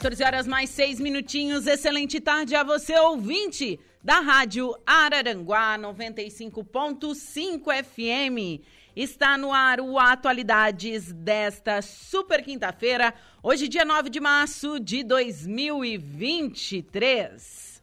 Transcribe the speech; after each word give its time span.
14 0.00 0.24
horas 0.24 0.46
mais 0.46 0.70
6 0.70 0.98
minutinhos. 0.98 1.66
Excelente 1.66 2.18
tarde 2.20 2.56
a 2.56 2.64
você, 2.64 2.98
ouvinte 2.98 3.78
da 4.02 4.20
Rádio 4.20 4.74
Araranguá 4.86 5.76
95.5 5.78 7.84
FM. 7.84 8.64
Está 8.96 9.36
no 9.36 9.52
ar 9.52 9.78
o 9.78 9.98
Atualidades 9.98 11.12
desta 11.12 11.82
super 11.82 12.42
quinta-feira, 12.42 13.12
hoje, 13.42 13.68
dia 13.68 13.84
9 13.84 14.08
de 14.08 14.20
março 14.20 14.80
de 14.80 15.04
2023. 15.04 17.82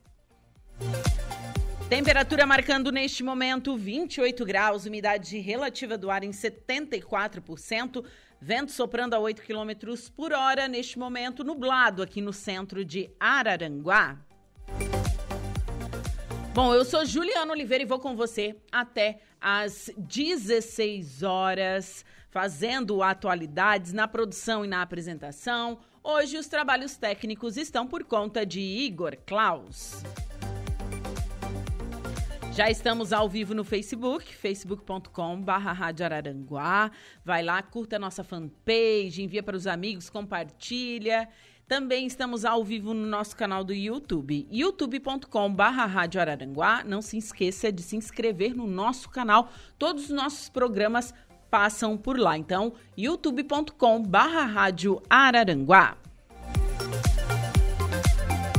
Temperatura 1.87 2.47
marcando 2.47 2.91
neste 2.91 3.23
momento 3.23 3.77
28 3.77 4.43
graus, 4.43 4.87
umidade 4.87 5.37
relativa 5.37 5.95
do 5.95 6.09
ar 6.09 6.23
em 6.23 6.31
74%. 6.31 8.03
Vento 8.39 8.71
soprando 8.71 9.15
a 9.15 9.19
8 9.19 9.41
km 9.41 9.95
por 10.15 10.31
hora, 10.31 10.67
neste 10.67 10.99
momento 10.99 11.43
nublado 11.43 12.03
aqui 12.03 12.21
no 12.21 12.31
centro 12.31 12.85
de 12.85 13.09
Araranguá. 13.19 14.19
Bom, 16.53 16.73
eu 16.73 16.85
sou 16.85 17.05
Juliana 17.05 17.51
Oliveira 17.51 17.83
e 17.83 17.87
vou 17.87 17.99
com 17.99 18.15
você 18.15 18.55
até 18.71 19.19
às 19.41 19.89
16 19.97 21.23
horas, 21.23 22.05
fazendo 22.29 23.01
atualidades 23.01 23.91
na 23.91 24.07
produção 24.07 24.63
e 24.63 24.67
na 24.67 24.81
apresentação. 24.81 25.79
Hoje 26.03 26.37
os 26.37 26.47
trabalhos 26.47 26.95
técnicos 26.95 27.57
estão 27.57 27.87
por 27.87 28.03
conta 28.03 28.45
de 28.45 28.59
Igor 28.59 29.17
Klaus. 29.25 30.03
Já 32.57 32.71
estamos 32.71 33.13
ao 33.13 33.29
vivo 33.29 33.53
no 33.53 33.63
Facebook, 33.63 34.33
facebook.com 34.33 35.43
Araranguá. 35.45 36.89
Vai 37.23 37.43
lá, 37.43 37.61
curta 37.61 37.97
a 37.97 37.99
nossa 37.99 38.23
fanpage, 38.23 39.21
envia 39.21 39.43
para 39.43 39.55
os 39.55 39.67
amigos, 39.67 40.09
compartilha. 40.09 41.29
Também 41.67 42.07
estamos 42.07 42.43
ao 42.43 42.63
vivo 42.63 42.95
no 42.95 43.05
nosso 43.05 43.35
canal 43.35 43.63
do 43.63 43.75
YouTube, 43.75 44.47
youtube.com 44.51 45.55
Araranguá. 45.59 46.83
Não 46.83 46.99
se 46.99 47.19
esqueça 47.19 47.71
de 47.71 47.83
se 47.83 47.95
inscrever 47.95 48.55
no 48.55 48.65
nosso 48.65 49.07
canal. 49.07 49.51
Todos 49.77 50.05
os 50.05 50.09
nossos 50.09 50.49
programas 50.49 51.13
passam 51.51 51.95
por 51.95 52.17
lá. 52.17 52.35
Então, 52.39 52.73
youtube.com 52.97 54.01
Araranguá. 55.07 55.95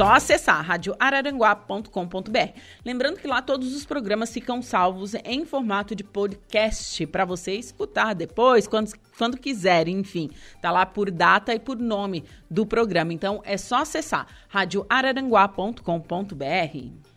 Só 0.00 0.12
acessar 0.12 0.64
radioararanguá.com.br. 0.64 2.58
Lembrando 2.82 3.18
que 3.18 3.28
lá 3.28 3.42
todos 3.42 3.74
os 3.74 3.84
programas 3.84 4.32
ficam 4.32 4.62
salvos 4.62 5.12
em 5.26 5.44
formato 5.44 5.94
de 5.94 6.02
podcast 6.02 7.06
para 7.08 7.26
você 7.26 7.52
escutar 7.52 8.14
depois, 8.14 8.66
quando, 8.66 8.92
quando 9.18 9.36
quiser, 9.36 9.88
enfim. 9.88 10.30
Tá 10.62 10.70
lá 10.70 10.86
por 10.86 11.10
data 11.10 11.54
e 11.54 11.58
por 11.58 11.76
nome 11.76 12.24
do 12.50 12.64
programa. 12.64 13.12
Então 13.12 13.42
é 13.44 13.58
só 13.58 13.82
acessar 13.82 14.26
radioararanguá.com.br. 14.48 17.09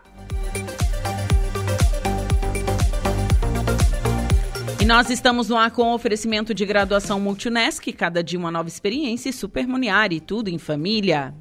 E 4.79 4.85
nós 4.85 5.09
estamos 5.09 5.49
no 5.49 5.57
ar 5.57 5.71
com 5.71 5.91
oferecimento 5.93 6.53
de 6.53 6.63
graduação 6.63 7.19
Multunesc, 7.19 7.91
cada 7.93 8.23
dia 8.23 8.37
uma 8.37 8.51
nova 8.51 8.69
experiência 8.69 9.31
e 9.31 9.33
Supermuniari, 9.33 10.19
tudo 10.19 10.49
em 10.49 10.59
família. 10.59 11.33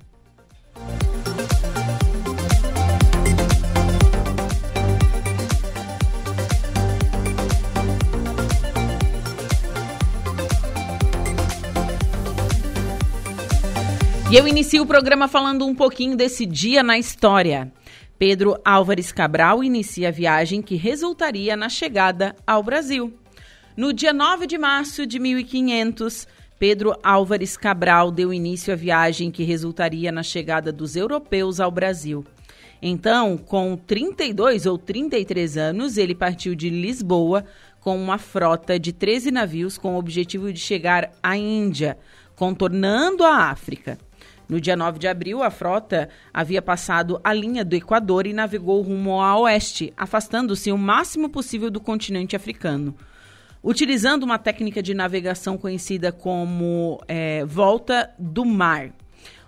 E 14.33 14.37
eu 14.37 14.49
inicio 14.49 14.83
o 14.83 14.87
programa 14.87 15.29
falando 15.29 15.67
um 15.67 15.75
pouquinho 15.75 16.17
desse 16.17 16.47
dia 16.47 16.83
na 16.83 16.97
história. 16.97 17.71
Pedro 18.19 18.59
Álvares 18.65 19.13
Cabral 19.13 19.63
inicia 19.63 20.09
a 20.09 20.11
viagem 20.11 20.63
que 20.63 20.75
resultaria 20.75 21.55
na 21.55 21.69
chegada 21.69 22.35
ao 22.47 22.63
Brasil. 22.63 23.13
No 23.77 23.93
dia 23.93 24.11
9 24.11 24.47
de 24.47 24.57
março 24.57 25.07
de 25.07 25.19
1500, 25.19 26.27
Pedro 26.59 26.97
Álvares 27.03 27.59
Cabral 27.59 28.11
deu 28.11 28.33
início 28.33 28.73
à 28.73 28.77
viagem 28.77 29.31
que 29.31 29.45
resultaria 29.45 30.11
na 30.11 30.23
chegada 30.23 30.73
dos 30.73 30.97
europeus 30.97 31.61
ao 31.61 31.71
Brasil. 31.71 32.25
Então, 32.81 33.37
com 33.37 33.77
32 33.77 34.65
ou 34.65 34.79
33 34.79 35.59
anos, 35.59 35.99
ele 35.99 36.15
partiu 36.15 36.55
de 36.55 36.71
Lisboa 36.71 37.45
com 37.83 38.03
uma 38.03 38.17
frota 38.17 38.79
de 38.79 38.95
13 38.95 39.31
navios 39.31 39.77
com 39.77 39.95
o 39.95 39.99
objetivo 39.99 40.51
de 40.51 40.59
chegar 40.59 41.13
à 41.23 41.37
Índia, 41.37 41.99
contornando 42.35 43.25
a 43.25 43.51
África. 43.51 43.99
No 44.49 44.61
dia 44.61 44.77
9 44.77 44.99
de 44.99 45.09
abril, 45.09 45.43
a 45.43 45.51
frota 45.51 46.09
havia 46.33 46.61
passado 46.61 47.21
a 47.23 47.33
linha 47.33 47.65
do 47.65 47.75
Equador 47.75 48.27
e 48.27 48.33
navegou 48.33 48.83
rumo 48.83 49.21
a 49.21 49.39
oeste, 49.39 49.93
afastando-se 49.97 50.71
o 50.71 50.79
máximo 50.79 51.29
possível 51.29 51.71
do 51.71 51.81
continente 51.81 52.37
africano. 52.37 52.95
Utilizando 53.63 54.25
uma 54.25 54.39
técnica 54.39 54.83
de 54.83 54.93
navegação 54.93 55.57
conhecida 55.57 56.11
como 56.11 57.01
é, 57.07 57.45
volta 57.45 58.11
do 58.19 58.45
mar. 58.45 58.93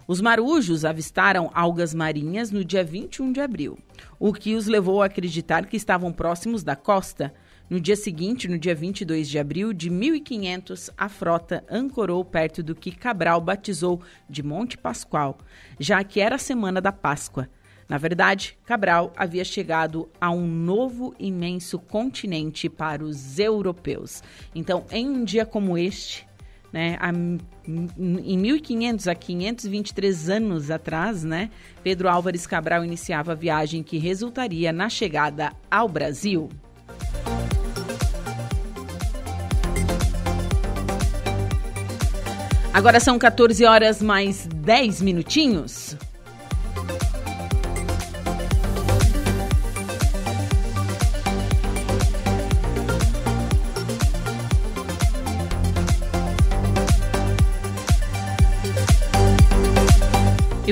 Os 0.07 0.21
marujos 0.21 0.85
avistaram 0.85 1.51
algas 1.55 1.95
marinhas 1.95 2.51
no 2.51 2.65
dia 2.65 2.85
21 2.85 3.33
de 3.33 3.41
abril, 3.41 3.79
o 4.21 4.33
que 4.33 4.55
os 4.55 4.67
levou 4.67 5.03
a 5.03 5.07
acreditar 5.07 5.65
que 5.67 5.77
estavam 5.77 6.13
próximos 6.13 6.63
da 6.63 6.77
costa. 6.77 7.33
No 7.69 7.81
dia 7.81 7.97
seguinte, 7.97 8.47
no 8.47 8.59
dia 8.59 8.75
22 8.75 9.27
de 9.27 9.39
abril 9.39 9.73
de 9.73 9.89
1500, 9.89 10.91
a 10.99 11.09
frota 11.09 11.65
ancorou 11.71 12.23
perto 12.23 12.63
do 12.63 12.75
que 12.75 12.93
Cabral 12.93 13.41
batizou 13.41 14.03
de 14.29 14.43
Monte 14.43 14.77
Pascoal, 14.77 15.39
já 15.81 16.05
que 16.05 16.21
era 16.21 16.37
a 16.37 16.39
semana 16.39 16.79
da 16.79 16.93
Páscoa. 16.93 17.49
Na 17.89 17.97
verdade, 17.97 18.59
Cabral 18.67 19.13
havia 19.17 19.45
chegado 19.45 20.11
a 20.21 20.31
um 20.31 20.47
novo 20.47 21.15
imenso 21.19 21.79
continente 21.79 22.69
para 22.69 23.03
os 23.03 23.39
europeus. 23.39 24.23
Então, 24.55 24.85
em 24.91 25.09
um 25.09 25.25
dia 25.25 25.47
como 25.47 25.79
este, 25.79 26.27
né, 26.71 26.99
a, 27.01 27.11
em 27.11 28.39
1500 28.39 29.09
a 29.09 29.15
523 29.15 30.29
anos 30.29 30.71
atrás, 30.71 31.25
né, 31.25 31.51
Pedro 31.83 32.11
Álvares 32.11 32.47
Cabral 32.47 32.85
iniciava 32.85 33.33
a 33.33 33.37
viagem 33.37 33.83
que 33.83 33.97
resultaria 33.97 34.71
na 34.71 34.91
chegada 34.91 35.53
ao 35.71 35.89
Brasil. 35.89 36.51
Agora 42.75 42.99
são 42.99 43.17
14 43.17 43.65
horas 43.65 44.03
mais 44.03 44.49
10 44.53 45.01
minutinhos. 45.01 45.97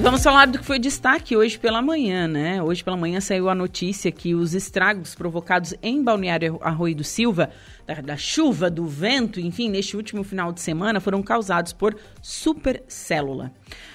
Vamos 0.02 0.20
falar 0.24 0.46
do 0.46 0.58
que 0.58 0.64
foi 0.64 0.80
destaque 0.80 1.36
hoje 1.36 1.56
pela 1.56 1.80
manhã, 1.80 2.26
né? 2.26 2.60
Hoje 2.60 2.82
pela 2.82 2.96
manhã 2.96 3.20
saiu 3.20 3.48
a 3.48 3.54
notícia 3.54 4.10
que 4.10 4.34
os 4.34 4.52
estragos 4.52 5.14
provocados 5.14 5.74
em 5.80 6.02
Balneário 6.02 6.58
Arroio 6.60 6.96
do 6.96 7.04
Silva, 7.04 7.50
da, 7.86 7.94
da 7.94 8.16
chuva, 8.16 8.68
do 8.68 8.84
vento, 8.84 9.38
enfim, 9.38 9.70
neste 9.70 9.96
último 9.96 10.24
final 10.24 10.52
de 10.52 10.60
semana, 10.60 10.98
foram 10.98 11.22
causados 11.22 11.72
por 11.72 11.96
supercélula. 12.20 13.52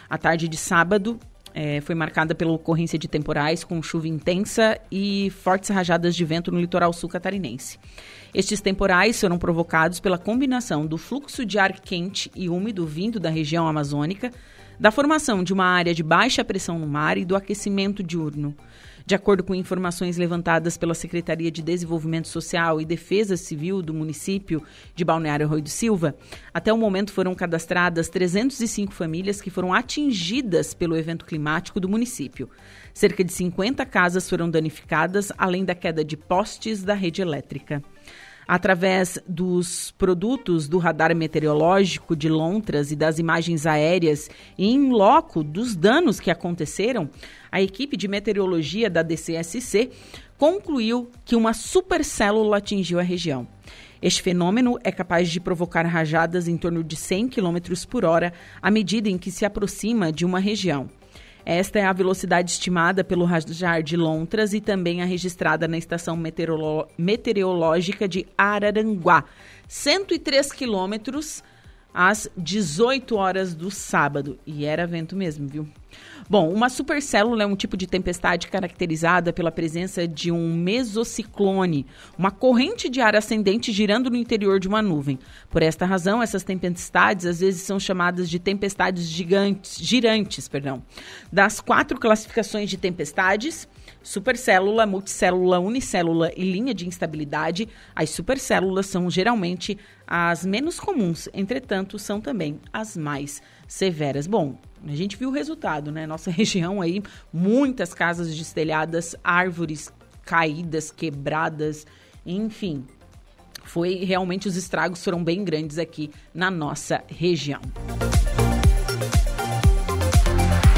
A 0.09 0.17
tarde 0.17 0.47
de 0.47 0.55
sábado 0.55 1.19
é, 1.53 1.81
foi 1.81 1.93
marcada 1.93 2.33
pela 2.33 2.53
ocorrência 2.53 2.97
de 2.97 3.09
temporais 3.09 3.65
com 3.65 3.83
chuva 3.83 4.07
intensa 4.07 4.79
e 4.89 5.29
fortes 5.41 5.69
rajadas 5.69 6.15
de 6.15 6.23
vento 6.23 6.53
no 6.53 6.59
litoral 6.61 6.93
sul 6.93 7.09
catarinense. 7.09 7.77
Estes 8.33 8.61
temporais 8.61 9.19
foram 9.19 9.37
provocados 9.37 9.99
pela 9.99 10.17
combinação 10.17 10.85
do 10.85 10.97
fluxo 10.97 11.45
de 11.45 11.59
ar 11.59 11.81
quente 11.81 12.31
e 12.33 12.47
úmido 12.47 12.85
vindo 12.85 13.19
da 13.19 13.29
região 13.29 13.67
amazônica, 13.67 14.31
da 14.79 14.91
formação 14.91 15.43
de 15.43 15.53
uma 15.53 15.65
área 15.65 15.93
de 15.93 16.03
baixa 16.03 16.43
pressão 16.43 16.77
no 16.77 16.87
mar 16.87 17.17
e 17.17 17.25
do 17.25 17.35
aquecimento 17.35 18.03
diurno. 18.03 18.55
De 19.07 19.15
acordo 19.15 19.41
com 19.41 19.55
informações 19.55 20.17
levantadas 20.17 20.77
pela 20.77 20.93
Secretaria 20.93 21.49
de 21.49 21.61
Desenvolvimento 21.61 22.27
Social 22.27 22.81
e 22.81 22.85
Defesa 22.85 23.37
Civil 23.37 23.81
do 23.81 23.93
município 23.93 24.61
de 24.93 25.05
Balneário 25.05 25.47
Rui 25.47 25.61
do 25.61 25.69
Silva, 25.69 26.13
até 26.53 26.73
o 26.73 26.77
momento 26.77 27.13
foram 27.13 27.33
cadastradas 27.33 28.09
305 28.09 28.93
famílias 28.93 29.39
que 29.39 29.49
foram 29.49 29.73
atingidas 29.73 30.73
pelo 30.73 30.97
evento 30.97 31.23
climático 31.23 31.79
do 31.79 31.87
município. 31.87 32.49
Cerca 32.93 33.23
de 33.23 33.31
50 33.31 33.85
casas 33.85 34.29
foram 34.29 34.49
danificadas, 34.49 35.31
além 35.37 35.63
da 35.63 35.73
queda 35.73 36.03
de 36.03 36.17
postes 36.17 36.83
da 36.83 36.93
rede 36.93 37.21
elétrica. 37.21 37.81
Através 38.47 39.19
dos 39.27 39.91
produtos 39.97 40.69
do 40.69 40.77
radar 40.77 41.13
meteorológico 41.13 42.15
de 42.15 42.29
Lontras 42.29 42.91
e 42.91 42.95
das 42.95 43.19
imagens 43.19 43.65
aéreas 43.65 44.29
em 44.57 44.89
loco 44.89 45.43
dos 45.43 45.75
danos 45.75 46.17
que 46.19 46.31
aconteceram, 46.31 47.09
a 47.51 47.61
equipe 47.61 47.97
de 47.97 48.07
meteorologia 48.07 48.89
da 48.89 49.03
DCSC 49.03 49.89
concluiu 50.37 51.09
que 51.25 51.35
uma 51.35 51.53
supercélula 51.53 52.57
atingiu 52.57 52.99
a 52.99 53.03
região. 53.03 53.45
Este 54.01 54.21
fenômeno 54.21 54.77
é 54.83 54.91
capaz 54.91 55.29
de 55.29 55.39
provocar 55.39 55.85
rajadas 55.85 56.47
em 56.47 56.55
torno 56.55 56.83
de 56.83 56.95
100 56.95 57.29
km 57.29 57.57
por 57.89 58.05
hora 58.05 58.31
à 58.61 58.71
medida 58.71 59.09
em 59.09 59.17
que 59.17 59.31
se 59.31 59.43
aproxima 59.43 60.11
de 60.11 60.23
uma 60.23 60.39
região. 60.39 60.87
Esta 61.49 61.79
é 61.79 61.85
a 61.85 61.93
velocidade 61.93 62.51
estimada 62.51 63.05
pelo 63.05 63.23
radar 63.23 63.81
de 63.81 63.95
Lontras 63.95 64.51
e 64.51 64.59
também 64.59 65.01
a 65.01 65.05
registrada 65.05 65.65
na 65.65 65.77
estação 65.77 66.21
meteorológica 66.97 68.05
de 68.05 68.27
Araranguá. 68.37 69.23
103 69.65 70.51
quilômetros 70.51 71.41
às 71.93 72.29
18 72.37 73.15
horas 73.15 73.55
do 73.55 73.71
sábado. 73.71 74.37
E 74.45 74.65
era 74.65 74.85
vento 74.85 75.15
mesmo, 75.15 75.47
viu? 75.47 75.67
Bom, 76.29 76.51
uma 76.51 76.69
supercélula 76.69 77.43
é 77.43 77.45
um 77.45 77.55
tipo 77.55 77.77
de 77.77 77.87
tempestade 77.87 78.47
caracterizada 78.47 79.31
pela 79.31 79.51
presença 79.51 80.05
de 80.05 80.29
um 80.29 80.53
mesociclone, 80.53 81.85
uma 82.17 82.31
corrente 82.31 82.89
de 82.89 82.99
ar 82.99 83.15
ascendente 83.15 83.71
girando 83.71 84.09
no 84.09 84.17
interior 84.17 84.59
de 84.59 84.67
uma 84.67 84.81
nuvem. 84.81 85.17
Por 85.49 85.63
esta 85.63 85.85
razão, 85.85 86.21
essas 86.21 86.43
tempestades 86.43 87.25
às 87.25 87.39
vezes 87.39 87.61
são 87.61 87.79
chamadas 87.79 88.29
de 88.29 88.39
tempestades 88.39 89.05
gigantes, 89.05 89.77
girantes. 89.79 90.47
Perdão. 90.49 90.83
Das 91.31 91.61
quatro 91.61 91.97
classificações 91.97 92.69
de 92.69 92.75
tempestades, 92.75 93.67
supercélula, 94.07 94.85
multicélula, 94.85 95.59
unicélula 95.59 96.31
e 96.37 96.49
linha 96.49 96.73
de 96.73 96.87
instabilidade, 96.87 97.67
as 97.93 98.09
supercélulas 98.09 98.85
são 98.85 99.09
geralmente 99.09 99.77
as 100.07 100.45
menos 100.45 100.79
comuns, 100.79 101.27
entretanto, 101.33 101.99
são 101.99 102.21
também 102.21 102.57
as 102.71 102.95
mais 102.95 103.41
severas. 103.67 104.25
Bom, 104.25 104.57
a 104.85 104.95
gente 104.95 105.17
viu 105.17 105.27
o 105.27 105.33
resultado, 105.33 105.91
né? 105.91 106.07
Nossa 106.07 106.31
região 106.31 106.81
aí, 106.81 107.03
muitas 107.33 107.93
casas 107.93 108.33
destelhadas, 108.33 109.13
árvores 109.21 109.91
caídas, 110.23 110.89
quebradas, 110.89 111.85
enfim. 112.25 112.85
Foi 113.65 114.05
realmente 114.05 114.47
os 114.47 114.55
estragos 114.55 115.03
foram 115.03 115.21
bem 115.21 115.43
grandes 115.43 115.77
aqui 115.77 116.11
na 116.33 116.49
nossa 116.49 117.03
região. 117.09 117.59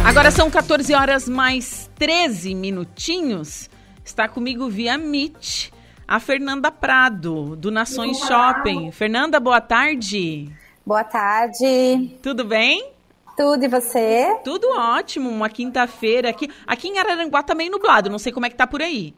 Agora 0.06 0.31
são 0.31 0.50
14 0.50 0.94
horas 0.94 1.28
mais 1.28 1.90
13 1.96 2.56
minutinhos. 2.56 3.69
Está 4.04 4.28
comigo 4.28 4.69
via 4.69 4.98
Meet 4.98 5.72
a 6.07 6.19
Fernanda 6.19 6.72
Prado, 6.72 7.56
do 7.56 7.69
Nações 7.69 8.18
Shopping. 8.19 8.92
Fernanda, 8.92 9.40
boa 9.40 9.62
tarde. 9.62 10.51
Boa 10.84 11.04
tarde. 11.04 12.18
Tudo 12.24 12.44
bem? 12.44 12.94
Tudo, 13.38 13.63
e 13.63 13.68
você? 13.68 14.36
Tudo 14.44 14.68
ótimo, 14.75 15.30
uma 15.30 15.48
quinta-feira 15.48 16.30
aqui. 16.30 16.50
Aqui 16.66 16.88
em 16.88 16.98
Araranguá 16.98 17.44
tá 17.44 17.54
meio 17.54 17.72
nublado, 17.72 18.10
não 18.10 18.18
sei 18.18 18.31
como 18.31 18.46
é 18.46 18.50
que 18.50 18.56
tá 18.56 18.66
por 18.66 18.81
aí. 18.81 19.13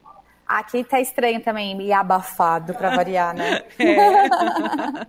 Aqui 0.52 0.84
tá 0.84 1.00
estranho 1.00 1.42
também, 1.42 1.82
e 1.82 1.94
abafado, 1.94 2.74
para 2.74 2.94
variar, 2.94 3.34
né? 3.34 3.64
É. 3.80 5.08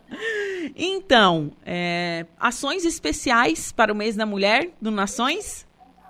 então, 0.76 1.50
é, 1.66 2.26
ações 2.38 2.84
especiais 2.84 3.72
para 3.72 3.92
o 3.92 3.96
mês 3.96 4.14
da 4.14 4.24
mulher 4.24 4.70
do 4.80 4.92
Nações? 4.92 5.66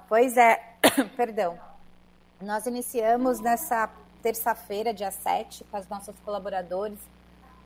Pois 0.07 0.37
é, 0.37 0.61
perdão. 1.17 1.59
Nós 2.43 2.67
iniciamos 2.67 3.41
nessa 3.41 3.89
terça-feira, 4.23 4.93
dia 4.93 5.11
7, 5.11 5.65
com 5.71 5.79
as 5.79 5.89
nossas 5.89 6.15
colaboradores, 6.25 6.99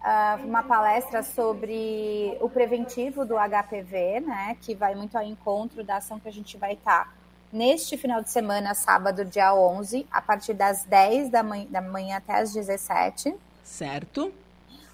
ah, 0.03 0.39
uma 0.45 0.63
palestra 0.63 1.25
sobre 1.25 2.37
o 2.41 2.49
preventivo 2.49 3.25
do 3.25 3.35
HPV, 3.35 4.21
né, 4.21 4.57
que 4.61 4.73
vai 4.73 4.95
muito 4.95 5.19
ao 5.19 5.25
encontro 5.25 5.83
da 5.83 5.97
ação 5.97 6.21
que 6.21 6.29
a 6.29 6.33
gente 6.33 6.57
vai 6.57 6.75
estar 6.75 7.13
neste 7.53 7.97
final 7.97 8.23
de 8.23 8.31
semana, 8.31 8.75
sábado, 8.75 9.25
dia 9.25 9.55
11, 9.55 10.07
a 10.11 10.21
partir 10.21 10.55
das 10.55 10.85
10 10.85 11.31
da 11.31 11.43
manhã, 11.43 11.67
da 11.71 11.81
manhã 11.81 12.17
até 12.17 12.41
as 12.41 12.53
17. 12.53 13.35
Certo. 13.65 14.33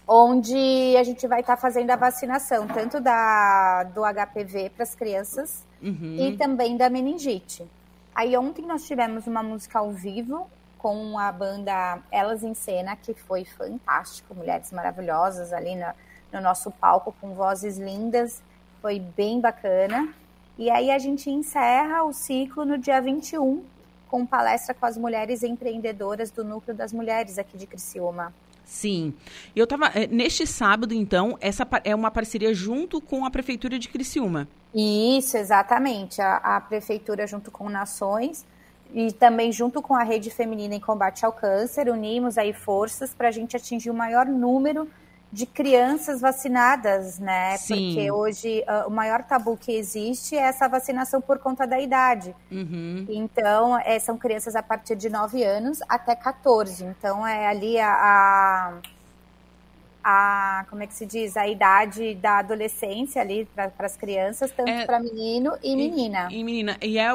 Onde 0.06 0.96
a 0.96 1.02
gente 1.04 1.26
vai 1.26 1.40
estar 1.40 1.56
fazendo 1.56 1.90
a 1.90 1.96
vacinação, 1.96 2.66
tanto 2.66 3.00
da, 3.00 3.84
do 3.84 4.02
HPV 4.02 4.70
para 4.70 4.82
as 4.82 4.94
crianças 4.94 5.64
uhum. 5.80 6.16
e 6.18 6.36
também 6.36 6.76
da 6.76 6.90
meningite. 6.90 7.66
Aí 8.14 8.36
ontem 8.36 8.66
nós 8.66 8.86
tivemos 8.86 9.26
uma 9.26 9.42
música 9.42 9.78
ao 9.78 9.90
vivo 9.92 10.48
com 10.82 11.16
a 11.18 11.30
banda 11.30 12.00
Elas 12.10 12.42
em 12.42 12.54
Cena, 12.54 12.96
que 12.96 13.14
foi 13.14 13.44
fantástico, 13.44 14.34
mulheres 14.34 14.72
maravilhosas 14.72 15.52
ali 15.52 15.76
no, 15.76 15.86
no 16.32 16.40
nosso 16.40 16.72
palco, 16.72 17.14
com 17.20 17.34
vozes 17.34 17.78
lindas, 17.78 18.42
foi 18.82 18.98
bem 18.98 19.40
bacana. 19.40 20.12
E 20.58 20.70
aí 20.70 20.90
a 20.90 20.98
gente 20.98 21.30
encerra 21.30 22.04
o 22.04 22.12
ciclo 22.12 22.64
no 22.64 22.76
dia 22.76 23.00
21, 23.00 23.62
com 24.08 24.26
palestra 24.26 24.74
com 24.74 24.84
as 24.84 24.98
mulheres 24.98 25.42
empreendedoras 25.42 26.30
do 26.30 26.44
Núcleo 26.44 26.76
das 26.76 26.92
Mulheres 26.92 27.38
aqui 27.38 27.56
de 27.56 27.66
Criciúma. 27.66 28.32
Sim. 28.64 29.14
Eu 29.56 29.66
tava. 29.66 29.86
Eh, 29.94 30.06
neste 30.06 30.46
sábado, 30.46 30.94
então, 30.94 31.36
essa 31.40 31.66
é 31.84 31.94
uma 31.94 32.10
parceria 32.10 32.54
junto 32.54 33.00
com 33.00 33.24
a 33.24 33.30
Prefeitura 33.30 33.78
de 33.78 33.88
Criciúma. 33.88 34.48
Isso, 34.74 35.36
exatamente. 35.36 36.20
A, 36.20 36.36
a 36.36 36.60
Prefeitura, 36.60 37.26
junto 37.26 37.50
com 37.50 37.68
Nações, 37.68 38.46
e 38.94 39.12
também 39.12 39.50
junto 39.50 39.80
com 39.82 39.94
a 39.94 40.02
Rede 40.02 40.30
Feminina 40.30 40.74
em 40.74 40.80
Combate 40.80 41.24
ao 41.24 41.32
Câncer, 41.32 41.88
unimos 41.88 42.38
aí 42.38 42.52
forças 42.52 43.12
para 43.14 43.28
a 43.28 43.30
gente 43.30 43.56
atingir 43.56 43.90
o 43.90 43.94
maior 43.94 44.26
número 44.26 44.88
de 45.32 45.46
crianças 45.46 46.20
vacinadas, 46.20 47.18
né? 47.18 47.56
Sim. 47.56 47.94
Porque 47.94 48.12
hoje 48.12 48.64
uh, 48.68 48.86
o 48.86 48.90
maior 48.90 49.22
tabu 49.24 49.56
que 49.56 49.72
existe 49.72 50.36
é 50.36 50.42
essa 50.42 50.68
vacinação 50.68 51.22
por 51.22 51.38
conta 51.38 51.66
da 51.66 51.80
idade. 51.80 52.36
Uhum. 52.50 53.06
Então, 53.08 53.78
é, 53.78 53.98
são 53.98 54.18
crianças 54.18 54.54
a 54.54 54.62
partir 54.62 54.94
de 54.94 55.08
9 55.08 55.42
anos 55.42 55.78
até 55.88 56.14
14. 56.14 56.84
Então, 56.84 57.26
é 57.26 57.46
ali 57.46 57.80
a, 57.80 57.92
a 57.92 58.72
a 60.04 60.64
como 60.68 60.82
é 60.82 60.86
que 60.86 60.94
se 60.94 61.06
diz 61.06 61.36
a 61.36 61.46
idade 61.46 62.14
da 62.14 62.38
adolescência 62.38 63.22
ali 63.22 63.46
para 63.54 63.70
as 63.78 63.96
crianças 63.96 64.50
tanto 64.50 64.70
é, 64.70 64.84
para 64.84 65.00
menino 65.00 65.52
e 65.62 65.76
menina. 65.76 66.28
e, 66.30 66.38
e, 66.38 66.44
menina. 66.44 66.76
E 66.80 66.98
é 66.98 67.08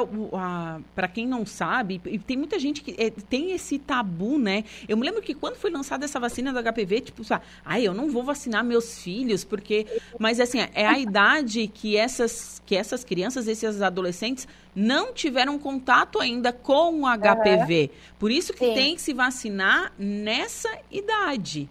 para 0.94 1.08
quem 1.08 1.26
não 1.26 1.44
sabe 1.44 2.00
e 2.06 2.18
tem 2.18 2.36
muita 2.36 2.58
gente 2.58 2.82
que 2.82 2.94
é, 2.98 3.10
tem 3.10 3.52
esse 3.52 3.78
tabu 3.78 4.38
né? 4.38 4.64
Eu 4.88 4.96
me 4.96 5.06
lembro 5.06 5.22
que 5.22 5.34
quando 5.34 5.56
foi 5.56 5.70
lançada 5.70 6.04
essa 6.04 6.18
vacina 6.18 6.52
do 6.52 6.62
HPV 6.62 7.00
tipo 7.00 7.22
ai 7.64 7.82
eu 7.82 7.94
não 7.94 8.10
vou 8.10 8.22
vacinar 8.22 8.64
meus 8.64 8.98
filhos 9.02 9.44
porque 9.44 9.86
mas 10.18 10.40
assim 10.40 10.58
é 10.74 10.86
a 10.86 10.98
idade 10.98 11.66
que 11.68 11.96
essas 11.96 12.62
que 12.64 12.76
essas 12.76 13.04
crianças 13.04 13.48
esses 13.48 13.82
adolescentes 13.82 14.46
não 14.74 15.12
tiveram 15.12 15.58
contato 15.58 16.20
ainda 16.20 16.52
com 16.52 17.02
o 17.02 17.06
HPV 17.06 17.90
uhum. 17.90 18.14
por 18.18 18.30
isso 18.30 18.52
que 18.52 18.66
Sim. 18.66 18.74
tem 18.74 18.94
que 18.94 19.02
se 19.02 19.12
vacinar 19.12 19.92
nessa 19.98 20.70
idade 20.90 21.68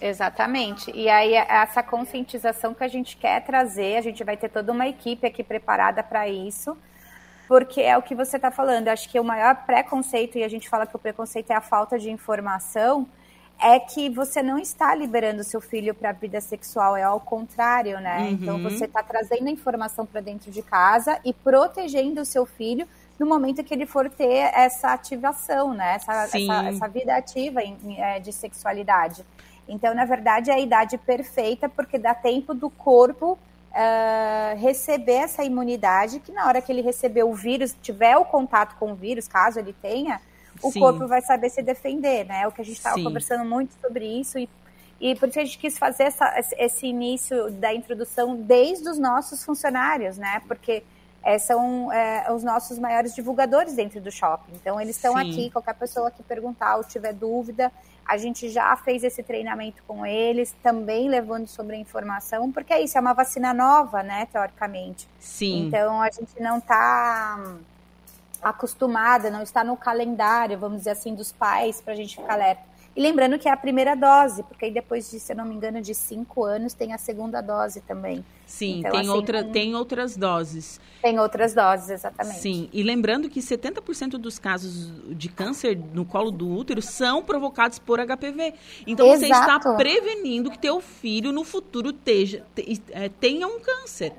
Exatamente. 0.00 0.90
E 0.94 1.08
aí, 1.08 1.34
é 1.34 1.46
essa 1.48 1.82
conscientização 1.82 2.74
que 2.74 2.84
a 2.84 2.88
gente 2.88 3.16
quer 3.16 3.44
trazer, 3.44 3.96
a 3.96 4.00
gente 4.00 4.22
vai 4.22 4.36
ter 4.36 4.48
toda 4.48 4.72
uma 4.72 4.86
equipe 4.86 5.26
aqui 5.26 5.42
preparada 5.42 6.02
para 6.02 6.28
isso, 6.28 6.76
porque 7.46 7.80
é 7.80 7.96
o 7.96 8.02
que 8.02 8.14
você 8.14 8.36
está 8.36 8.50
falando. 8.50 8.88
Acho 8.88 9.08
que 9.08 9.18
o 9.18 9.24
maior 9.24 9.54
preconceito, 9.64 10.36
e 10.38 10.44
a 10.44 10.48
gente 10.48 10.68
fala 10.68 10.86
que 10.86 10.96
o 10.96 10.98
preconceito 10.98 11.50
é 11.50 11.54
a 11.54 11.60
falta 11.60 11.98
de 11.98 12.10
informação, 12.10 13.06
é 13.60 13.78
que 13.78 14.10
você 14.10 14.42
não 14.42 14.58
está 14.58 14.94
liberando 14.94 15.44
seu 15.44 15.60
filho 15.60 15.94
para 15.94 16.10
a 16.10 16.12
vida 16.12 16.40
sexual, 16.40 16.96
é 16.96 17.02
ao 17.02 17.20
contrário, 17.20 18.00
né? 18.00 18.18
Uhum. 18.18 18.28
Então 18.30 18.62
você 18.62 18.84
está 18.84 19.02
trazendo 19.02 19.46
a 19.46 19.50
informação 19.50 20.04
para 20.04 20.20
dentro 20.20 20.50
de 20.50 20.62
casa 20.62 21.18
e 21.24 21.32
protegendo 21.32 22.20
o 22.20 22.24
seu 22.24 22.44
filho 22.44 22.86
no 23.18 23.26
momento 23.26 23.62
que 23.62 23.72
ele 23.72 23.86
for 23.86 24.10
ter 24.10 24.50
essa 24.54 24.92
ativação, 24.92 25.72
né? 25.72 25.94
Essa, 25.94 26.24
essa, 26.24 26.64
essa, 26.68 26.88
vida 26.88 27.14
ativa 27.16 27.62
em, 27.62 27.76
é, 27.98 28.18
de 28.18 28.32
sexualidade. 28.32 29.24
Então, 29.68 29.94
na 29.94 30.04
verdade, 30.04 30.50
é 30.50 30.54
a 30.54 30.60
idade 30.60 30.98
perfeita 30.98 31.68
porque 31.68 31.98
dá 31.98 32.14
tempo 32.14 32.54
do 32.54 32.68
corpo 32.68 33.38
uh, 33.74 34.58
receber 34.58 35.12
essa 35.12 35.42
imunidade, 35.42 36.20
que 36.20 36.32
na 36.32 36.46
hora 36.46 36.60
que 36.60 36.70
ele 36.70 36.82
receber 36.82 37.24
o 37.24 37.34
vírus, 37.34 37.74
tiver 37.82 38.16
o 38.16 38.24
contato 38.24 38.76
com 38.76 38.92
o 38.92 38.94
vírus, 38.94 39.26
caso 39.26 39.58
ele 39.58 39.74
tenha, 39.80 40.20
o 40.62 40.70
Sim. 40.70 40.80
corpo 40.80 41.06
vai 41.06 41.20
saber 41.20 41.50
se 41.50 41.62
defender, 41.62 42.24
né? 42.24 42.46
O 42.46 42.52
que 42.52 42.60
a 42.60 42.64
gente 42.64 42.76
estava 42.76 43.02
conversando 43.02 43.44
muito 43.44 43.74
sobre 43.80 44.06
isso 44.06 44.38
e, 44.38 44.48
e 45.00 45.14
por 45.16 45.28
isso 45.28 45.40
a 45.40 45.44
gente 45.44 45.58
quis 45.58 45.76
fazer 45.76 46.04
essa, 46.04 46.32
esse 46.56 46.86
início 46.86 47.50
da 47.50 47.74
introdução 47.74 48.36
desde 48.36 48.88
os 48.88 48.98
nossos 48.98 49.44
funcionários, 49.44 50.16
né? 50.16 50.40
Porque 50.46 50.84
é, 51.24 51.38
são 51.38 51.90
é, 51.90 52.30
os 52.30 52.44
nossos 52.44 52.78
maiores 52.78 53.14
divulgadores 53.14 53.74
dentro 53.74 54.00
do 54.00 54.12
shopping. 54.12 54.52
Então, 54.54 54.78
eles 54.78 54.94
estão 54.94 55.16
aqui, 55.16 55.50
qualquer 55.50 55.74
pessoa 55.74 56.10
que 56.10 56.22
perguntar 56.22 56.76
ou 56.76 56.84
tiver 56.84 57.14
dúvida, 57.14 57.72
a 58.06 58.18
gente 58.18 58.50
já 58.50 58.76
fez 58.76 59.02
esse 59.02 59.22
treinamento 59.22 59.82
com 59.88 60.04
eles, 60.04 60.54
também 60.62 61.08
levando 61.08 61.48
sobre 61.48 61.76
a 61.76 61.78
informação, 61.78 62.52
porque 62.52 62.74
é 62.74 62.82
isso, 62.82 62.98
é 62.98 63.00
uma 63.00 63.14
vacina 63.14 63.54
nova, 63.54 64.02
né, 64.02 64.28
teoricamente. 64.30 65.08
Sim. 65.18 65.68
Então, 65.68 66.02
a 66.02 66.10
gente 66.10 66.38
não 66.38 66.58
está 66.58 67.56
acostumada, 68.42 69.30
não 69.30 69.42
está 69.42 69.64
no 69.64 69.74
calendário, 69.74 70.58
vamos 70.58 70.78
dizer 70.78 70.90
assim, 70.90 71.14
dos 71.14 71.32
pais 71.32 71.80
para 71.80 71.94
a 71.94 71.96
gente 71.96 72.16
ficar 72.16 72.34
alerta. 72.34 72.73
E 72.96 73.00
lembrando 73.00 73.38
que 73.38 73.48
é 73.48 73.52
a 73.52 73.56
primeira 73.56 73.96
dose, 73.96 74.42
porque 74.44 74.66
aí 74.66 74.70
depois 74.70 75.10
de, 75.10 75.18
se 75.18 75.32
eu 75.32 75.36
não 75.36 75.44
me 75.44 75.54
engano, 75.54 75.80
de 75.80 75.94
cinco 75.94 76.44
anos 76.44 76.74
tem 76.74 76.92
a 76.92 76.98
segunda 76.98 77.40
dose 77.40 77.80
também. 77.80 78.24
Sim, 78.46 78.80
então, 78.80 78.92
tem, 78.92 79.00
assim, 79.00 79.08
outra, 79.10 79.40
um... 79.40 79.50
tem 79.50 79.74
outras 79.74 80.16
doses. 80.16 80.80
Tem 81.02 81.18
outras 81.18 81.54
doses, 81.54 81.90
exatamente. 81.90 82.38
Sim, 82.38 82.68
e 82.72 82.82
lembrando 82.82 83.28
que 83.28 83.40
70% 83.40 84.10
dos 84.10 84.38
casos 84.38 84.92
de 85.08 85.28
câncer 85.28 85.76
no 85.92 86.04
colo 86.04 86.30
do 86.30 86.48
útero 86.48 86.80
são 86.80 87.22
provocados 87.22 87.78
por 87.78 87.98
HPV. 87.98 88.54
Então 88.86 89.06
Exato. 89.06 89.20
você 89.20 89.32
está 89.32 89.76
prevenindo 89.76 90.50
que 90.50 90.58
teu 90.58 90.80
filho 90.80 91.32
no 91.32 91.42
futuro 91.42 91.92
teja, 91.92 92.44
é, 92.90 93.08
tenha 93.08 93.48
um 93.48 93.58
câncer. 93.58 94.12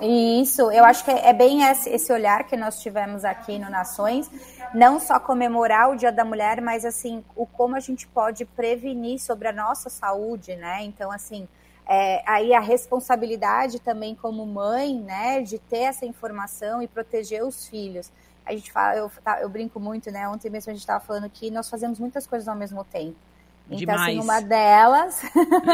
Isso, 0.00 0.70
eu 0.70 0.84
acho 0.84 1.04
que 1.04 1.10
é 1.10 1.32
bem 1.32 1.62
esse 1.62 2.12
olhar 2.12 2.44
que 2.44 2.56
nós 2.56 2.80
tivemos 2.80 3.24
aqui 3.24 3.58
no 3.58 3.68
Nações, 3.68 4.30
não 4.72 4.98
só 4.98 5.18
comemorar 5.18 5.90
o 5.90 5.96
Dia 5.96 6.10
da 6.10 6.24
Mulher, 6.24 6.60
mas 6.60 6.84
assim, 6.84 7.24
o 7.36 7.44
como 7.44 7.76
a 7.76 7.80
gente 7.80 8.06
pode 8.06 8.44
prevenir 8.44 9.18
sobre 9.20 9.48
a 9.48 9.52
nossa 9.52 9.90
saúde, 9.90 10.56
né? 10.56 10.82
Então, 10.84 11.10
assim, 11.10 11.46
é, 11.86 12.22
aí 12.24 12.54
a 12.54 12.60
responsabilidade 12.60 13.80
também 13.80 14.14
como 14.14 14.46
mãe, 14.46 14.98
né, 15.00 15.42
de 15.42 15.58
ter 15.58 15.80
essa 15.80 16.06
informação 16.06 16.80
e 16.80 16.86
proteger 16.86 17.42
os 17.44 17.68
filhos. 17.68 18.10
A 18.46 18.52
gente 18.52 18.72
fala, 18.72 18.96
eu, 18.96 19.10
eu 19.40 19.48
brinco 19.48 19.78
muito, 19.78 20.10
né? 20.10 20.28
Ontem 20.28 20.50
mesmo 20.50 20.70
a 20.70 20.74
gente 20.74 20.82
estava 20.82 21.04
falando 21.04 21.28
que 21.28 21.50
nós 21.50 21.68
fazemos 21.68 21.98
muitas 21.98 22.26
coisas 22.26 22.48
ao 22.48 22.56
mesmo 22.56 22.84
tempo. 22.84 23.16
Então, 23.70 23.94
assim, 23.94 24.16
Demais. 24.16 24.18
assim, 24.18 24.24
uma 24.24 24.40
delas 24.40 25.22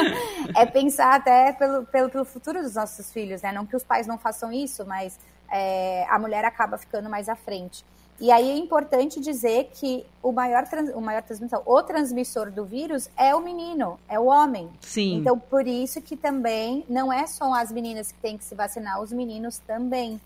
é 0.55 0.67
pensar 0.67 1.15
até 1.15 1.53
pelo, 1.53 1.87
pelo, 1.87 2.11
pelo, 2.11 2.25
futuro 2.25 2.63
dos 2.63 2.75
nossos 2.75 3.11
filhos, 3.11 3.41
né? 3.41 3.53
Não 3.53 3.65
que 3.65 3.75
os 3.75 3.83
pais 3.83 4.07
não 4.07 4.19
façam 4.19 4.53
isso, 4.53 4.85
mas 4.85 5.19
é, 5.51 6.07
a 6.11 6.19
mulher 6.19 6.45
acaba 6.45 6.77
ficando 6.77 7.09
mais 7.09 7.29
à 7.29 7.35
frente. 7.35 7.85
E 8.19 8.31
aí 8.31 8.51
é 8.51 8.57
importante 8.57 9.21
dizer 9.21 9.71
que 9.75 10.05
o 10.23 10.33
maior, 10.33 10.67
trans, 10.67 10.91
o 10.95 11.01
maior 11.01 11.23
transmissão, 11.23 11.63
o 11.67 11.83
transmissor 11.83 12.51
do 12.51 12.65
vírus 12.65 13.11
é 13.17 13.35
o 13.35 13.41
menino, 13.41 13.99
é 14.09 14.19
o 14.19 14.27
homem. 14.27 14.71
Sim. 14.81 15.17
Então, 15.17 15.39
por 15.39 15.67
isso 15.67 16.01
que 16.01 16.17
também 16.17 16.85
não 16.89 17.13
é 17.13 17.27
só 17.27 17.53
as 17.55 17.71
meninas 17.71 18.13
que 18.13 18.19
têm 18.19 18.39
que 18.39 18.45
se 18.45 18.55
vacinar, 18.55 19.03
os 19.03 19.13
meninos 19.13 19.59
também. 19.59 20.21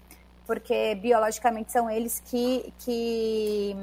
Porque 0.47 0.95
biologicamente 0.97 1.73
são 1.73 1.91
eles 1.91 2.23
que, 2.27 2.73
que 2.79 3.77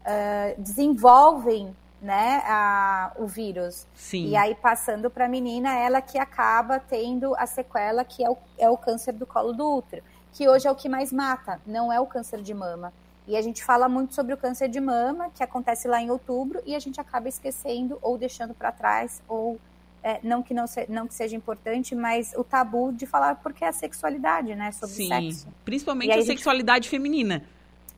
uh, 0.00 0.60
desenvolvem 0.60 1.74
né, 2.00 2.42
a, 2.46 3.12
o 3.18 3.26
vírus. 3.26 3.86
Sim. 3.94 4.28
E 4.28 4.36
aí, 4.36 4.54
passando 4.54 5.10
para 5.10 5.26
a 5.26 5.28
menina, 5.28 5.76
ela 5.78 6.00
que 6.00 6.18
acaba 6.18 6.78
tendo 6.78 7.34
a 7.36 7.46
sequela, 7.46 8.04
que 8.04 8.24
é 8.24 8.30
o, 8.30 8.36
é 8.58 8.70
o 8.70 8.76
câncer 8.76 9.12
do 9.12 9.26
colo 9.26 9.52
do 9.52 9.76
útero, 9.76 10.02
que 10.32 10.48
hoje 10.48 10.66
é 10.66 10.70
o 10.70 10.74
que 10.74 10.88
mais 10.88 11.12
mata, 11.12 11.60
não 11.66 11.92
é 11.92 12.00
o 12.00 12.06
câncer 12.06 12.40
de 12.40 12.54
mama. 12.54 12.92
E 13.26 13.36
a 13.36 13.42
gente 13.42 13.62
fala 13.62 13.88
muito 13.88 14.14
sobre 14.14 14.32
o 14.32 14.36
câncer 14.36 14.68
de 14.68 14.80
mama, 14.80 15.30
que 15.30 15.42
acontece 15.42 15.86
lá 15.86 16.00
em 16.00 16.10
outubro, 16.10 16.60
e 16.66 16.74
a 16.74 16.78
gente 16.78 17.00
acaba 17.00 17.28
esquecendo 17.28 17.98
ou 18.00 18.16
deixando 18.16 18.54
para 18.54 18.72
trás, 18.72 19.22
ou 19.28 19.60
é, 20.02 20.18
não, 20.22 20.42
que 20.42 20.54
não, 20.54 20.66
se, 20.66 20.86
não 20.88 21.06
que 21.06 21.14
seja 21.14 21.36
importante, 21.36 21.94
mas 21.94 22.32
o 22.36 22.42
tabu 22.42 22.92
de 22.92 23.06
falar 23.06 23.36
porque 23.36 23.64
é 23.64 23.68
a 23.68 23.72
sexualidade, 23.72 24.54
né? 24.54 24.72
Sobre 24.72 24.94
Sim, 24.94 25.08
sexo. 25.08 25.48
Principalmente 25.64 26.12
a, 26.12 26.18
a 26.18 26.22
sexualidade 26.22 26.84
gente... 26.84 26.90
feminina. 26.90 27.44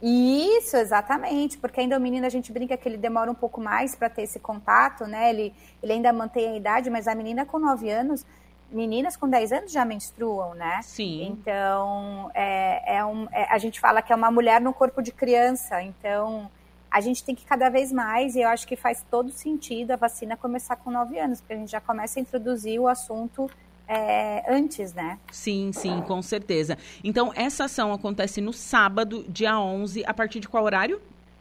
Isso, 0.02 0.76
exatamente, 0.76 1.56
porque 1.56 1.80
ainda 1.80 1.96
o 1.96 2.00
menino 2.00 2.26
a 2.26 2.28
gente 2.28 2.50
brinca 2.50 2.76
que 2.76 2.88
ele 2.88 2.96
demora 2.96 3.30
um 3.30 3.34
pouco 3.34 3.60
mais 3.60 3.94
para 3.94 4.10
ter 4.10 4.22
esse 4.22 4.40
contato, 4.40 5.06
né? 5.06 5.30
Ele, 5.30 5.54
ele 5.80 5.92
ainda 5.92 6.12
mantém 6.12 6.48
a 6.48 6.56
idade, 6.56 6.90
mas 6.90 7.06
a 7.06 7.14
menina 7.14 7.46
com 7.46 7.58
9 7.60 7.88
anos, 7.88 8.26
meninas 8.68 9.16
com 9.16 9.28
10 9.28 9.52
anos 9.52 9.72
já 9.72 9.84
menstruam, 9.84 10.54
né? 10.54 10.80
Sim. 10.82 11.28
Então, 11.28 12.30
é, 12.34 12.96
é 12.96 13.04
um, 13.04 13.28
é, 13.30 13.46
a 13.48 13.58
gente 13.58 13.78
fala 13.78 14.02
que 14.02 14.12
é 14.12 14.16
uma 14.16 14.30
mulher 14.30 14.60
no 14.60 14.72
corpo 14.72 15.00
de 15.00 15.12
criança, 15.12 15.80
então 15.80 16.50
a 16.90 17.00
gente 17.00 17.22
tem 17.22 17.34
que 17.34 17.44
cada 17.44 17.68
vez 17.68 17.92
mais, 17.92 18.34
e 18.34 18.40
eu 18.40 18.48
acho 18.48 18.66
que 18.66 18.74
faz 18.74 19.06
todo 19.08 19.30
sentido 19.30 19.92
a 19.92 19.96
vacina 19.96 20.36
começar 20.36 20.74
com 20.74 20.90
9 20.90 21.16
anos, 21.16 21.40
porque 21.40 21.52
a 21.52 21.56
gente 21.56 21.70
já 21.70 21.80
começa 21.80 22.18
a 22.18 22.22
introduzir 22.22 22.80
o 22.80 22.88
assunto 22.88 23.48
é, 23.88 24.44
antes, 24.48 24.92
né? 24.92 25.18
Sim, 25.30 25.70
sim, 25.72 26.00
com 26.02 26.22
certeza. 26.22 26.78
Então, 27.02 27.32
essa 27.34 27.64
ação 27.64 27.92
acontece 27.92 28.40
no 28.40 28.52
sábado, 28.52 29.24
dia 29.28 29.58
11, 29.58 30.04
a 30.06 30.14
partir 30.14 30.40
de 30.40 30.48
qual 30.48 30.64
horário? 30.64 31.00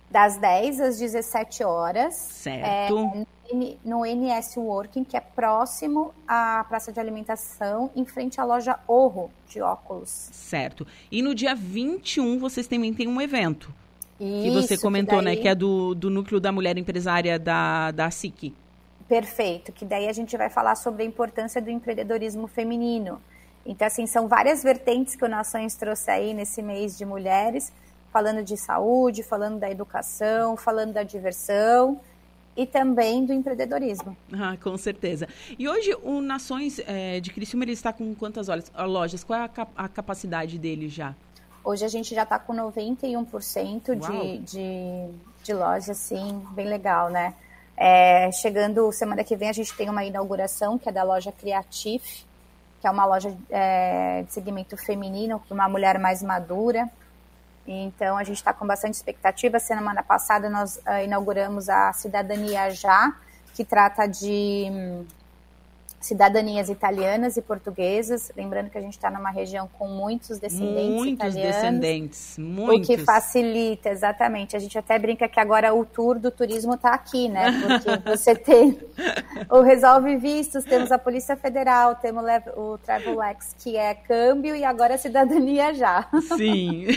Das 0.09 0.37
10 0.37 0.81
às 0.81 0.99
17 0.99 1.63
horas. 1.63 2.13
Certo. 2.15 2.65
É, 2.65 2.89
no 3.83 4.05
NS 4.05 4.57
Working, 4.57 5.03
que 5.03 5.15
é 5.15 5.19
próximo 5.19 6.13
à 6.27 6.65
praça 6.67 6.91
de 6.91 6.99
alimentação, 6.99 7.89
em 7.95 8.05
frente 8.05 8.39
à 8.39 8.43
loja 8.43 8.79
Orro 8.87 9.31
de 9.47 9.61
óculos. 9.61 10.09
Certo. 10.09 10.85
E 11.11 11.21
no 11.21 11.33
dia 11.35 11.55
21, 11.55 12.39
vocês 12.39 12.67
também 12.67 12.93
têm 12.93 13.07
um 13.07 13.21
evento. 13.21 13.73
Isso, 14.19 14.43
que 14.43 14.51
você 14.51 14.77
comentou, 14.77 15.19
que 15.19 15.25
daí... 15.25 15.35
né? 15.35 15.41
Que 15.41 15.47
é 15.47 15.55
do, 15.55 15.95
do 15.95 16.09
núcleo 16.09 16.39
da 16.39 16.51
mulher 16.51 16.77
empresária 16.77 17.39
da, 17.39 17.91
da 17.91 18.11
SIC. 18.11 18.53
Perfeito, 19.11 19.73
que 19.73 19.83
daí 19.83 20.07
a 20.07 20.13
gente 20.13 20.37
vai 20.37 20.49
falar 20.49 20.73
sobre 20.75 21.03
a 21.03 21.05
importância 21.05 21.61
do 21.61 21.69
empreendedorismo 21.69 22.47
feminino. 22.47 23.21
Então, 23.65 23.85
assim, 23.85 24.07
são 24.07 24.25
várias 24.25 24.63
vertentes 24.63 25.17
que 25.17 25.25
o 25.25 25.27
Nações 25.27 25.75
trouxe 25.75 26.09
aí 26.09 26.33
nesse 26.33 26.61
mês 26.61 26.97
de 26.97 27.03
mulheres, 27.03 27.73
falando 28.09 28.41
de 28.41 28.55
saúde, 28.55 29.21
falando 29.21 29.59
da 29.59 29.69
educação, 29.69 30.55
falando 30.55 30.93
da 30.93 31.03
diversão 31.03 31.99
e 32.55 32.65
também 32.65 33.25
do 33.25 33.33
empreendedorismo. 33.33 34.15
Ah, 34.31 34.55
com 34.55 34.77
certeza. 34.77 35.27
E 35.59 35.67
hoje 35.67 35.93
o 36.03 36.21
Nações 36.21 36.79
é, 36.87 37.19
de 37.19 37.33
Criciúma 37.33 37.65
ele 37.65 37.73
está 37.73 37.91
com 37.91 38.15
quantas 38.15 38.47
lojas? 38.87 39.25
Qual 39.25 39.37
é 39.37 39.43
a, 39.43 39.67
a 39.75 39.89
capacidade 39.89 40.57
dele 40.57 40.87
já? 40.87 41.13
Hoje 41.65 41.83
a 41.83 41.89
gente 41.89 42.15
já 42.15 42.23
está 42.23 42.39
com 42.39 42.53
91% 42.53 43.93
de, 43.93 44.37
de, 44.37 45.09
de 45.43 45.53
lojas, 45.53 45.89
assim, 45.89 46.41
bem 46.53 46.69
legal, 46.69 47.09
né? 47.09 47.33
É, 47.83 48.31
chegando 48.31 48.91
semana 48.91 49.23
que 49.23 49.35
vem, 49.35 49.49
a 49.49 49.53
gente 49.53 49.75
tem 49.75 49.89
uma 49.89 50.05
inauguração 50.05 50.77
que 50.77 50.87
é 50.87 50.91
da 50.91 51.01
loja 51.01 51.31
Creative, 51.31 52.27
que 52.79 52.85
é 52.85 52.91
uma 52.91 53.05
loja 53.05 53.35
é, 53.49 54.21
de 54.21 54.31
segmento 54.31 54.77
feminino, 54.77 55.39
para 55.39 55.55
uma 55.55 55.67
mulher 55.67 55.97
mais 55.97 56.21
madura. 56.21 56.87
Então, 57.65 58.19
a 58.19 58.23
gente 58.23 58.37
está 58.37 58.53
com 58.53 58.67
bastante 58.67 58.93
expectativa. 58.93 59.57
Semana 59.57 60.03
passada, 60.03 60.47
nós 60.47 60.75
uh, 60.77 61.03
inauguramos 61.03 61.69
a 61.69 61.91
Cidadania 61.93 62.69
Já, 62.69 63.15
que 63.55 63.65
trata 63.65 64.05
de 64.05 64.67
hum, 64.71 65.05
cidadanias 66.01 66.69
italianas 66.69 67.37
e 67.37 67.41
portuguesas. 67.41 68.31
Lembrando 68.35 68.69
que 68.69 68.77
a 68.77 68.81
gente 68.81 68.93
está 68.93 69.09
numa 69.09 69.29
região 69.29 69.69
com 69.77 69.87
muitos 69.87 70.39
descendentes 70.39 70.95
muitos 70.95 71.13
italianos. 71.13 71.55
descendentes, 71.55 72.37
muitos. 72.37 72.89
O 72.89 72.97
que 72.97 72.97
facilita, 73.03 73.89
exatamente. 73.89 74.55
A 74.55 74.59
gente 74.59 74.77
até 74.77 74.97
brinca 74.97 75.27
que 75.27 75.39
agora 75.39 75.73
o 75.73 75.85
tour 75.85 76.19
do 76.19 76.31
turismo 76.31 76.73
está 76.73 76.93
aqui, 76.93 77.29
né? 77.29 77.47
Porque 77.61 77.97
você 78.09 78.35
tem 78.35 78.77
o 79.49 79.61
Resolve 79.61 80.17
Vistos, 80.17 80.63
temos 80.63 80.91
a 80.91 80.97
Polícia 80.97 81.35
Federal, 81.35 81.95
temos 81.95 82.23
o 82.55 82.77
Travelex, 82.79 83.55
que 83.59 83.77
é 83.77 83.93
câmbio, 83.93 84.55
e 84.55 84.63
agora 84.63 84.95
a 84.95 84.97
cidadania 84.97 85.73
já. 85.73 86.07
Sim. 86.37 86.87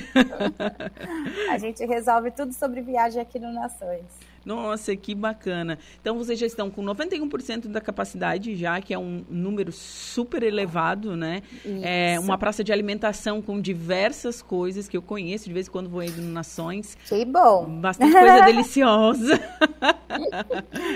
a 1.51 1.59
gente 1.59 1.85
resolve 1.85 2.31
tudo 2.31 2.53
sobre 2.53 2.81
viagem 2.81 3.21
aqui 3.21 3.39
no 3.39 3.53
Nações. 3.53 4.34
Nossa, 4.45 4.95
que 4.95 5.15
bacana. 5.15 5.79
Então 6.01 6.17
vocês 6.19 6.39
já 6.39 6.47
estão 6.47 6.71
com 6.71 6.83
91% 6.83 7.69
da 7.69 7.81
capacidade 7.81 8.55
já, 8.57 8.81
que 8.81 8.93
é 8.93 8.99
um 8.99 9.25
número 9.29 9.73
super 9.73 10.43
elevado, 10.43 11.17
né? 11.17 11.43
É 11.83 12.19
uma 12.21 12.37
praça 12.37 12.63
de 12.63 12.73
alimentação 12.73 13.41
com 13.41 13.61
diversas 13.61 14.43
coisas 14.43 14.89
que 14.89 14.97
eu 14.97 15.03
conheço, 15.03 15.47
de 15.47 15.53
vez 15.53 15.69
em 15.69 15.71
quando 15.71 15.89
vou 15.89 16.03
indo 16.03 16.21
Nações. 16.23 16.97
Que 17.07 17.25
bom. 17.25 17.65
Bastante 17.81 18.13
coisa 18.13 18.41
deliciosa. 18.45 19.41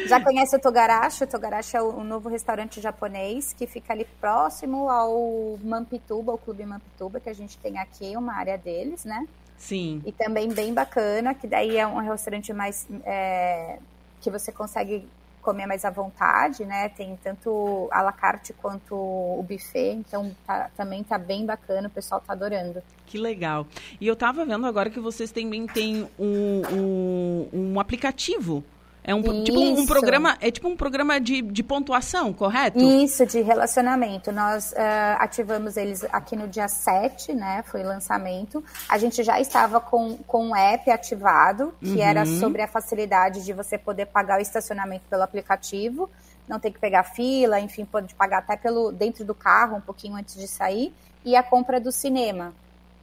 Já 0.07 0.23
conhece 0.23 0.57
o 0.57 0.61
Togarashi? 0.61 1.25
O 1.25 1.27
Togarashi 1.27 1.77
é 1.77 1.83
o, 1.83 2.05
novo 2.05 2.29
restaurante 2.29 2.81
japonês 2.81 3.53
que 3.53 3.67
fica 3.67 3.93
ali 3.93 4.07
próximo 4.21 4.89
ao 4.89 5.59
Mampituba, 5.63 6.33
o 6.33 6.39
Clube 6.39 6.65
Mampituba, 6.65 7.21
que 7.21 7.29
a 7.29 7.35
gente 7.35 7.59
tem 7.59 7.79
aqui, 7.79 8.17
uma 8.17 8.35
área 8.35 8.57
deles, 8.59 9.05
né? 9.05 9.27
Sim. 9.59 10.01
E 10.07 10.13
também 10.13 10.49
bem 10.49 10.73
bacana, 10.73 11.35
que 11.35 11.47
daí 11.47 11.77
é 11.77 11.87
um 11.87 11.99
restaurante 11.99 12.53
mais. 12.53 12.87
É, 13.05 13.79
que 14.21 14.31
você 14.31 14.51
consegue 14.51 15.07
comer 15.43 15.67
mais 15.67 15.85
à 15.85 15.91
vontade, 15.91 16.65
né? 16.65 16.89
Tem 16.91 17.19
tanto 17.23 17.89
a 17.91 18.03
la 18.03 18.13
carte 18.13 18.53
quanto 18.53 18.95
o 18.95 19.45
buffet, 19.49 19.93
então 19.93 20.35
tá, 20.47 20.71
também 20.77 21.03
tá 21.03 21.17
bem 21.17 21.47
bacana, 21.47 21.89
o 21.89 21.91
pessoal 21.91 22.21
tá 22.21 22.33
adorando. 22.33 22.83
Que 23.07 23.19
legal. 23.19 23.67
E 24.01 24.07
eu 24.07 24.15
tava 24.15 24.45
vendo 24.45 24.67
agora 24.67 24.91
que 24.91 25.01
vocês 25.01 25.31
também 25.31 25.67
têm 25.67 26.09
um, 26.19 26.63
um, 26.71 27.49
um 27.53 27.81
aplicativo 27.81 28.63
é 29.09 29.15
um, 29.15 29.43
tipo 29.43 29.59
um, 29.59 29.87
programa, 29.87 30.37
é 30.39 30.51
tipo 30.51 30.69
um 30.69 30.77
programa 30.77 31.19
de, 31.19 31.41
de 31.41 31.63
pontuação, 31.63 32.31
correto? 32.31 32.79
Isso, 32.79 33.25
de 33.25 33.41
relacionamento. 33.41 34.31
Nós 34.31 34.73
uh, 34.73 34.77
ativamos 35.19 35.79
eles 35.79 36.05
aqui 36.13 36.37
no 36.37 36.47
dia 36.47 36.69
7, 36.69 37.33
né? 37.33 37.65
Foi 37.69 37.83
lançamento. 37.83 38.63
A 38.87 38.99
gente 38.99 39.25
já 39.25 39.41
estava 39.41 39.81
com, 39.81 40.19
com 40.27 40.49
um 40.49 40.55
app 40.55 40.91
ativado, 40.91 41.73
que 41.81 41.93
uhum. 41.95 42.03
era 42.03 42.27
sobre 42.27 42.61
a 42.61 42.69
facilidade 42.69 43.43
de 43.47 43.55
você 43.55 43.79
poder 43.79 44.05
pagar 44.05 44.41
o 44.41 44.43
estacionamento 44.43 45.05
pelo 45.09 45.23
aplicativo. 45.23 46.11
Não 46.47 46.61
ter 46.61 46.71
que 46.71 46.79
pegar 46.79 47.03
fila, 47.05 47.59
enfim, 47.59 47.87
pode 47.87 48.15
pagar 48.15 48.41
até 48.41 48.59
pelo 48.59 48.93
dentro 48.93 49.25
do 49.25 49.35
carro, 49.35 49.79
um 49.79 49.81
pouquinho 49.81 50.17
antes 50.17 50.35
de 50.35 50.47
sair. 50.47 50.93
E 51.25 51.35
a 51.35 51.43
compra 51.43 51.81
do 51.81 51.91
cinema. 51.91 52.53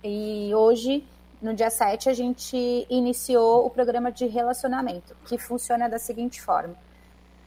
E 0.03 0.53
hoje 0.53 1.03
no 1.45 1.53
dia 1.53 1.69
7, 1.69 2.09
a 2.09 2.13
gente 2.13 2.87
iniciou 2.89 3.65
o 3.65 3.69
programa 3.69 4.11
de 4.11 4.25
relacionamento, 4.25 5.15
que 5.25 5.37
funciona 5.37 5.87
da 5.87 5.99
seguinte 5.99 6.41
forma. 6.41 6.75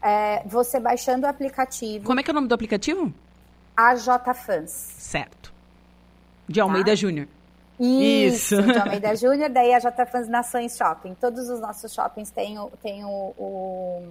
É, 0.00 0.42
você 0.46 0.78
baixando 0.78 1.26
o 1.26 1.28
aplicativo. 1.28 2.04
Como 2.04 2.20
é 2.20 2.22
que 2.22 2.30
é 2.30 2.32
o 2.32 2.34
nome 2.34 2.46
do 2.46 2.54
aplicativo? 2.54 3.12
AJ 3.76 4.06
Fans. 4.46 4.70
Certo. 4.70 5.52
De 6.48 6.60
Almeida 6.60 6.92
tá? 6.92 6.94
Júnior. 6.94 7.26
Isso, 7.80 8.54
Isso, 8.54 8.62
de 8.62 8.78
Almeida 8.78 9.14
Júnior, 9.16 9.50
daí 9.50 9.74
a 9.74 9.80
J 9.80 10.06
Fans 10.06 10.28
Nações 10.28 10.76
Shopping. 10.76 11.14
Todos 11.14 11.48
os 11.48 11.60
nossos 11.60 11.92
shoppings 11.92 12.30
têm, 12.30 12.58
o, 12.58 12.70
têm 12.80 13.04
o, 13.04 13.34
o, 13.36 14.02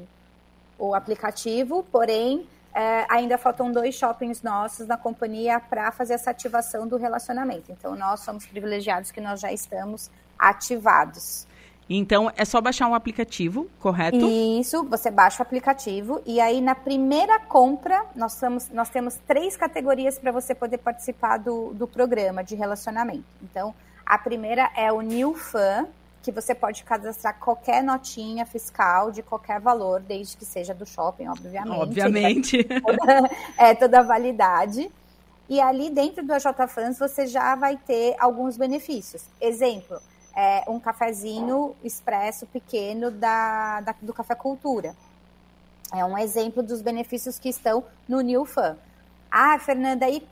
o 0.77 0.93
aplicativo, 0.93 1.85
porém 1.91 2.45
é, 2.77 3.07
ainda 3.09 3.39
faltam 3.39 3.71
dois 3.71 3.95
shoppings 3.95 4.43
nossos 4.43 4.85
na 4.85 4.95
companhia 4.95 5.59
para 5.59 5.91
fazer 5.91 6.13
essa 6.13 6.29
ativação 6.29 6.87
do 6.87 6.95
relacionamento. 6.95 7.71
Então, 7.71 7.95
nós 7.95 8.19
somos 8.19 8.45
privilegiados 8.45 9.09
que 9.09 9.19
nós 9.19 9.39
já 9.39 9.51
estamos 9.51 10.11
ativados. 10.37 11.47
Então, 11.89 12.31
é 12.37 12.45
só 12.45 12.61
baixar 12.61 12.87
um 12.87 12.93
aplicativo, 12.93 13.67
correto? 13.79 14.27
Isso, 14.27 14.83
você 14.83 15.09
baixa 15.09 15.39
o 15.39 15.41
aplicativo 15.41 16.21
e 16.23 16.39
aí 16.39 16.61
na 16.61 16.75
primeira 16.75 17.39
compra, 17.39 18.05
nós, 18.15 18.33
somos, 18.33 18.69
nós 18.69 18.91
temos 18.91 19.15
três 19.25 19.57
categorias 19.57 20.19
para 20.19 20.31
você 20.31 20.53
poder 20.53 20.77
participar 20.77 21.37
do, 21.37 21.73
do 21.73 21.87
programa 21.87 22.43
de 22.43 22.53
relacionamento. 22.53 23.25
Então, 23.41 23.73
a 24.05 24.19
primeira 24.19 24.69
é 24.75 24.91
o 24.91 25.01
New 25.01 25.33
Fan, 25.33 25.87
que 26.27 26.31
você 26.33 26.53
pode 26.53 26.83
cadastrar 26.83 27.39
qualquer 27.39 27.81
notinha 27.81 28.45
fiscal 28.45 29.11
de 29.11 29.23
qualquer 29.23 29.61
valor, 29.61 30.01
desde 30.01 30.35
que 30.35 30.43
seja 30.43 30.73
do 30.73 30.85
shopping, 30.85 31.29
obviamente. 31.29 31.71
Obviamente. 31.71 32.63
Toda, 32.83 33.29
é 33.57 33.73
toda 33.73 33.99
a 34.01 34.03
validade. 34.03 34.91
E 35.47 35.61
ali 35.61 35.89
dentro 35.89 36.25
do 36.25 36.33
AJFans 36.33 36.99
você 36.99 37.27
já 37.27 37.55
vai 37.55 37.77
ter 37.77 38.13
alguns 38.19 38.57
benefícios. 38.57 39.23
Exemplo, 39.39 40.01
é 40.35 40.65
um 40.67 40.81
cafezinho 40.81 41.73
expresso 41.81 42.45
pequeno 42.47 43.09
da, 43.09 43.79
da, 43.79 43.95
do 44.01 44.13
Café 44.13 44.35
Cultura. 44.35 44.93
É 45.95 46.03
um 46.03 46.17
exemplo 46.17 46.61
dos 46.61 46.81
benefícios 46.81 47.39
que 47.39 47.47
estão 47.47 47.85
no 48.05 48.19
New 48.19 48.43
Fan. 48.43 48.75
Ah, 49.31 49.57
Fernanda, 49.59 50.05
aí 50.05 50.27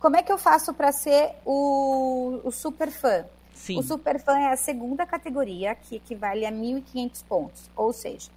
como 0.00 0.16
é 0.16 0.24
que 0.24 0.32
eu 0.32 0.38
faço 0.38 0.74
para 0.74 0.90
ser 0.90 1.36
o, 1.46 2.40
o 2.42 2.50
super 2.50 2.90
fã? 2.90 3.24
Sim. 3.60 3.78
O 3.78 3.82
Superfan 3.82 4.38
é 4.38 4.52
a 4.52 4.56
segunda 4.56 5.04
categoria, 5.04 5.74
que 5.74 5.96
equivale 5.96 6.46
a 6.46 6.50
1.500 6.50 7.24
pontos. 7.28 7.70
Ou 7.76 7.92
seja, 7.92 8.30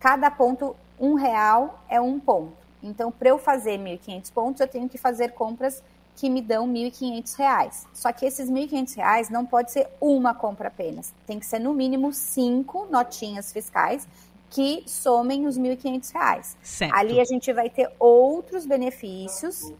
cada 0.00 0.28
ponto, 0.32 0.74
um 0.98 1.14
real 1.14 1.80
é 1.88 2.00
um 2.00 2.18
ponto. 2.18 2.56
Então, 2.82 3.12
para 3.12 3.28
eu 3.28 3.38
fazer 3.38 3.78
1.500 3.78 4.32
pontos, 4.32 4.60
eu 4.60 4.66
tenho 4.66 4.88
que 4.88 4.98
fazer 4.98 5.30
compras 5.30 5.80
que 6.16 6.28
me 6.28 6.42
dão 6.42 6.66
1.500 6.66 7.36
reais. 7.36 7.86
Só 7.94 8.12
que 8.12 8.26
esses 8.26 8.50
1.500 8.50 8.96
reais 8.96 9.30
não 9.30 9.46
pode 9.46 9.70
ser 9.70 9.86
uma 10.00 10.34
compra 10.34 10.66
apenas. 10.66 11.14
Tem 11.24 11.38
que 11.38 11.46
ser, 11.46 11.60
no 11.60 11.72
mínimo, 11.72 12.12
cinco 12.12 12.84
notinhas 12.90 13.52
fiscais 13.52 14.08
que 14.50 14.82
somem 14.86 15.46
os 15.46 15.56
1.500 15.56 16.12
reais. 16.12 16.56
Certo. 16.64 16.94
Ali 16.96 17.20
a 17.20 17.24
gente 17.24 17.52
vai 17.52 17.70
ter 17.70 17.88
outros 17.96 18.66
benefícios. 18.66 19.72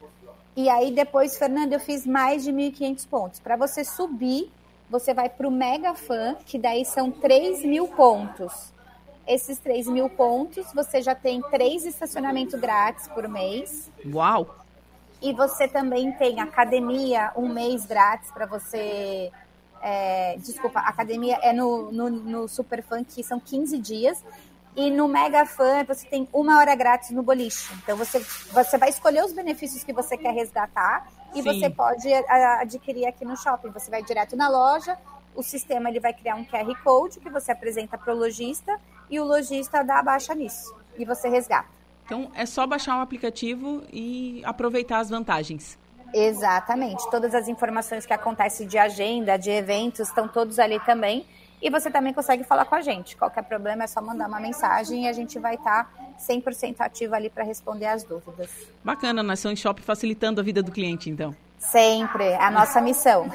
E 0.54 0.68
aí, 0.68 0.92
depois, 0.92 1.36
Fernanda, 1.36 1.74
eu 1.74 1.80
fiz 1.80 2.06
mais 2.06 2.44
de 2.44 2.52
1.500 2.52 3.08
pontos. 3.08 3.40
Para 3.40 3.56
você 3.56 3.82
subir 3.84 4.52
você 4.90 5.12
vai 5.12 5.28
para 5.28 5.46
o 5.46 5.50
Mega 5.50 5.94
Fan, 5.94 6.36
que 6.46 6.58
daí 6.58 6.84
são 6.84 7.10
3 7.10 7.64
mil 7.64 7.88
pontos. 7.88 8.72
Esses 9.26 9.58
3 9.58 9.86
mil 9.88 10.08
pontos, 10.08 10.72
você 10.72 11.02
já 11.02 11.14
tem 11.14 11.42
três 11.50 11.84
estacionamentos 11.84 12.58
grátis 12.58 13.06
por 13.08 13.28
mês. 13.28 13.90
Uau! 14.06 14.56
E 15.20 15.32
você 15.32 15.68
também 15.68 16.12
tem 16.12 16.40
academia, 16.40 17.32
um 17.36 17.48
mês 17.48 17.84
grátis 17.84 18.30
para 18.30 18.46
você. 18.46 19.30
É, 19.82 20.36
desculpa, 20.38 20.80
academia 20.80 21.38
é 21.42 21.52
no, 21.52 21.92
no, 21.92 22.08
no 22.10 22.48
Super 22.48 22.82
Fan, 22.82 23.04
que 23.04 23.22
são 23.22 23.38
15 23.38 23.78
dias. 23.78 24.24
E 24.78 24.92
no 24.92 25.08
Mega 25.08 25.44
Fan 25.44 25.82
você 25.82 26.06
tem 26.06 26.28
uma 26.32 26.56
hora 26.56 26.72
grátis 26.76 27.10
no 27.10 27.20
boliche. 27.20 27.68
Então 27.82 27.96
você, 27.96 28.20
você 28.20 28.78
vai 28.78 28.90
escolher 28.90 29.24
os 29.24 29.32
benefícios 29.32 29.82
que 29.82 29.92
você 29.92 30.16
quer 30.16 30.32
resgatar 30.32 31.08
e 31.34 31.42
Sim. 31.42 31.42
você 31.42 31.68
pode 31.68 32.06
adquirir 32.60 33.06
aqui 33.06 33.24
no 33.24 33.36
shopping. 33.36 33.70
Você 33.70 33.90
vai 33.90 34.04
direto 34.04 34.36
na 34.36 34.48
loja, 34.48 34.96
o 35.34 35.42
sistema 35.42 35.88
ele 35.88 35.98
vai 35.98 36.12
criar 36.12 36.36
um 36.36 36.44
QR 36.44 36.72
Code 36.84 37.18
que 37.18 37.28
você 37.28 37.50
apresenta 37.50 37.98
para 37.98 38.14
o 38.14 38.16
lojista 38.16 38.78
e 39.10 39.18
o 39.18 39.24
lojista 39.24 39.82
dá 39.82 39.98
a 39.98 40.02
baixa 40.02 40.32
nisso 40.32 40.72
e 40.96 41.04
você 41.04 41.28
resgata. 41.28 41.68
Então 42.04 42.30
é 42.32 42.46
só 42.46 42.64
baixar 42.64 42.98
o 42.98 43.00
aplicativo 43.00 43.82
e 43.92 44.42
aproveitar 44.44 45.00
as 45.00 45.10
vantagens. 45.10 45.76
Exatamente. 46.14 47.02
Todas 47.10 47.34
as 47.34 47.48
informações 47.48 48.06
que 48.06 48.12
acontecem 48.12 48.64
de 48.64 48.78
agenda, 48.78 49.36
de 49.36 49.50
eventos, 49.50 50.06
estão 50.06 50.28
todos 50.28 50.60
ali 50.60 50.78
também. 50.80 51.26
E 51.60 51.70
você 51.70 51.90
também 51.90 52.12
consegue 52.12 52.44
falar 52.44 52.64
com 52.64 52.74
a 52.74 52.80
gente. 52.80 53.16
Qualquer 53.16 53.42
problema 53.42 53.84
é 53.84 53.86
só 53.86 54.00
mandar 54.00 54.28
uma 54.28 54.40
mensagem 54.40 55.04
e 55.04 55.08
a 55.08 55.12
gente 55.12 55.38
vai 55.38 55.56
estar 55.56 55.84
tá 55.84 55.90
100% 56.18 56.76
ativo 56.80 57.14
ali 57.14 57.28
para 57.28 57.44
responder 57.44 57.86
as 57.86 58.04
dúvidas. 58.04 58.50
Bacana, 58.84 59.22
Nação 59.22 59.54
Shop 59.54 59.80
facilitando 59.82 60.40
a 60.40 60.44
vida 60.44 60.62
do 60.62 60.70
cliente, 60.70 61.10
então. 61.10 61.34
Sempre, 61.58 62.34
a 62.34 62.50
nossa 62.50 62.80
missão. 62.80 63.28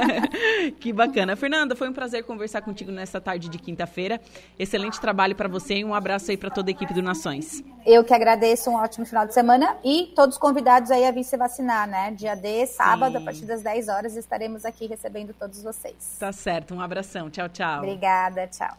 que 0.78 0.92
bacana. 0.92 1.36
Fernanda, 1.36 1.74
foi 1.74 1.88
um 1.88 1.92
prazer 1.92 2.24
conversar 2.24 2.62
contigo 2.62 2.92
nesta 2.92 3.20
tarde 3.20 3.48
de 3.48 3.58
quinta-feira. 3.58 4.20
Excelente 4.58 5.00
trabalho 5.00 5.34
para 5.34 5.48
você 5.48 5.78
e 5.78 5.84
um 5.84 5.94
abraço 5.94 6.30
aí 6.30 6.36
para 6.36 6.50
toda 6.50 6.70
a 6.70 6.72
equipe 6.72 6.94
do 6.94 7.02
Nações. 7.02 7.62
Eu 7.84 8.04
que 8.04 8.14
agradeço, 8.14 8.70
um 8.70 8.76
ótimo 8.76 9.04
final 9.04 9.26
de 9.26 9.34
semana 9.34 9.76
e 9.84 10.12
todos 10.14 10.38
convidados 10.38 10.90
aí 10.90 11.04
a 11.04 11.10
vir 11.10 11.24
se 11.24 11.36
vacinar, 11.36 11.88
né? 11.88 12.12
Dia 12.12 12.34
D, 12.34 12.66
sábado, 12.66 13.12
Sim. 13.12 13.22
a 13.22 13.24
partir 13.24 13.44
das 13.46 13.62
10 13.62 13.88
horas, 13.88 14.16
estaremos 14.16 14.64
aqui 14.64 14.86
recebendo 14.86 15.34
todos 15.34 15.62
vocês. 15.62 16.16
Tá 16.18 16.32
certo, 16.32 16.74
um 16.74 16.80
abração. 16.80 17.28
Tchau, 17.30 17.48
tchau. 17.48 17.78
Obrigada, 17.78 18.46
tchau. 18.46 18.76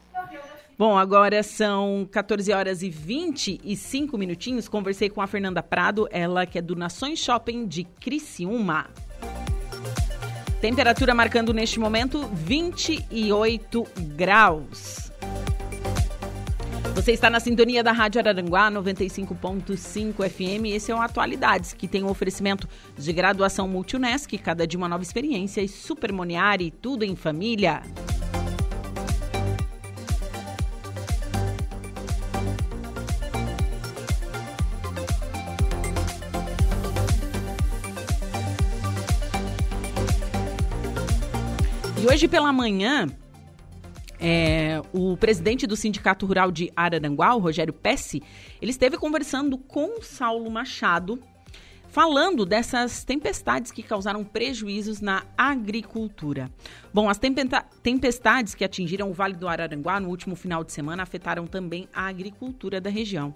Bom, 0.82 0.98
agora 0.98 1.44
são 1.44 2.10
14 2.12 2.52
horas 2.52 2.82
e 2.82 2.90
25 2.90 4.18
minutinhos. 4.18 4.68
Conversei 4.68 5.12
com 5.12 5.22
a 5.22 5.28
Fernanda 5.28 5.62
Prado, 5.62 6.08
ela 6.10 6.44
que 6.44 6.58
é 6.58 6.62
do 6.62 6.76
Nações 6.76 7.20
Shopping 7.20 7.68
de 7.68 7.84
Criciúma. 7.84 8.90
Temperatura 10.60 11.14
marcando 11.14 11.54
neste 11.54 11.80
momento 11.80 12.28
28 12.34 13.86
graus. 14.16 15.12
Você 16.96 17.12
está 17.12 17.30
na 17.30 17.40
sintonia 17.40 17.84
da 17.84 17.92
Rádio 17.92 18.20
Araranguá 18.20 18.72
95.5 18.72 20.28
FM. 20.28 20.66
Esse 20.74 20.92
é 20.92 20.96
o 20.96 21.00
Atualidades, 21.00 21.74
que 21.74 21.88
tem 21.88 22.04
um 22.04 22.10
oferecimento 22.10 22.68
de 22.98 23.14
graduação 23.14 23.68
Multunesc, 23.68 24.36
cada 24.40 24.66
dia 24.66 24.80
uma 24.80 24.90
nova 24.90 25.04
experiência, 25.04 25.62
e 25.62 25.68
Supermoniari, 25.68 26.72
tudo 26.72 27.04
em 27.04 27.16
família. 27.16 27.84
Hoje 42.22 42.28
pela 42.28 42.54
manhã 42.54 43.08
É, 44.24 44.80
o 44.94 45.18
presidente 45.18 45.66
do 45.66 45.76
Sindicato 45.76 46.28
Rural 46.28 46.52
de 46.52 46.72
Araranguá, 46.76 47.32
Rogério 47.32 47.74
Pesce, 47.74 48.22
ele 48.62 48.70
esteve 48.70 48.96
conversando 48.96 49.58
com 49.58 50.00
Saulo 50.04 50.52
Machado, 50.52 51.20
falando 51.90 52.46
dessas 52.46 53.04
tempestades 53.04 53.72
que 53.72 53.82
causaram 53.82 54.24
prejuízos 54.24 55.02
na 55.02 55.24
agricultura. 55.36 56.52
Bom, 56.94 57.10
as 57.10 57.20
tempestades 57.82 58.54
que 58.54 58.64
atingiram 58.64 59.10
o 59.10 59.14
Vale 59.14 59.34
do 59.34 59.48
Araranguá 59.48 60.00
no 60.00 60.10
último 60.10 60.36
final 60.36 60.64
de 60.64 60.72
semana 60.72 61.02
afetaram 61.02 61.48
também 61.48 61.90
a 61.92 62.06
agricultura 62.06 62.80
da 62.80 62.92
região. 62.92 63.34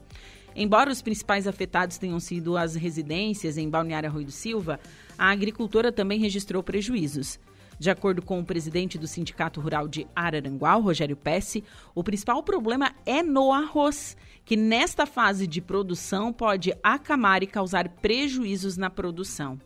Embora 0.55 0.91
os 0.91 1.01
principais 1.01 1.47
afetados 1.47 1.97
tenham 1.97 2.19
sido 2.19 2.55
as 2.55 2.75
residências 2.75 3.57
em 3.57 3.67
Balneário 3.67 4.11
Rui 4.11 4.23
do 4.23 4.31
Silva, 4.31 4.79
a 5.17 5.31
agricultura 5.31 5.91
também 5.91 6.19
registrou 6.19 6.61
prejuízos. 6.61 7.39
De 7.77 7.89
acordo 7.89 8.21
com 8.21 8.39
o 8.39 8.45
presidente 8.45 8.97
do 8.97 9.07
Sindicato 9.07 9.59
Rural 9.59 9.87
de 9.87 10.07
Araranguá, 10.15 10.73
Rogério 10.75 11.17
Pesce, 11.17 11.63
o 11.93 12.03
principal 12.03 12.41
problema 12.41 12.93
é 13.05 13.21
no 13.21 13.51
arroz, 13.51 14.15
que 14.45 14.55
nesta 14.55 15.05
fase 15.05 15.45
de 15.45 15.59
produção 15.61 16.31
pode 16.31 16.73
acamar 16.81 17.43
e 17.43 17.47
causar 17.47 17.89
prejuízos 17.89 18.77
na 18.77 18.89
produção. 18.89 19.59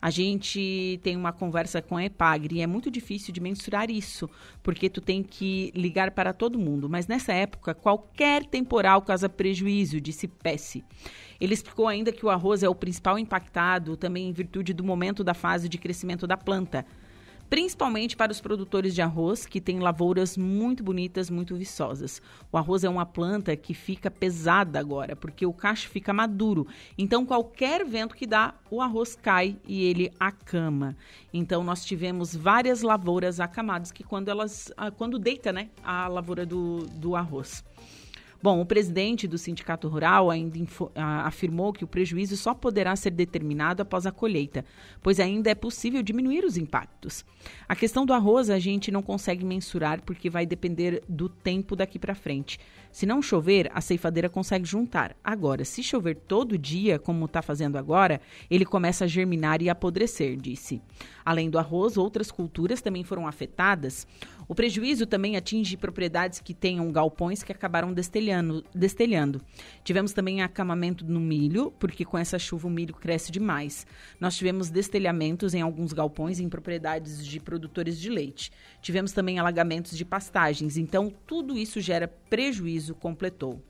A 0.00 0.10
gente 0.10 1.00
tem 1.02 1.16
uma 1.16 1.32
conversa 1.32 1.80
com 1.80 1.96
a 1.96 2.04
Epagre 2.04 2.56
e 2.56 2.60
é 2.60 2.66
muito 2.66 2.90
difícil 2.90 3.32
de 3.32 3.40
mensurar 3.40 3.90
isso, 3.90 4.28
porque 4.62 4.90
tu 4.90 5.00
tem 5.00 5.22
que 5.22 5.72
ligar 5.74 6.10
para 6.10 6.34
todo 6.34 6.58
mundo. 6.58 6.88
Mas 6.88 7.06
nessa 7.06 7.32
época, 7.32 7.74
qualquer 7.74 8.44
temporal 8.44 9.00
causa 9.00 9.28
prejuízo, 9.28 10.00
disse 10.00 10.28
Pesce. 10.28 10.84
Ele 11.40 11.54
explicou 11.54 11.88
ainda 11.88 12.12
que 12.12 12.26
o 12.26 12.30
arroz 12.30 12.62
é 12.62 12.68
o 12.68 12.74
principal 12.74 13.18
impactado, 13.18 13.96
também 13.96 14.28
em 14.28 14.32
virtude 14.32 14.74
do 14.74 14.84
momento 14.84 15.24
da 15.24 15.34
fase 15.34 15.68
de 15.68 15.78
crescimento 15.78 16.26
da 16.26 16.36
planta 16.36 16.84
principalmente 17.48 18.16
para 18.16 18.32
os 18.32 18.40
produtores 18.40 18.94
de 18.94 19.02
arroz, 19.02 19.46
que 19.46 19.60
têm 19.60 19.78
lavouras 19.78 20.36
muito 20.36 20.82
bonitas, 20.82 21.30
muito 21.30 21.54
viçosas. 21.56 22.20
O 22.50 22.56
arroz 22.56 22.84
é 22.84 22.88
uma 22.88 23.06
planta 23.06 23.56
que 23.56 23.74
fica 23.74 24.10
pesada 24.10 24.78
agora, 24.78 25.14
porque 25.14 25.46
o 25.46 25.52
cacho 25.52 25.88
fica 25.88 26.12
maduro. 26.12 26.66
Então, 26.96 27.24
qualquer 27.24 27.84
vento 27.84 28.14
que 28.14 28.26
dá, 28.26 28.54
o 28.70 28.80
arroz 28.80 29.16
cai 29.16 29.56
e 29.66 29.84
ele 29.84 30.12
acama. 30.18 30.96
Então, 31.32 31.62
nós 31.62 31.84
tivemos 31.84 32.34
várias 32.34 32.82
lavouras 32.82 33.40
acamadas 33.40 33.92
que 33.92 34.02
quando 34.02 34.28
elas, 34.28 34.72
ah, 34.76 34.90
quando 34.90 35.18
deita, 35.18 35.52
né, 35.52 35.70
a 35.84 36.08
lavoura 36.08 36.44
do, 36.44 36.86
do 36.86 37.14
arroz. 37.14 37.64
Bom, 38.46 38.60
o 38.60 38.64
presidente 38.64 39.26
do 39.26 39.36
Sindicato 39.36 39.88
Rural 39.88 40.30
ainda 40.30 40.56
afirmou 41.24 41.72
que 41.72 41.82
o 41.82 41.88
prejuízo 41.88 42.36
só 42.36 42.54
poderá 42.54 42.94
ser 42.94 43.10
determinado 43.10 43.82
após 43.82 44.06
a 44.06 44.12
colheita, 44.12 44.64
pois 45.02 45.18
ainda 45.18 45.50
é 45.50 45.54
possível 45.56 46.00
diminuir 46.00 46.44
os 46.44 46.56
impactos. 46.56 47.24
A 47.68 47.74
questão 47.74 48.06
do 48.06 48.12
arroz 48.12 48.48
a 48.48 48.60
gente 48.60 48.92
não 48.92 49.02
consegue 49.02 49.44
mensurar 49.44 50.00
porque 50.02 50.30
vai 50.30 50.46
depender 50.46 51.02
do 51.08 51.28
tempo 51.28 51.74
daqui 51.74 51.98
para 51.98 52.14
frente. 52.14 52.60
Se 52.96 53.04
não 53.04 53.20
chover, 53.20 53.70
a 53.74 53.82
ceifadeira 53.82 54.26
consegue 54.26 54.64
juntar. 54.64 55.14
Agora, 55.22 55.66
se 55.66 55.82
chover 55.82 56.16
todo 56.16 56.56
dia, 56.56 56.98
como 56.98 57.26
está 57.26 57.42
fazendo 57.42 57.76
agora, 57.76 58.22
ele 58.50 58.64
começa 58.64 59.04
a 59.04 59.06
germinar 59.06 59.60
e 59.60 59.68
apodrecer, 59.68 60.34
disse. 60.34 60.80
Além 61.22 61.50
do 61.50 61.58
arroz, 61.58 61.98
outras 61.98 62.30
culturas 62.30 62.80
também 62.80 63.04
foram 63.04 63.26
afetadas. 63.26 64.06
O 64.48 64.54
prejuízo 64.54 65.04
também 65.04 65.36
atinge 65.36 65.76
propriedades 65.76 66.40
que 66.40 66.54
tenham 66.54 66.90
galpões 66.90 67.42
que 67.42 67.52
acabaram 67.52 67.92
destelhando. 67.92 68.64
destelhando. 68.74 69.42
Tivemos 69.84 70.14
também 70.14 70.40
acamamento 70.40 71.04
no 71.04 71.20
milho, 71.20 71.74
porque 71.78 72.02
com 72.02 72.16
essa 72.16 72.38
chuva 72.38 72.66
o 72.66 72.70
milho 72.70 72.94
cresce 72.94 73.30
demais. 73.30 73.86
Nós 74.18 74.36
tivemos 74.36 74.70
destelhamentos 74.70 75.52
em 75.52 75.60
alguns 75.60 75.92
galpões 75.92 76.40
em 76.40 76.48
propriedades 76.48 77.26
de 77.26 77.40
produtores 77.40 78.00
de 78.00 78.08
leite. 78.08 78.50
Tivemos 78.86 79.10
também 79.10 79.36
alagamentos 79.36 79.98
de 79.98 80.04
pastagens. 80.04 80.76
Então, 80.76 81.12
tudo 81.26 81.58
isso 81.58 81.80
gera 81.80 82.06
prejuízo 82.06 82.94
completou. 82.94 83.60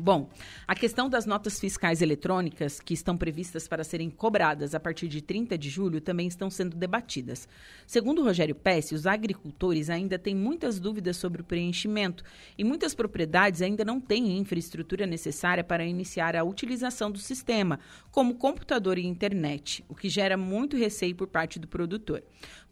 Bom, 0.00 0.30
a 0.66 0.74
questão 0.74 1.10
das 1.10 1.26
notas 1.26 1.60
fiscais 1.60 2.00
eletrônicas, 2.00 2.80
que 2.80 2.94
estão 2.94 3.18
previstas 3.18 3.68
para 3.68 3.84
serem 3.84 4.08
cobradas 4.08 4.74
a 4.74 4.80
partir 4.80 5.08
de 5.08 5.20
30 5.20 5.58
de 5.58 5.68
julho, 5.68 6.00
também 6.00 6.26
estão 6.26 6.48
sendo 6.48 6.74
debatidas. 6.74 7.46
Segundo 7.86 8.24
Rogério 8.24 8.54
Pesce, 8.54 8.94
os 8.94 9.06
agricultores 9.06 9.90
ainda 9.90 10.18
têm 10.18 10.34
muitas 10.34 10.80
dúvidas 10.80 11.18
sobre 11.18 11.42
o 11.42 11.44
preenchimento 11.44 12.24
e 12.56 12.64
muitas 12.64 12.94
propriedades 12.94 13.60
ainda 13.60 13.84
não 13.84 14.00
têm 14.00 14.38
infraestrutura 14.38 15.06
necessária 15.06 15.62
para 15.62 15.84
iniciar 15.84 16.34
a 16.34 16.44
utilização 16.44 17.10
do 17.10 17.18
sistema, 17.18 17.78
como 18.10 18.36
computador 18.36 18.96
e 18.96 19.06
internet, 19.06 19.84
o 19.86 19.94
que 19.94 20.08
gera 20.08 20.36
muito 20.36 20.78
receio 20.78 21.14
por 21.14 21.28
parte 21.28 21.58
do 21.58 21.68
produtor. 21.68 22.22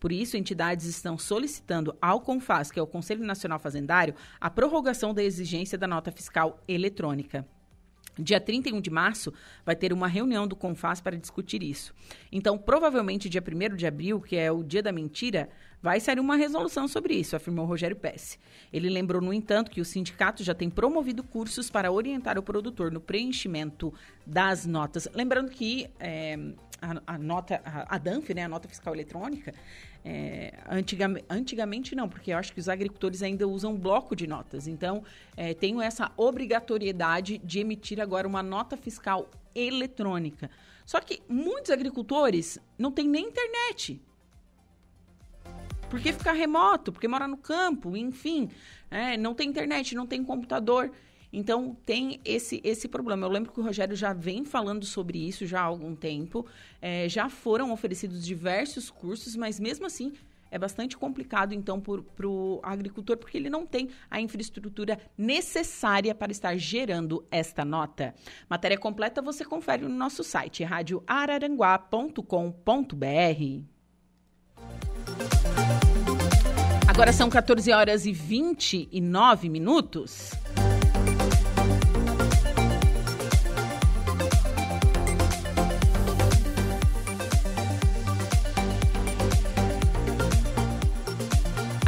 Por 0.00 0.12
isso, 0.12 0.36
entidades 0.36 0.86
estão 0.86 1.18
solicitando 1.18 1.94
ao 2.00 2.20
CONFAS, 2.20 2.70
que 2.70 2.78
é 2.78 2.82
o 2.82 2.86
Conselho 2.86 3.24
Nacional 3.24 3.58
Fazendário, 3.58 4.14
a 4.40 4.48
prorrogação 4.48 5.12
da 5.12 5.22
exigência 5.22 5.76
da 5.76 5.88
nota 5.88 6.12
fiscal 6.12 6.62
eletrônica. 6.68 7.17
Dia 8.18 8.40
31 8.40 8.80
de 8.80 8.90
março 8.90 9.32
vai 9.64 9.76
ter 9.76 9.92
uma 9.92 10.08
reunião 10.08 10.46
do 10.46 10.56
CONFAS 10.56 11.00
para 11.00 11.16
discutir 11.16 11.62
isso. 11.62 11.94
Então, 12.32 12.58
provavelmente 12.58 13.28
dia 13.28 13.42
1 13.42 13.76
de 13.76 13.86
abril, 13.86 14.20
que 14.20 14.36
é 14.36 14.50
o 14.50 14.64
dia 14.64 14.82
da 14.82 14.90
mentira, 14.90 15.48
vai 15.80 16.00
sair 16.00 16.18
uma 16.18 16.34
resolução 16.34 16.88
sobre 16.88 17.14
isso, 17.14 17.36
afirmou 17.36 17.64
Rogério 17.64 17.94
Pesce. 17.94 18.38
Ele 18.72 18.88
lembrou, 18.88 19.22
no 19.22 19.32
entanto, 19.32 19.70
que 19.70 19.80
o 19.80 19.84
sindicato 19.84 20.42
já 20.42 20.52
tem 20.52 20.68
promovido 20.68 21.22
cursos 21.22 21.70
para 21.70 21.92
orientar 21.92 22.36
o 22.38 22.42
produtor 22.42 22.90
no 22.90 23.00
preenchimento 23.00 23.94
das 24.26 24.66
notas. 24.66 25.08
Lembrando 25.14 25.50
que 25.50 25.88
é, 26.00 26.36
a, 26.82 27.14
a, 27.14 27.18
nota, 27.18 27.60
a, 27.64 27.94
a 27.94 27.98
DANF, 27.98 28.34
né, 28.34 28.44
a 28.44 28.48
nota 28.48 28.68
fiscal 28.68 28.94
eletrônica, 28.94 29.54
é, 30.04 30.54
antigamente, 31.28 31.94
não, 31.94 32.08
porque 32.08 32.32
eu 32.32 32.38
acho 32.38 32.52
que 32.52 32.60
os 32.60 32.68
agricultores 32.68 33.22
ainda 33.22 33.46
usam 33.46 33.76
bloco 33.76 34.16
de 34.16 34.26
notas. 34.26 34.66
Então, 34.66 35.02
é, 35.36 35.52
tenho 35.54 35.80
essa 35.80 36.10
obrigatoriedade 36.16 37.38
de 37.38 37.58
emitir 37.60 38.00
agora 38.00 38.26
uma 38.26 38.42
nota 38.42 38.76
fiscal 38.76 39.28
eletrônica. 39.54 40.50
Só 40.86 41.00
que 41.00 41.20
muitos 41.28 41.70
agricultores 41.70 42.58
não 42.78 42.90
têm 42.90 43.08
nem 43.08 43.26
internet. 43.26 44.00
Porque 45.90 46.12
ficar 46.12 46.32
remoto, 46.32 46.92
porque 46.92 47.08
mora 47.08 47.26
no 47.26 47.36
campo, 47.36 47.96
enfim, 47.96 48.50
é, 48.90 49.16
não 49.16 49.34
tem 49.34 49.48
internet, 49.48 49.94
não 49.94 50.06
tem 50.06 50.22
computador. 50.22 50.90
Então 51.32 51.76
tem 51.84 52.20
esse, 52.24 52.60
esse 52.64 52.88
problema. 52.88 53.26
Eu 53.26 53.30
lembro 53.30 53.52
que 53.52 53.60
o 53.60 53.62
Rogério 53.62 53.94
já 53.94 54.12
vem 54.12 54.44
falando 54.44 54.84
sobre 54.84 55.18
isso 55.18 55.46
já 55.46 55.60
há 55.60 55.64
algum 55.64 55.94
tempo. 55.94 56.46
É, 56.80 57.08
já 57.08 57.28
foram 57.28 57.72
oferecidos 57.72 58.24
diversos 58.24 58.90
cursos, 58.90 59.36
mas 59.36 59.60
mesmo 59.60 59.86
assim 59.86 60.12
é 60.50 60.58
bastante 60.58 60.96
complicado, 60.96 61.52
então, 61.52 61.80
para 61.80 62.26
o 62.26 62.60
agricultor, 62.62 63.16
porque 63.16 63.36
ele 63.36 63.50
não 63.50 63.66
tem 63.66 63.90
a 64.10 64.20
infraestrutura 64.20 64.98
necessária 65.16 66.14
para 66.14 66.32
estar 66.32 66.56
gerando 66.56 67.24
esta 67.30 67.64
nota. 67.64 68.14
Matéria 68.48 68.78
completa 68.78 69.20
você 69.20 69.44
confere 69.44 69.82
no 69.82 69.90
nosso 69.90 70.24
site, 70.24 70.64
radioararanguá.com.br. 70.64 73.64
Agora 76.88 77.12
são 77.12 77.28
14 77.28 77.70
horas 77.70 78.06
e 78.06 78.12
29 78.12 79.48
minutos. 79.48 80.32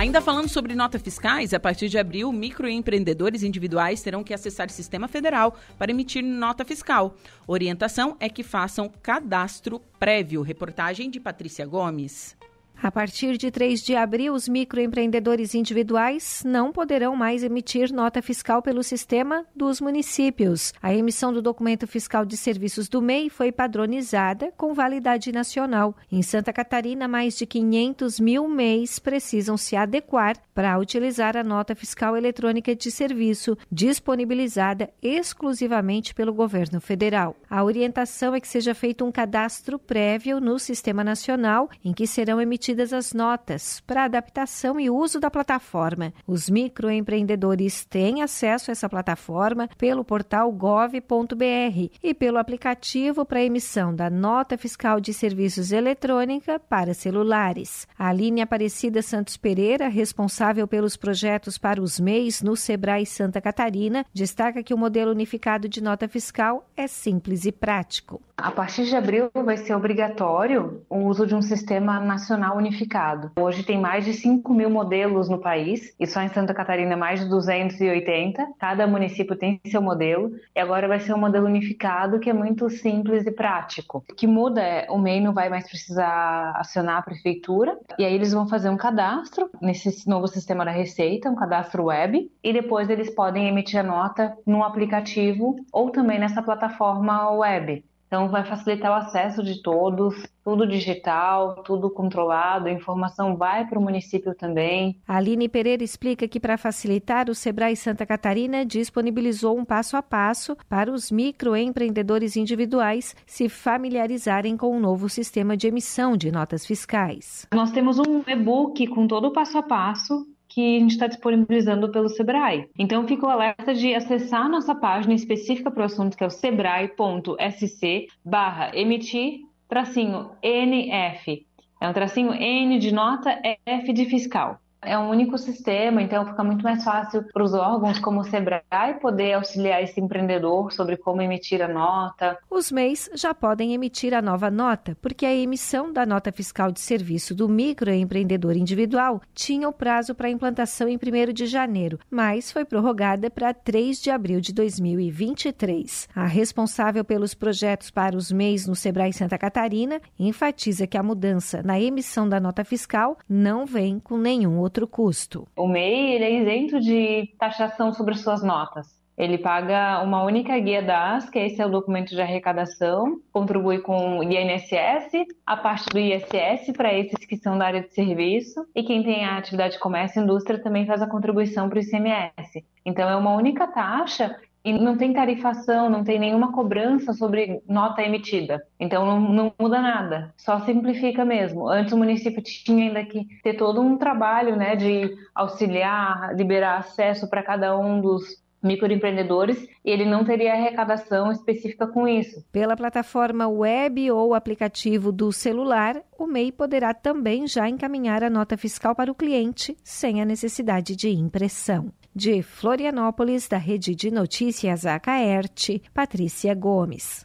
Ainda 0.00 0.22
falando 0.22 0.48
sobre 0.48 0.74
notas 0.74 1.02
fiscais, 1.02 1.52
a 1.52 1.60
partir 1.60 1.90
de 1.90 1.98
abril, 1.98 2.32
microempreendedores 2.32 3.42
individuais 3.42 4.00
terão 4.00 4.24
que 4.24 4.32
acessar 4.32 4.66
o 4.66 4.72
Sistema 4.72 5.06
Federal 5.06 5.58
para 5.78 5.90
emitir 5.90 6.24
nota 6.24 6.64
fiscal. 6.64 7.14
Orientação 7.46 8.16
é 8.18 8.26
que 8.26 8.42
façam 8.42 8.90
cadastro 9.02 9.78
prévio. 9.98 10.40
Reportagem 10.40 11.10
de 11.10 11.20
Patrícia 11.20 11.66
Gomes. 11.66 12.39
A 12.82 12.90
partir 12.90 13.36
de 13.36 13.50
3 13.50 13.82
de 13.82 13.94
abril, 13.94 14.32
os 14.32 14.48
microempreendedores 14.48 15.54
individuais 15.54 16.42
não 16.46 16.72
poderão 16.72 17.14
mais 17.14 17.44
emitir 17.44 17.92
nota 17.92 18.22
fiscal 18.22 18.62
pelo 18.62 18.82
sistema 18.82 19.44
dos 19.54 19.82
municípios. 19.82 20.72
A 20.82 20.94
emissão 20.94 21.30
do 21.30 21.42
documento 21.42 21.86
fiscal 21.86 22.24
de 22.24 22.38
serviços 22.38 22.88
do 22.88 23.02
MEI 23.02 23.28
foi 23.28 23.52
padronizada 23.52 24.50
com 24.56 24.72
validade 24.72 25.30
nacional. 25.30 25.94
Em 26.10 26.22
Santa 26.22 26.54
Catarina, 26.54 27.06
mais 27.06 27.36
de 27.36 27.44
500 27.44 28.18
mil 28.18 28.48
MEIs 28.48 28.98
precisam 28.98 29.58
se 29.58 29.76
adequar 29.76 30.36
para 30.54 30.78
utilizar 30.78 31.36
a 31.36 31.44
nota 31.44 31.74
fiscal 31.74 32.16
eletrônica 32.16 32.74
de 32.74 32.90
serviço, 32.90 33.58
disponibilizada 33.70 34.88
exclusivamente 35.02 36.14
pelo 36.14 36.32
governo 36.32 36.80
federal. 36.80 37.36
A 37.48 37.62
orientação 37.62 38.34
é 38.34 38.40
que 38.40 38.48
seja 38.48 38.74
feito 38.74 39.04
um 39.04 39.12
cadastro 39.12 39.78
prévio 39.78 40.40
no 40.40 40.58
Sistema 40.58 41.04
Nacional, 41.04 41.68
em 41.84 41.92
que 41.92 42.06
serão 42.06 42.40
emitidos 42.40 42.69
emitidas 42.70 42.92
as 42.92 43.12
notas 43.12 43.80
para 43.80 44.04
adaptação 44.04 44.78
e 44.78 44.88
uso 44.88 45.18
da 45.18 45.30
plataforma. 45.30 46.12
Os 46.26 46.48
microempreendedores 46.48 47.84
têm 47.84 48.22
acesso 48.22 48.70
a 48.70 48.72
essa 48.72 48.88
plataforma 48.88 49.68
pelo 49.76 50.04
portal 50.04 50.50
gov.br 50.52 51.90
e 52.02 52.14
pelo 52.14 52.38
aplicativo 52.38 53.24
para 53.24 53.42
emissão 53.42 53.94
da 53.94 54.08
nota 54.08 54.56
fiscal 54.56 55.00
de 55.00 55.12
serviços 55.12 55.72
eletrônica 55.72 56.60
para 56.60 56.94
celulares. 56.94 57.88
A 57.98 58.08
Aline 58.08 58.40
Aparecida 58.40 59.02
Santos 59.02 59.36
Pereira, 59.36 59.88
responsável 59.88 60.68
pelos 60.68 60.96
projetos 60.96 61.58
para 61.58 61.82
os 61.82 61.98
MEIs 61.98 62.42
no 62.42 62.56
Sebrae 62.56 63.04
Santa 63.04 63.40
Catarina, 63.40 64.06
destaca 64.14 64.62
que 64.62 64.74
o 64.74 64.78
modelo 64.78 65.10
unificado 65.10 65.68
de 65.68 65.82
nota 65.82 66.06
fiscal 66.08 66.68
é 66.76 66.86
simples 66.86 67.44
e 67.44 67.52
prático. 67.52 68.20
A 68.36 68.50
partir 68.50 68.84
de 68.84 68.96
abril 68.96 69.30
vai 69.34 69.56
ser 69.56 69.74
obrigatório 69.74 70.82
o 70.88 70.98
uso 71.00 71.26
de 71.26 71.34
um 71.34 71.42
sistema 71.42 72.00
nacional 72.00 72.59
unificado. 72.60 73.32
Hoje 73.38 73.62
tem 73.62 73.78
mais 73.78 74.04
de 74.04 74.12
5 74.12 74.52
mil 74.54 74.70
modelos 74.70 75.28
no 75.28 75.40
país 75.40 75.94
e 75.98 76.06
só 76.06 76.22
em 76.22 76.28
Santa 76.28 76.54
Catarina 76.54 76.96
mais 76.96 77.20
de 77.20 77.28
280. 77.28 78.46
Cada 78.58 78.86
município 78.86 79.36
tem 79.36 79.60
seu 79.66 79.82
modelo 79.82 80.30
e 80.54 80.60
agora 80.60 80.86
vai 80.86 81.00
ser 81.00 81.14
um 81.14 81.18
modelo 81.18 81.46
unificado 81.46 82.20
que 82.20 82.30
é 82.30 82.32
muito 82.32 82.68
simples 82.70 83.26
e 83.26 83.32
prático. 83.32 84.04
O 84.10 84.14
que 84.14 84.26
muda 84.26 84.60
é 84.60 84.86
o 84.90 84.98
MEI 84.98 85.20
não 85.20 85.32
vai 85.32 85.48
mais 85.48 85.68
precisar 85.68 86.52
acionar 86.56 86.98
a 86.98 87.02
prefeitura 87.02 87.76
e 87.98 88.04
aí 88.04 88.14
eles 88.14 88.32
vão 88.32 88.48
fazer 88.48 88.68
um 88.68 88.76
cadastro 88.76 89.50
nesse 89.60 90.08
novo 90.08 90.28
sistema 90.28 90.64
da 90.64 90.70
Receita, 90.70 91.30
um 91.30 91.34
cadastro 91.34 91.84
web 91.84 92.30
e 92.42 92.52
depois 92.52 92.88
eles 92.88 93.10
podem 93.10 93.48
emitir 93.48 93.80
a 93.80 93.82
nota 93.82 94.36
no 94.46 94.62
aplicativo 94.62 95.56
ou 95.72 95.90
também 95.90 96.18
nessa 96.18 96.42
plataforma 96.42 97.30
web. 97.30 97.84
Então, 98.10 98.28
vai 98.28 98.44
facilitar 98.44 98.90
o 98.90 98.94
acesso 98.94 99.40
de 99.40 99.62
todos, 99.62 100.26
tudo 100.42 100.66
digital, 100.66 101.62
tudo 101.62 101.88
controlado, 101.88 102.66
a 102.66 102.72
informação 102.72 103.36
vai 103.36 103.64
para 103.68 103.78
o 103.78 103.82
município 103.82 104.34
também. 104.34 105.00
A 105.06 105.18
Aline 105.18 105.48
Pereira 105.48 105.84
explica 105.84 106.26
que, 106.26 106.40
para 106.40 106.58
facilitar, 106.58 107.30
o 107.30 107.36
Sebrae 107.36 107.76
Santa 107.76 108.04
Catarina 108.04 108.66
disponibilizou 108.66 109.56
um 109.56 109.64
passo 109.64 109.96
a 109.96 110.02
passo 110.02 110.56
para 110.68 110.90
os 110.90 111.12
microempreendedores 111.12 112.36
individuais 112.36 113.14
se 113.24 113.48
familiarizarem 113.48 114.56
com 114.56 114.76
o 114.76 114.80
novo 114.80 115.08
sistema 115.08 115.56
de 115.56 115.68
emissão 115.68 116.16
de 116.16 116.32
notas 116.32 116.66
fiscais. 116.66 117.46
Nós 117.54 117.70
temos 117.70 117.96
um 118.00 118.24
e-book 118.26 118.88
com 118.88 119.06
todo 119.06 119.28
o 119.28 119.32
passo 119.32 119.56
a 119.56 119.62
passo 119.62 120.26
que 120.50 120.76
a 120.76 120.80
gente 120.80 120.90
está 120.90 121.06
disponibilizando 121.06 121.90
pelo 121.90 122.08
Sebrae. 122.08 122.68
Então, 122.76 123.06
fica 123.06 123.24
o 123.24 123.30
alerta 123.30 123.72
de 123.72 123.94
acessar 123.94 124.46
a 124.46 124.48
nossa 124.48 124.74
página 124.74 125.14
específica 125.14 125.70
para 125.70 125.82
o 125.82 125.86
assunto, 125.86 126.16
que 126.16 126.24
é 126.24 126.26
o 126.26 126.30
sebrae.sc 126.30 128.08
barra 128.24 128.72
emitir 128.74 129.40
tracinho 129.68 130.32
NF. 130.42 131.46
É 131.80 131.88
um 131.88 131.92
tracinho 131.92 132.34
N 132.34 132.78
de 132.78 132.92
nota, 132.92 133.40
F 133.64 133.92
de 133.92 134.04
fiscal. 134.04 134.60
É 134.82 134.98
um 134.98 135.10
único 135.10 135.36
sistema, 135.36 136.00
então 136.00 136.24
fica 136.24 136.42
muito 136.42 136.62
mais 136.62 136.82
fácil 136.82 137.22
para 137.22 137.42
os 137.42 137.52
órgãos 137.52 137.98
como 137.98 138.20
o 138.20 138.24
Sebrae 138.24 138.94
poder 139.00 139.34
auxiliar 139.34 139.82
esse 139.82 140.00
empreendedor 140.00 140.72
sobre 140.72 140.96
como 140.96 141.20
emitir 141.20 141.60
a 141.60 141.68
nota. 141.68 142.38
Os 142.50 142.72
MEIs 142.72 143.10
já 143.14 143.34
podem 143.34 143.74
emitir 143.74 144.14
a 144.14 144.22
nova 144.22 144.50
nota, 144.50 144.96
porque 145.02 145.26
a 145.26 145.34
emissão 145.34 145.92
da 145.92 146.06
nota 146.06 146.32
fiscal 146.32 146.72
de 146.72 146.80
serviço 146.80 147.34
do 147.34 147.46
microempreendedor 147.46 148.56
individual 148.56 149.20
tinha 149.34 149.68
o 149.68 149.72
prazo 149.72 150.14
para 150.14 150.30
implantação 150.30 150.88
em 150.88 150.96
1 150.96 151.32
de 151.34 151.46
janeiro, 151.46 151.98
mas 152.10 152.50
foi 152.50 152.64
prorrogada 152.64 153.28
para 153.28 153.52
3 153.52 154.00
de 154.00 154.10
abril 154.10 154.40
de 154.40 154.54
2023. 154.54 156.08
A 156.14 156.26
responsável 156.26 157.04
pelos 157.04 157.34
projetos 157.34 157.90
para 157.90 158.16
os 158.16 158.32
MEIs 158.32 158.66
no 158.66 158.74
Sebrae 158.74 159.12
Santa 159.12 159.36
Catarina 159.36 160.00
enfatiza 160.18 160.86
que 160.86 160.96
a 160.96 161.02
mudança 161.02 161.62
na 161.62 161.78
emissão 161.78 162.26
da 162.26 162.40
nota 162.40 162.64
fiscal 162.64 163.18
não 163.28 163.66
vem 163.66 163.98
com 163.98 164.16
nenhum 164.16 164.56
outro 164.56 164.69
outro 164.70 164.86
custo. 164.86 165.48
O 165.56 165.66
MEI 165.66 166.22
é 166.22 166.40
isento 166.40 166.80
de 166.80 167.34
taxação 167.38 167.92
sobre 167.92 168.14
suas 168.14 168.42
notas. 168.42 169.00
Ele 169.18 169.36
paga 169.36 170.00
uma 170.02 170.22
única 170.22 170.58
guia 170.58 170.80
DAS, 170.80 171.28
que 171.28 171.38
esse 171.38 171.60
é 171.60 171.66
o 171.66 171.68
documento 171.68 172.08
de 172.08 172.22
arrecadação, 172.22 173.20
contribui 173.30 173.80
com 173.80 174.18
o 174.18 174.22
INSS, 174.22 175.26
a 175.44 175.58
parte 175.58 175.90
do 175.90 175.98
ISS 175.98 176.72
para 176.74 176.94
esses 176.94 177.26
que 177.26 177.36
são 177.36 177.58
da 177.58 177.66
área 177.66 177.82
de 177.82 177.92
serviço, 177.92 178.64
e 178.74 178.82
quem 178.82 179.02
tem 179.02 179.26
a 179.26 179.36
atividade 179.36 179.74
de 179.74 179.78
comércio 179.78 180.20
e 180.20 180.24
indústria 180.24 180.62
também 180.62 180.86
faz 180.86 181.02
a 181.02 181.06
contribuição 181.06 181.68
para 181.68 181.78
o 181.78 181.82
ICMS. 181.82 182.64
Então 182.86 183.10
é 183.10 183.16
uma 183.16 183.34
única 183.34 183.66
taxa 183.66 184.34
e 184.64 184.72
não 184.72 184.96
tem 184.96 185.12
tarifação, 185.12 185.88
não 185.88 186.04
tem 186.04 186.18
nenhuma 186.18 186.52
cobrança 186.52 187.12
sobre 187.12 187.62
nota 187.68 188.02
emitida. 188.02 188.62
Então 188.78 189.04
não, 189.04 189.20
não, 189.20 189.52
muda 189.58 189.80
nada, 189.80 190.34
só 190.36 190.60
simplifica 190.60 191.24
mesmo. 191.24 191.68
Antes 191.68 191.92
o 191.92 191.98
município 191.98 192.42
tinha 192.42 192.88
ainda 192.88 193.04
que 193.04 193.26
ter 193.42 193.54
todo 193.54 193.80
um 193.80 193.96
trabalho 193.96 194.56
né, 194.56 194.76
de 194.76 195.16
auxiliar, 195.34 196.34
liberar 196.36 196.78
acesso 196.78 197.28
para 197.28 197.42
cada 197.42 197.78
um 197.78 198.00
dos 198.00 198.40
microempreendedores 198.62 199.66
e 199.84 199.90
ele 199.90 200.04
não 200.04 200.24
teria 200.24 200.52
arrecadação 200.52 201.32
específica 201.32 201.86
com 201.86 202.06
isso. 202.06 202.44
Pela 202.52 202.76
plataforma 202.76 203.48
web 203.48 204.10
ou 204.10 204.34
aplicativo 204.34 205.10
do 205.10 205.32
celular, 205.32 206.02
o 206.18 206.26
MEI 206.26 206.52
poderá 206.52 206.92
também 206.92 207.46
já 207.46 207.68
encaminhar 207.68 208.22
a 208.22 208.30
nota 208.30 208.56
fiscal 208.56 208.94
para 208.94 209.10
o 209.10 209.14
cliente 209.14 209.76
sem 209.82 210.20
a 210.20 210.24
necessidade 210.24 210.94
de 210.94 211.08
impressão. 211.08 211.90
De 212.14 212.42
Florianópolis, 212.42 213.46
da 213.46 213.56
Rede 213.56 213.94
de 213.94 214.10
Notícias 214.10 214.84
Acaerte, 214.84 215.80
Patrícia 215.94 216.52
Gomes. 216.54 217.24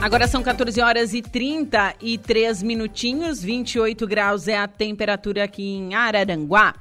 Agora 0.00 0.26
são 0.26 0.42
14 0.42 0.80
horas 0.80 1.14
e 1.14 1.22
33 1.22 2.62
minutinhos, 2.64 3.40
28 3.40 4.06
graus 4.08 4.48
é 4.48 4.58
a 4.58 4.66
temperatura 4.66 5.44
aqui 5.44 5.62
em 5.62 5.94
Araranguá. 5.94 6.74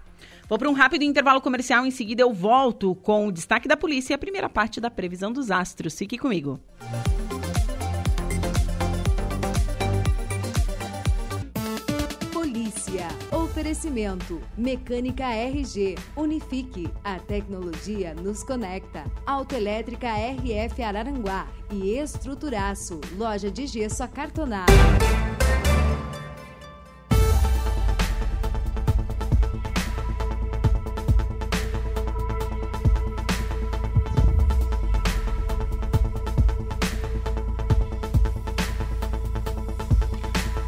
Vou 0.50 0.58
para 0.58 0.70
um 0.70 0.74
rápido 0.74 1.04
intervalo 1.04 1.42
comercial, 1.42 1.86
em 1.86 1.92
seguida 1.92 2.22
eu 2.22 2.32
volto 2.32 2.96
com 2.96 3.28
o 3.28 3.32
destaque 3.32 3.68
da 3.68 3.76
polícia 3.76 4.14
e 4.14 4.16
a 4.16 4.18
primeira 4.18 4.48
parte 4.48 4.80
da 4.80 4.90
previsão 4.90 5.32
dos 5.32 5.52
astros. 5.52 5.98
Fique 5.98 6.18
comigo. 6.18 6.58
Polícia. 12.32 13.08
Oferecimento. 13.30 14.42
Mecânica 14.58 15.26
RG. 15.26 15.96
Unifique. 16.16 16.90
A 17.04 17.20
tecnologia 17.20 18.14
nos 18.14 18.42
conecta. 18.42 19.04
Autoelétrica 19.26 20.08
RF 20.08 20.82
Araranguá. 20.82 21.46
E 21.70 21.98
Estruturaço. 21.98 23.02
Loja 23.18 23.52
de 23.52 23.68
gesso 23.68 24.02
acartonado. 24.02 24.72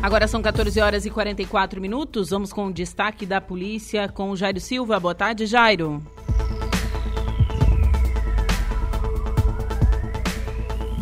Agora 0.01 0.27
são 0.29 0.41
14 0.41 0.79
horas 0.79 1.05
e 1.05 1.09
44 1.09 1.81
minutos. 1.81 2.29
Vamos 2.29 2.53
com 2.53 2.67
o 2.67 2.73
destaque 2.73 3.25
da 3.25 3.41
polícia 3.41 4.07
com 4.07 4.31
o 4.31 4.35
Jairo 4.35 4.59
Silva. 4.59 4.97
Boa 4.97 5.13
tarde, 5.13 5.45
Jairo. 5.45 6.01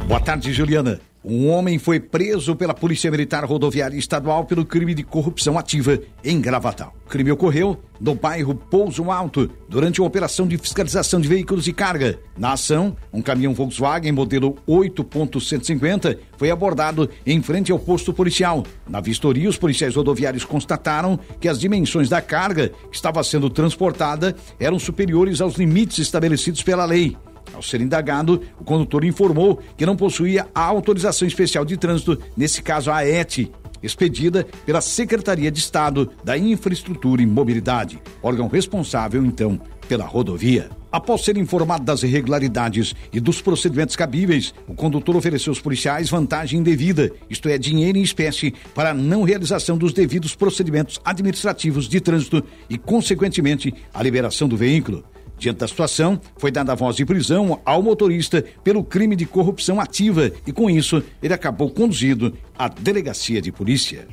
Boa 0.07 0.19
tarde, 0.19 0.51
Juliana. 0.51 0.99
Um 1.30 1.50
homem 1.50 1.78
foi 1.78 2.00
preso 2.00 2.56
pela 2.56 2.74
Polícia 2.74 3.12
Militar 3.12 3.44
Rodoviária 3.44 3.98
Estadual 3.98 4.46
pelo 4.46 4.63
crime 4.63 4.94
de 4.94 5.04
corrupção 5.04 5.60
ativa 5.60 6.00
em 6.24 6.40
Gravatal. 6.40 6.96
O 7.06 7.10
crime 7.10 7.30
ocorreu 7.34 7.78
no 8.00 8.16
bairro 8.16 8.56
Pouso 8.56 9.12
Alto 9.12 9.52
durante 9.68 10.00
uma 10.00 10.08
operação 10.08 10.48
de 10.48 10.58
fiscalização 10.58 11.20
de 11.20 11.28
veículos 11.28 11.66
de 11.66 11.74
carga. 11.74 12.18
Na 12.38 12.54
ação, 12.54 12.96
um 13.12 13.22
caminhão 13.22 13.54
Volkswagen 13.54 14.13
modelo 14.13 14.56
8.150 14.66 16.18
foi 16.38 16.50
abordado 16.50 17.10
em 17.26 17.42
frente 17.42 17.74
ao 17.74 17.80
posto 17.80 18.13
policial. 18.13 18.63
Na 18.88 19.02
vistoria, 19.02 19.50
os 19.50 19.58
policiais 19.58 19.98
rodoviários 19.98 20.46
constataram 20.46 21.20
que 21.42 21.50
as 21.50 21.60
dimensões 21.60 22.08
da 22.08 22.22
carga 22.22 22.70
que 22.90 22.96
estava 22.96 23.22
sendo 23.22 23.50
transportada 23.50 24.34
eram 24.58 24.80
superiores 24.80 25.42
aos 25.42 25.56
limites 25.56 25.98
estabelecidos 25.98 26.63
pela 26.63 26.86
lei. 26.86 27.18
Ao 27.53 27.62
ser 27.62 27.81
indagado, 27.81 28.41
o 28.60 28.63
condutor 28.63 29.03
informou 29.03 29.60
que 29.75 29.86
não 29.86 29.95
possuía 29.95 30.47
a 30.53 30.62
autorização 30.62 31.27
especial 31.27 31.65
de 31.65 31.77
trânsito, 31.77 32.17
nesse 32.36 32.62
caso 32.62 32.91
a 32.91 33.05
ET, 33.05 33.49
expedida 33.81 34.45
pela 34.65 34.81
Secretaria 34.81 35.51
de 35.51 35.60
Estado 35.60 36.12
da 36.23 36.38
Infraestrutura 36.38 37.21
e 37.21 37.25
Mobilidade, 37.25 37.99
órgão 38.21 38.47
responsável 38.47 39.23
então 39.23 39.60
pela 39.88 40.05
rodovia. 40.05 40.69
Após 40.91 41.23
ser 41.23 41.38
informado 41.38 41.83
das 41.83 42.03
irregularidades 42.03 42.95
e 43.12 43.19
dos 43.19 43.41
procedimentos 43.41 43.95
cabíveis, 43.95 44.53
o 44.67 44.73
condutor 44.73 45.15
ofereceu 45.15 45.51
aos 45.51 45.62
policiais 45.62 46.10
vantagem 46.10 46.60
indevida, 46.60 47.12
isto 47.29 47.47
é, 47.49 47.57
dinheiro 47.57 47.97
em 47.97 48.01
espécie, 48.01 48.53
para 48.73 48.91
a 48.91 48.93
não 48.93 49.23
realização 49.23 49.77
dos 49.77 49.93
devidos 49.93 50.36
procedimentos 50.36 50.99
administrativos 51.03 51.88
de 51.88 51.99
trânsito 51.99 52.43
e, 52.69 52.77
consequentemente, 52.77 53.73
a 53.93 54.01
liberação 54.01 54.47
do 54.47 54.57
veículo. 54.57 55.03
Diante 55.38 55.58
da 55.58 55.67
situação, 55.67 56.19
foi 56.38 56.52
dada 56.52 56.71
a 56.71 56.76
voz 56.76 56.95
de 56.95 57.06
prisão 57.06 57.62
ao 57.63 57.84
motorista 57.84 58.43
pelo 58.63 58.84
crime 58.84 59.15
de 59.15 59.26
corrupção 59.26 59.80
ativa 59.80 60.32
e, 60.45 60.52
com 60.52 60.69
isso, 60.69 61.04
ele 61.21 61.34
acabou 61.34 61.69
conduzido 61.69 62.34
à 62.58 62.67
delegacia 62.67 63.41
de 63.41 63.52
polícia. 63.52 64.08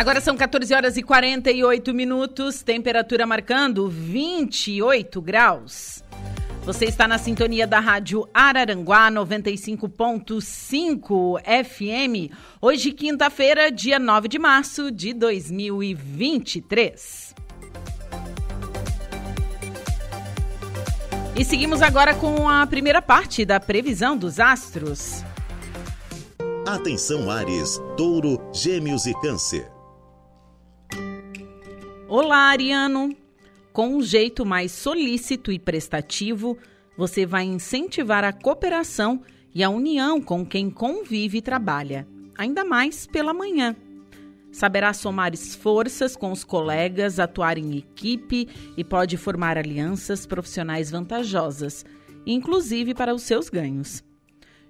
Agora 0.00 0.18
são 0.18 0.34
14 0.34 0.72
horas 0.72 0.96
e 0.96 1.02
48 1.02 1.92
minutos, 1.92 2.62
temperatura 2.62 3.26
marcando 3.26 3.86
28 3.86 5.20
graus. 5.20 6.02
Você 6.64 6.86
está 6.86 7.06
na 7.06 7.18
sintonia 7.18 7.66
da 7.66 7.80
Rádio 7.80 8.26
Araranguá 8.32 9.10
95.5 9.10 11.42
FM. 11.42 12.32
Hoje, 12.62 12.92
quinta-feira, 12.92 13.70
dia 13.70 13.98
9 13.98 14.26
de 14.26 14.38
março 14.38 14.90
de 14.90 15.12
2023. 15.12 17.34
E 21.36 21.44
seguimos 21.44 21.82
agora 21.82 22.14
com 22.14 22.48
a 22.48 22.66
primeira 22.66 23.02
parte 23.02 23.44
da 23.44 23.60
previsão 23.60 24.16
dos 24.16 24.40
astros. 24.40 25.22
Atenção, 26.66 27.30
Ares, 27.30 27.78
Touro, 27.98 28.40
Gêmeos 28.50 29.04
e 29.04 29.12
Câncer. 29.20 29.79
Olá, 32.12 32.50
Ariano! 32.50 33.16
Com 33.72 33.94
um 33.94 34.02
jeito 34.02 34.44
mais 34.44 34.72
solícito 34.72 35.52
e 35.52 35.60
prestativo, 35.60 36.58
você 36.96 37.24
vai 37.24 37.44
incentivar 37.44 38.24
a 38.24 38.32
cooperação 38.32 39.22
e 39.54 39.62
a 39.62 39.70
união 39.70 40.20
com 40.20 40.44
quem 40.44 40.70
convive 40.70 41.38
e 41.38 41.40
trabalha, 41.40 42.08
ainda 42.36 42.64
mais 42.64 43.06
pela 43.06 43.32
manhã. 43.32 43.76
Saberá 44.50 44.92
somar 44.92 45.32
esforças 45.34 46.16
com 46.16 46.32
os 46.32 46.42
colegas, 46.42 47.20
atuar 47.20 47.56
em 47.56 47.76
equipe 47.76 48.48
e 48.76 48.82
pode 48.82 49.16
formar 49.16 49.56
alianças 49.56 50.26
profissionais 50.26 50.90
vantajosas, 50.90 51.84
inclusive 52.26 52.92
para 52.92 53.14
os 53.14 53.22
seus 53.22 53.48
ganhos. 53.48 54.02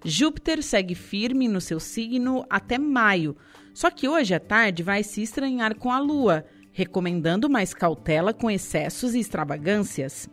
Júpiter 0.04 0.62
segue 0.62 0.94
firme 0.94 1.48
no 1.48 1.60
seu 1.60 1.80
signo 1.80 2.44
até 2.50 2.76
maio, 2.76 3.34
só 3.72 3.90
que 3.90 4.06
hoje 4.06 4.34
à 4.34 4.40
tarde 4.40 4.82
vai 4.82 5.02
se 5.02 5.22
estranhar 5.22 5.74
com 5.74 5.90
a 5.90 5.98
Lua 5.98 6.44
recomendando 6.80 7.50
mais 7.50 7.74
cautela 7.74 8.32
com 8.32 8.50
excessos 8.50 9.14
e 9.14 9.20
extravagâncias. 9.20 10.30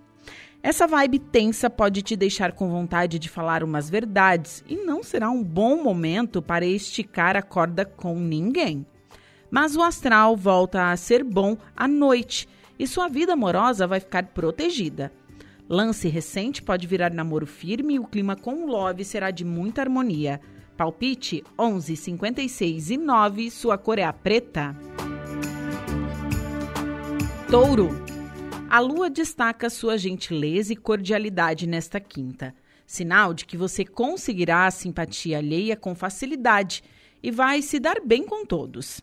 Essa 0.63 0.87
vibe 0.87 1.19
tensa 1.19 1.69
pode 1.69 2.01
te 2.01 2.15
deixar 2.15 2.53
com 2.53 2.69
vontade 2.69 3.19
de 3.19 3.27
falar 3.27 3.65
umas 3.65 3.89
verdades 3.89 4.63
e 4.65 4.77
não 4.77 5.03
será 5.03 5.29
um 5.29 5.43
bom 5.43 5.83
momento 5.83 6.41
para 6.41 6.65
esticar 6.65 7.35
a 7.35 7.41
corda 7.41 7.83
com 7.83 8.17
ninguém. 8.17 8.85
Mas 9.51 9.75
o 9.75 9.81
astral 9.81 10.37
volta 10.37 10.89
a 10.89 10.95
ser 10.95 11.21
bom 11.21 11.57
à 11.75 11.85
noite 11.85 12.47
e 12.79 12.87
sua 12.87 13.09
vida 13.09 13.33
amorosa 13.33 13.85
vai 13.85 13.99
ficar 13.99 14.27
protegida. 14.27 15.11
Lance 15.67 16.07
recente 16.07 16.63
pode 16.63 16.87
virar 16.87 17.11
namoro 17.11 17.45
firme 17.45 17.95
e 17.95 17.99
o 17.99 18.07
clima 18.07 18.37
com 18.37 18.63
o 18.63 18.67
love 18.67 19.03
será 19.03 19.31
de 19.31 19.43
muita 19.43 19.81
harmonia. 19.81 20.39
Palpite 20.77 21.43
11, 21.59 21.95
56 21.97 22.91
e 22.91 22.97
9, 22.97 23.51
sua 23.51 23.77
cor 23.77 23.99
é 23.99 24.03
a 24.03 24.13
preta. 24.13 24.73
Touro. 27.49 27.87
A 28.69 28.81
lua 28.81 29.09
destaca 29.09 29.69
sua 29.69 29.97
gentileza 29.97 30.73
e 30.73 30.75
cordialidade 30.75 31.65
nesta 31.65 31.97
quinta, 31.97 32.53
sinal 32.85 33.33
de 33.33 33.45
que 33.45 33.55
você 33.55 33.85
conseguirá 33.85 34.65
a 34.65 34.71
simpatia 34.71 35.37
alheia 35.37 35.77
com 35.77 35.95
facilidade 35.95 36.83
e 37.23 37.31
vai 37.31 37.61
se 37.61 37.79
dar 37.79 38.01
bem 38.05 38.25
com 38.25 38.45
todos. 38.45 38.99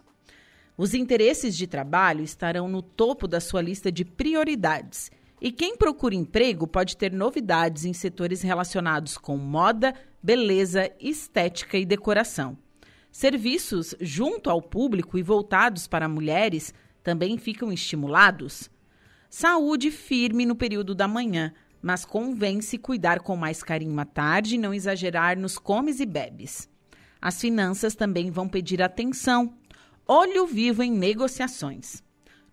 Os 0.77 0.93
interesses 0.93 1.57
de 1.57 1.67
trabalho 1.67 2.23
estarão 2.23 2.69
no 2.69 2.83
topo 2.83 3.27
da 3.27 3.41
sua 3.41 3.63
lista 3.63 3.91
de 3.91 4.05
prioridades. 4.05 5.11
E 5.41 5.51
quem 5.51 5.75
procura 5.75 6.15
emprego 6.15 6.67
pode 6.67 6.99
ter 6.99 7.13
novidades 7.13 7.87
em 7.87 7.95
setores 7.95 8.43
relacionados 8.43 9.17
com 9.17 9.39
moda, 9.39 9.95
beleza, 10.23 10.93
estética 11.01 11.79
e 11.79 11.87
decoração. 11.87 12.59
Serviços 13.11 13.95
junto 14.01 14.51
ao 14.51 14.61
público 14.61 15.17
e 15.17 15.23
voltados 15.23 15.87
para 15.87 16.09
mulheres 16.09 16.75
também 17.05 17.37
ficam 17.37 17.71
estimulados? 17.71 18.71
Saúde 19.29 19.91
firme 19.91 20.47
no 20.47 20.57
período 20.57 20.95
da 20.95 21.07
manhã, 21.07 21.53
mas 21.83 22.05
convém 22.05 22.63
se 22.63 22.79
cuidar 22.79 23.21
com 23.21 23.37
mais 23.37 23.63
carinho 23.63 24.01
à 24.01 24.07
tarde 24.07 24.55
e 24.55 24.59
não 24.59 24.73
exagerar 24.73 25.39
nos 25.39 25.59
comes 25.59 26.01
e 26.01 26.07
bebes. 26.07 26.67
As 27.21 27.41
finanças 27.41 27.95
também 27.95 28.31
vão 28.31 28.49
pedir 28.49 28.83
atenção. 28.83 29.55
Olho 30.07 30.47
vivo 30.47 30.83
em 30.83 30.91
negociações. 30.91 32.03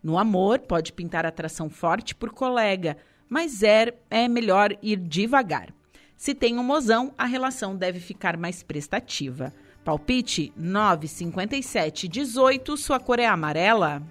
No 0.03 0.17
amor, 0.17 0.59
pode 0.59 0.91
pintar 0.91 1.25
atração 1.25 1.69
forte 1.69 2.13
por 2.13 2.31
colega, 2.31 2.97
mas 3.29 3.63
é, 3.63 3.93
é 4.09 4.27
melhor 4.27 4.77
ir 4.81 4.97
devagar. 4.97 5.73
Se 6.17 6.35
tem 6.35 6.59
um 6.59 6.63
mozão, 6.63 7.13
a 7.17 7.25
relação 7.25 7.75
deve 7.75 7.99
ficar 7.99 8.35
mais 8.35 8.63
prestativa. 8.63 9.53
Palpite 9.83 10.51
957 10.57 12.07
18, 12.07 12.75
sua 12.75 12.99
cor 12.99 13.19
é 13.19 13.25
amarela. 13.25 14.03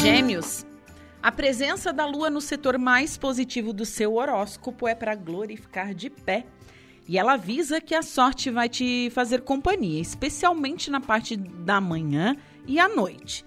Gêmeos. 0.00 0.66
A 1.22 1.32
presença 1.32 1.92
da 1.92 2.06
lua 2.06 2.30
no 2.30 2.40
setor 2.40 2.78
mais 2.78 3.16
positivo 3.18 3.72
do 3.72 3.84
seu 3.84 4.14
horóscopo 4.14 4.86
é 4.86 4.94
para 4.94 5.14
glorificar 5.14 5.92
de 5.94 6.08
pé. 6.08 6.46
E 7.06 7.18
ela 7.18 7.34
avisa 7.34 7.80
que 7.80 7.94
a 7.94 8.02
sorte 8.02 8.50
vai 8.50 8.68
te 8.68 9.10
fazer 9.14 9.40
companhia, 9.42 10.00
especialmente 10.00 10.90
na 10.90 11.00
parte 11.00 11.36
da 11.36 11.80
manhã 11.80 12.36
e 12.66 12.78
à 12.78 12.88
noite. 12.88 13.44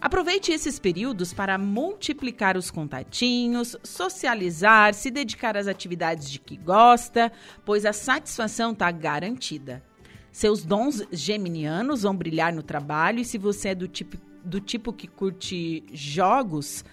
Aproveite 0.00 0.52
esses 0.52 0.78
períodos 0.78 1.32
para 1.32 1.58
multiplicar 1.58 2.56
os 2.56 2.70
contatinhos, 2.70 3.76
socializar, 3.82 4.94
se 4.94 5.10
dedicar 5.10 5.56
às 5.56 5.66
atividades 5.66 6.30
de 6.30 6.38
que 6.38 6.56
gosta, 6.56 7.32
pois 7.64 7.84
a 7.84 7.92
satisfação 7.92 8.72
está 8.72 8.90
garantida. 8.90 9.82
Seus 10.36 10.66
dons 10.66 11.02
geminianos 11.10 12.02
vão 12.02 12.14
brilhar 12.14 12.52
no 12.52 12.62
trabalho 12.62 13.20
e 13.20 13.24
se 13.24 13.38
você 13.38 13.70
é 13.70 13.74
do 13.74 13.88
tipo, 13.88 14.18
do 14.44 14.60
tipo 14.60 14.92
que 14.92 15.06
curte 15.06 15.82
jogos, 15.94 16.84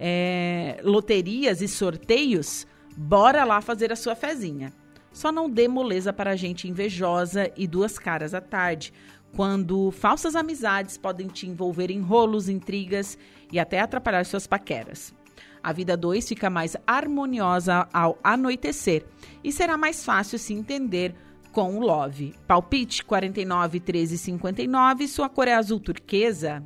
é, 0.00 0.80
loterias 0.82 1.62
e 1.62 1.68
sorteios, 1.68 2.66
bora 2.96 3.44
lá 3.44 3.60
fazer 3.60 3.92
a 3.92 3.96
sua 3.96 4.16
fezinha. 4.16 4.72
Só 5.12 5.30
não 5.30 5.48
dê 5.48 5.68
moleza 5.68 6.12
para 6.12 6.34
gente 6.34 6.66
invejosa 6.66 7.52
e 7.56 7.68
duas 7.68 8.00
caras 8.00 8.34
à 8.34 8.40
tarde, 8.40 8.92
quando 9.32 9.92
falsas 9.92 10.34
amizades 10.34 10.98
podem 10.98 11.28
te 11.28 11.46
envolver 11.46 11.92
em 11.92 12.00
rolos, 12.00 12.48
intrigas 12.48 13.16
e 13.52 13.60
até 13.60 13.78
atrapalhar 13.78 14.26
suas 14.26 14.44
paqueras. 14.44 15.14
A 15.62 15.72
vida 15.72 15.96
2 15.96 16.28
fica 16.28 16.50
mais 16.50 16.76
harmoniosa 16.84 17.88
ao 17.92 18.18
anoitecer 18.24 19.06
e 19.44 19.52
será 19.52 19.78
mais 19.78 20.04
fácil 20.04 20.36
se 20.36 20.52
entender 20.52 21.14
com 21.58 21.76
o 21.76 21.80
Love. 21.80 22.36
Palpite 22.46 23.04
49 23.04 23.80
13 23.80 24.16
59, 24.16 25.08
sua 25.08 25.28
cor 25.28 25.48
é 25.48 25.54
azul 25.54 25.80
turquesa. 25.80 26.62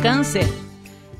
Câncer. 0.00 0.46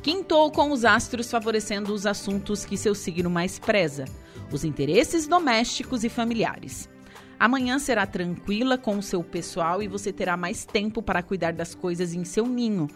Quintou 0.02 0.50
com 0.50 0.72
os 0.72 0.86
astros 0.86 1.30
favorecendo 1.30 1.92
os 1.92 2.06
assuntos 2.06 2.64
que 2.64 2.78
seu 2.78 2.94
signo 2.94 3.28
mais 3.28 3.58
preza, 3.58 4.06
os 4.50 4.64
interesses 4.64 5.26
domésticos 5.26 6.02
e 6.02 6.08
familiares. 6.08 6.88
Amanhã 7.38 7.78
será 7.78 8.06
tranquila 8.06 8.78
com 8.78 8.96
o 8.96 9.02
seu 9.02 9.22
pessoal 9.22 9.82
e 9.82 9.86
você 9.86 10.10
terá 10.10 10.34
mais 10.34 10.64
tempo 10.64 11.02
para 11.02 11.22
cuidar 11.22 11.52
das 11.52 11.74
coisas 11.74 12.14
em 12.14 12.24
seu 12.24 12.46
ninho. 12.46 12.88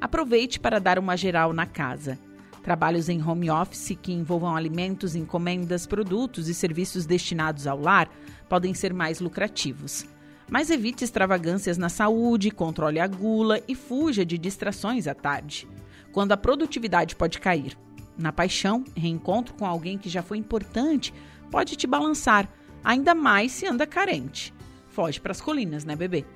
Aproveite 0.00 0.58
para 0.58 0.78
dar 0.78 0.98
uma 0.98 1.18
geral 1.18 1.52
na 1.52 1.66
casa. 1.66 2.18
Trabalhos 2.62 3.08
em 3.08 3.22
home 3.22 3.50
office 3.50 3.96
que 4.00 4.12
envolvam 4.12 4.54
alimentos, 4.54 5.14
encomendas, 5.14 5.86
produtos 5.86 6.48
e 6.48 6.54
serviços 6.54 7.06
destinados 7.06 7.66
ao 7.66 7.80
lar 7.80 8.10
podem 8.48 8.74
ser 8.74 8.92
mais 8.92 9.20
lucrativos. 9.20 10.04
Mas 10.50 10.68
evite 10.68 11.04
extravagâncias 11.04 11.78
na 11.78 11.88
saúde, 11.88 12.50
controle 12.50 12.98
a 12.98 13.06
gula 13.06 13.60
e 13.66 13.74
fuja 13.74 14.26
de 14.26 14.36
distrações 14.36 15.06
à 15.06 15.14
tarde, 15.14 15.66
quando 16.12 16.32
a 16.32 16.36
produtividade 16.36 17.16
pode 17.16 17.38
cair. 17.38 17.78
Na 18.18 18.32
paixão, 18.32 18.84
reencontro 18.94 19.54
com 19.54 19.64
alguém 19.64 19.96
que 19.96 20.08
já 20.08 20.22
foi 20.22 20.36
importante 20.36 21.14
pode 21.50 21.76
te 21.76 21.86
balançar, 21.86 22.48
ainda 22.84 23.14
mais 23.14 23.52
se 23.52 23.66
anda 23.66 23.86
carente. 23.86 24.52
Foge 24.88 25.20
para 25.20 25.32
as 25.32 25.40
colinas, 25.40 25.84
né, 25.84 25.96
bebê? 25.96 26.26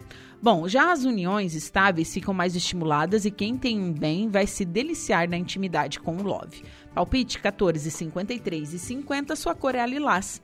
Bom, 0.45 0.69
já 0.69 0.93
as 0.93 1.07
uniões 1.07 1.55
estáveis 1.55 2.13
ficam 2.13 2.35
mais 2.35 2.55
estimuladas 2.55 3.25
e 3.25 3.31
quem 3.31 3.57
tem 3.57 3.81
um 3.81 3.91
bem 3.91 4.29
vai 4.29 4.47
se 4.47 4.63
deliciar 4.63 5.27
na 5.27 5.39
intimidade 5.39 5.99
com 5.99 6.19
o 6.19 6.23
love. 6.23 6.63
Palpite 6.95 7.39
14, 7.39 7.91
53 7.91 8.75
e 8.75 8.79
50, 8.79 9.37
sua 9.37 9.55
cor 9.55 9.75
é 9.75 9.81
a 9.81 9.87
lilás. 9.87 10.43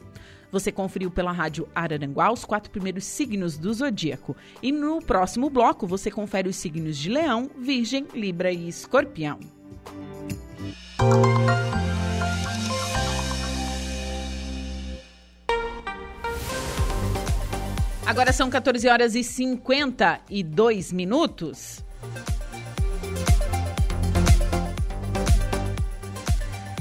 Você 0.51 0.73
conferiu 0.73 1.11
pela 1.11 1.33
rádio 1.33 1.69
Araranguá 1.75 2.33
os 2.33 2.47
quatro 2.47 2.71
primeiros 2.71 3.05
signos 3.05 3.59
do 3.59 3.75
zodíaco. 3.75 4.35
E 4.63 4.73
no 4.73 5.03
próximo 5.03 5.51
bloco 5.51 5.87
você 5.87 6.11
confere 6.11 6.49
os 6.49 6.57
signos 6.57 6.97
de 6.97 7.11
Leão, 7.11 7.51
Virgem, 7.59 8.07
Libra 8.15 8.51
e 8.51 8.69
Escorpião. 8.69 9.39
Agora 18.11 18.33
são 18.33 18.51
14 18.51 18.89
horas 18.89 19.15
e 19.15 19.23
52 19.23 20.93
minutos. 20.93 21.85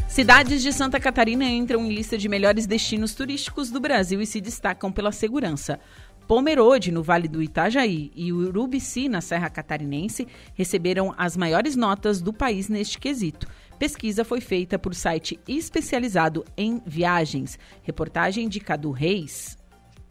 Cidades 0.08 0.64
de 0.64 0.74
Santa 0.74 1.00
Catarina 1.00 1.46
entram 1.46 1.86
em 1.86 1.94
lista 1.94 2.18
de 2.18 2.28
melhores 2.28 2.66
destinos 2.66 3.14
turísticos 3.14 3.70
do 3.70 3.80
Brasil 3.80 4.20
e 4.20 4.26
se 4.26 4.42
destacam 4.42 4.92
pela 4.92 5.12
segurança. 5.12 5.80
Pomerode, 6.28 6.92
no 6.92 7.04
Vale 7.04 7.28
do 7.28 7.44
Itajaí, 7.44 8.12
e 8.16 8.34
Urubici, 8.34 9.08
na 9.08 9.22
Serra 9.22 9.52
Catarinense, 9.52 10.28
receberam 10.56 11.14
as 11.16 11.38
maiores 11.38 11.76
notas 11.76 12.24
do 12.24 12.34
país 12.34 12.70
neste 12.70 12.98
quesito. 12.98 13.46
Pesquisa 13.78 14.26
foi 14.26 14.42
feita 14.42 14.80
por 14.80 14.96
site 14.96 15.40
especializado 15.48 16.44
em 16.58 16.82
viagens. 16.88 17.60
Reportagem 17.84 18.50
de 18.50 18.60
Cadu 18.60 18.90
Reis. 18.90 19.59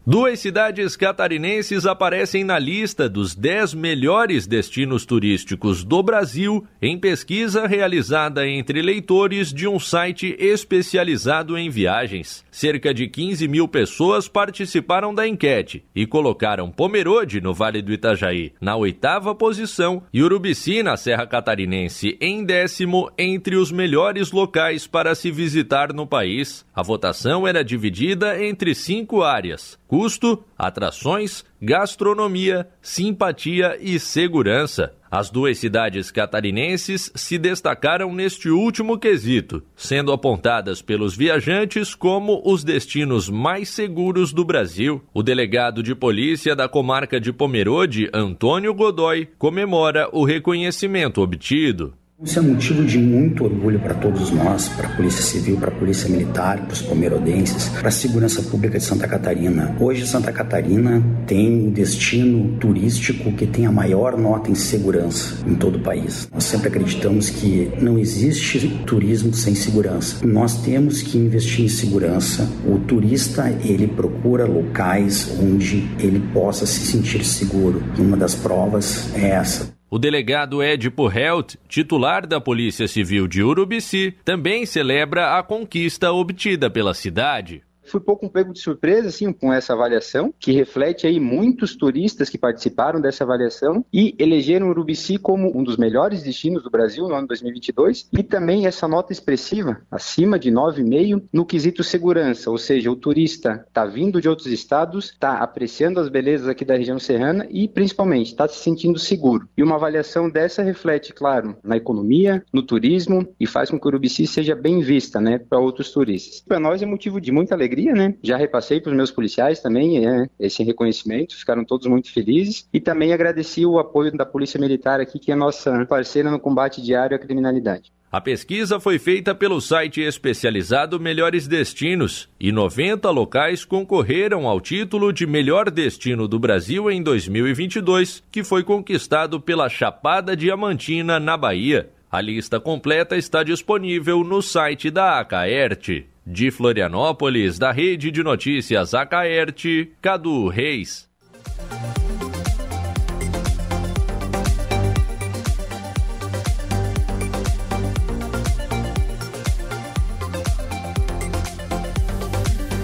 Duas 0.09 0.39
cidades 0.39 0.95
catarinenses 0.95 1.85
aparecem 1.85 2.43
na 2.43 2.57
lista 2.57 3.07
dos 3.07 3.35
10 3.35 3.75
melhores 3.75 4.47
destinos 4.47 5.05
turísticos 5.05 5.83
do 5.83 6.01
Brasil 6.01 6.65
em 6.81 6.97
pesquisa 6.97 7.67
realizada 7.67 8.47
entre 8.47 8.81
leitores 8.81 9.53
de 9.53 9.67
um 9.67 9.77
site 9.77 10.35
especializado 10.39 11.55
em 11.55 11.69
viagens. 11.69 12.43
Cerca 12.49 12.91
de 12.91 13.07
15 13.07 13.47
mil 13.47 13.67
pessoas 13.67 14.27
participaram 14.27 15.13
da 15.13 15.27
enquete 15.27 15.85
e 15.93 16.07
colocaram 16.07 16.71
Pomerode, 16.71 17.39
no 17.39 17.53
Vale 17.53 17.79
do 17.79 17.93
Itajaí, 17.93 18.53
na 18.59 18.75
oitava 18.75 19.35
posição 19.35 20.01
e 20.11 20.23
Urubici, 20.23 20.81
na 20.81 20.97
Serra 20.97 21.27
Catarinense, 21.27 22.17
em 22.19 22.43
décimo 22.43 23.11
entre 23.15 23.55
os 23.55 23.71
melhores 23.71 24.31
locais 24.31 24.87
para 24.87 25.13
se 25.13 25.29
visitar 25.29 25.93
no 25.93 26.07
país. 26.07 26.65
A 26.73 26.81
votação 26.81 27.47
era 27.47 27.63
dividida 27.63 28.43
entre 28.43 28.73
cinco 28.73 29.21
áreas 29.21 29.77
custo, 29.89 30.43
atrações, 30.55 31.43
gastronomia, 31.59 32.67
simpatia 32.79 33.75
e 33.81 33.99
segurança. 33.99 34.93
As 35.09 35.31
duas 35.31 35.57
cidades 35.57 36.11
catarinenses 36.11 37.11
se 37.15 37.39
destacaram 37.39 38.13
neste 38.13 38.51
último 38.51 38.99
quesito, 38.99 39.63
sendo 39.75 40.11
apontadas 40.11 40.83
pelos 40.83 41.17
viajantes 41.17 41.95
como 41.95 42.39
os 42.45 42.63
destinos 42.63 43.27
mais 43.27 43.69
seguros 43.69 44.31
do 44.31 44.45
Brasil. 44.45 45.01
O 45.11 45.23
delegado 45.23 45.81
de 45.81 45.95
polícia 45.95 46.55
da 46.55 46.69
comarca 46.69 47.19
de 47.19 47.33
Pomerode, 47.33 48.07
Antônio 48.13 48.71
Godoy, 48.75 49.27
comemora 49.39 50.07
o 50.13 50.23
reconhecimento 50.23 51.19
obtido. 51.19 51.95
Isso 52.21 52.37
é 52.37 52.41
motivo 52.41 52.83
de 52.83 52.97
muito 52.97 53.45
orgulho 53.45 53.79
para 53.79 53.93
todos 53.93 54.29
nós, 54.29 54.67
para 54.67 54.89
a 54.89 54.95
Polícia 54.97 55.21
Civil, 55.23 55.55
para 55.55 55.69
a 55.69 55.79
Polícia 55.79 56.09
Militar, 56.09 56.65
para 56.65 56.73
os 56.73 56.81
pomerodenses, 56.81 57.69
para 57.69 57.87
a 57.87 57.91
segurança 57.91 58.41
pública 58.41 58.77
de 58.77 58.83
Santa 58.83 59.07
Catarina. 59.07 59.73
Hoje 59.79 60.05
Santa 60.05 60.29
Catarina 60.29 61.01
tem 61.25 61.67
um 61.67 61.71
destino 61.71 62.57
turístico 62.57 63.31
que 63.31 63.47
tem 63.47 63.65
a 63.65 63.71
maior 63.71 64.17
nota 64.17 64.51
em 64.51 64.55
segurança 64.55 65.35
em 65.47 65.55
todo 65.55 65.77
o 65.77 65.81
país. 65.81 66.27
Nós 66.29 66.43
sempre 66.43 66.67
acreditamos 66.67 67.29
que 67.29 67.71
não 67.79 67.97
existe 67.97 68.67
turismo 68.85 69.33
sem 69.33 69.55
segurança. 69.55 70.17
Nós 70.27 70.61
temos 70.61 71.01
que 71.01 71.17
investir 71.17 71.63
em 71.63 71.69
segurança. 71.69 72.49
O 72.67 72.79
turista, 72.79 73.49
ele 73.63 73.87
procura 73.87 74.45
locais 74.45 75.37
onde 75.41 75.87
ele 75.97 76.19
possa 76.33 76.65
se 76.65 76.85
sentir 76.85 77.23
seguro. 77.23 77.81
E 77.97 78.01
uma 78.01 78.17
das 78.17 78.35
provas 78.35 79.09
é 79.15 79.29
essa. 79.29 79.78
O 79.89 79.97
delegado 79.97 80.61
Edipo 80.61 81.07
Helt, 81.07 81.55
titular 81.67 82.27
da 82.27 82.39
Polícia 82.39 82.87
Civil 82.87 83.27
de 83.27 83.41
Urubici, 83.41 84.13
também 84.23 84.65
celebra 84.65 85.37
a 85.37 85.43
conquista 85.43 86.11
obtida 86.11 86.69
pela 86.69 86.93
cidade 86.93 87.63
fui 87.89 87.99
pouco 87.99 88.29
pego 88.29 88.53
de 88.53 88.59
surpresa 88.59 89.09
assim 89.09 89.31
com 89.33 89.51
essa 89.51 89.73
avaliação, 89.73 90.33
que 90.39 90.51
reflete 90.51 91.07
aí 91.07 91.19
muitos 91.19 91.75
turistas 91.75 92.29
que 92.29 92.37
participaram 92.37 93.01
dessa 93.01 93.23
avaliação 93.23 93.85
e 93.91 94.15
elegeram 94.19 94.69
Urubici 94.69 95.17
como 95.17 95.57
um 95.57 95.63
dos 95.63 95.77
melhores 95.77 96.23
destinos 96.23 96.63
do 96.63 96.69
Brasil 96.69 97.07
no 97.07 97.15
ano 97.15 97.27
2022 97.27 98.09
e 98.13 98.23
também 98.23 98.65
essa 98.65 98.87
nota 98.87 99.11
expressiva, 99.11 99.81
acima 99.89 100.37
de 100.37 100.51
9,5 100.51 101.23
no 101.33 101.45
quesito 101.45 101.83
segurança, 101.83 102.49
ou 102.49 102.57
seja, 102.57 102.91
o 102.91 102.95
turista 102.95 103.65
está 103.67 103.85
vindo 103.85 104.21
de 104.21 104.29
outros 104.29 104.47
estados, 104.47 105.11
está 105.11 105.39
apreciando 105.39 105.99
as 105.99 106.09
belezas 106.09 106.47
aqui 106.47 106.63
da 106.63 106.77
região 106.77 106.99
serrana 106.99 107.47
e 107.49 107.67
principalmente 107.67 108.27
está 108.27 108.47
se 108.47 108.59
sentindo 108.59 108.99
seguro. 108.99 109.47
E 109.57 109.63
uma 109.63 109.75
avaliação 109.75 110.29
dessa 110.29 110.61
reflete, 110.61 111.13
claro, 111.13 111.57
na 111.63 111.77
economia, 111.77 112.43
no 112.53 112.63
turismo 112.63 113.27
e 113.39 113.47
faz 113.47 113.69
com 113.69 113.79
que 113.79 113.87
Urubici 113.87 114.27
seja 114.27 114.55
bem 114.55 114.81
vista, 114.81 115.19
né, 115.19 115.39
para 115.39 115.59
outros 115.59 115.91
turistas. 115.91 116.41
Para 116.47 116.59
nós 116.59 116.81
é 116.81 116.85
motivo 116.85 117.19
de 117.19 117.31
muita 117.31 117.55
alegria 117.55 117.78
alegria, 117.79 117.93
né? 117.93 118.15
Já 118.21 118.37
repassei 118.37 118.81
para 118.81 118.91
os 118.91 118.95
meus 118.95 119.11
policiais 119.11 119.61
também 119.61 120.05
é, 120.05 120.27
esse 120.39 120.63
reconhecimento, 120.63 121.35
ficaram 121.35 121.63
todos 121.63 121.87
muito 121.87 122.11
felizes. 122.11 122.67
E 122.73 122.79
também 122.79 123.13
agradeci 123.13 123.65
o 123.65 123.79
apoio 123.79 124.11
da 124.11 124.25
Polícia 124.25 124.59
Militar 124.59 124.99
aqui, 124.99 125.17
que 125.17 125.31
é 125.31 125.35
nossa 125.35 125.85
parceira 125.85 126.29
no 126.29 126.39
combate 126.39 126.81
diário 126.81 127.15
à 127.15 127.19
criminalidade. 127.19 127.91
A 128.11 128.19
pesquisa 128.19 128.79
foi 128.79 128.97
feita 128.97 129.35
pelo 129.35 129.61
site 129.61 130.01
especializado 130.01 130.99
Melhores 130.99 131.47
Destinos 131.47 132.27
e 132.39 132.51
90 132.51 133.07
locais 133.11 133.63
concorreram 133.63 134.47
ao 134.47 134.59
título 134.59 135.13
de 135.13 135.27
melhor 135.27 135.69
destino 135.69 136.27
do 136.27 136.39
Brasil 136.39 136.89
em 136.89 137.03
2022, 137.03 138.23
que 138.31 138.43
foi 138.43 138.63
conquistado 138.63 139.39
pela 139.39 139.69
Chapada 139.69 140.35
Diamantina, 140.35 141.19
na 141.19 141.37
Bahia. 141.37 141.91
A 142.11 142.19
lista 142.19 142.59
completa 142.59 143.15
está 143.15 143.43
disponível 143.43 144.23
no 144.23 144.41
site 144.41 144.89
da 144.89 145.19
Acaerte. 145.19 146.07
De 146.31 146.51
Florianópolis, 146.51 147.57
da 147.57 147.71
Rede 147.71 148.11
de 148.11 148.21
Notícias 148.21 148.93
Acaerte, 148.93 149.91
Cadu 149.99 150.47
Reis. 150.47 151.09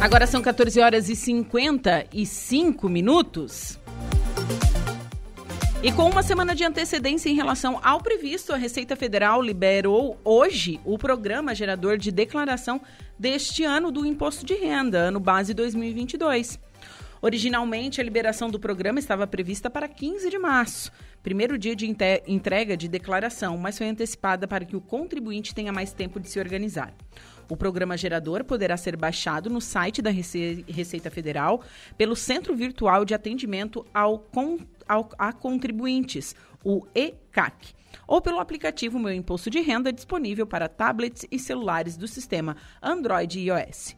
Agora 0.01 0.25
são 0.25 0.41
14 0.41 0.81
horas 0.81 1.07
e 1.07 1.15
55 1.15 2.89
minutos. 2.89 3.79
E 5.85 5.91
com 5.91 6.09
uma 6.09 6.23
semana 6.23 6.55
de 6.55 6.63
antecedência 6.63 7.29
em 7.29 7.35
relação 7.35 7.79
ao 7.83 8.01
previsto, 8.01 8.51
a 8.51 8.57
Receita 8.57 8.95
Federal 8.95 9.39
liberou 9.39 10.19
hoje 10.23 10.79
o 10.83 10.97
programa 10.97 11.53
gerador 11.53 11.99
de 11.99 12.11
declaração 12.11 12.81
deste 13.17 13.63
ano 13.63 13.91
do 13.91 14.05
Imposto 14.05 14.45
de 14.45 14.53
Renda, 14.55 14.97
ano 14.99 15.19
base 15.19 15.53
2022. 15.53 16.59
Originalmente, 17.21 17.99
a 17.99 18.03
liberação 18.03 18.49
do 18.49 18.59
programa 18.59 18.99
estava 18.99 19.25
prevista 19.25 19.69
para 19.69 19.87
15 19.87 20.29
de 20.29 20.37
março, 20.37 20.91
primeiro 21.23 21.57
dia 21.57 21.75
de 21.75 21.87
entrega 22.27 22.77
de 22.77 22.87
declaração, 22.87 23.57
mas 23.57 23.77
foi 23.77 23.87
antecipada 23.87 24.47
para 24.47 24.63
que 24.63 24.75
o 24.75 24.81
contribuinte 24.81 25.55
tenha 25.55 25.73
mais 25.73 25.91
tempo 25.91 26.19
de 26.19 26.29
se 26.29 26.39
organizar. 26.39 26.93
O 27.49 27.55
programa 27.57 27.97
gerador 27.97 28.43
poderá 28.43 28.75
ser 28.75 28.95
baixado 28.95 29.49
no 29.49 29.61
site 29.61 30.01
da 30.01 30.11
Receita 30.11 31.09
Federal 31.09 31.63
pelo 31.97 32.15
Centro 32.15 32.55
Virtual 32.55 33.05
de 33.05 33.13
Atendimento 33.13 33.85
ao, 33.93 34.23
ao, 34.87 35.09
a 35.17 35.31
Contribuintes, 35.31 36.35
o 36.63 36.85
ECAC, 36.93 37.73
ou 38.07 38.21
pelo 38.21 38.39
aplicativo 38.39 38.99
Meu 38.99 39.13
Imposto 39.13 39.49
de 39.49 39.61
Renda 39.61 39.91
disponível 39.91 40.45
para 40.45 40.69
tablets 40.69 41.25
e 41.31 41.39
celulares 41.39 41.97
do 41.97 42.07
sistema 42.07 42.55
Android 42.81 43.39
e 43.39 43.47
iOS. 43.47 43.95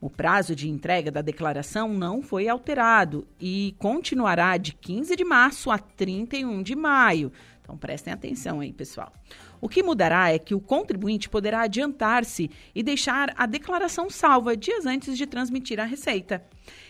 O 0.00 0.08
prazo 0.08 0.54
de 0.54 0.68
entrega 0.68 1.10
da 1.10 1.20
declaração 1.20 1.88
não 1.92 2.22
foi 2.22 2.48
alterado 2.48 3.26
e 3.40 3.74
continuará 3.78 4.56
de 4.56 4.72
15 4.72 5.16
de 5.16 5.24
março 5.24 5.72
a 5.72 5.78
31 5.78 6.62
de 6.62 6.76
maio. 6.76 7.32
Então 7.68 7.76
prestem 7.76 8.14
atenção 8.14 8.60
aí, 8.60 8.72
pessoal. 8.72 9.12
O 9.60 9.68
que 9.68 9.82
mudará 9.82 10.32
é 10.32 10.38
que 10.38 10.54
o 10.54 10.60
contribuinte 10.60 11.28
poderá 11.28 11.60
adiantar-se 11.60 12.50
e 12.74 12.82
deixar 12.82 13.34
a 13.36 13.44
declaração 13.44 14.08
salva 14.08 14.56
dias 14.56 14.86
antes 14.86 15.18
de 15.18 15.26
transmitir 15.26 15.78
a 15.78 15.84
receita. 15.84 16.42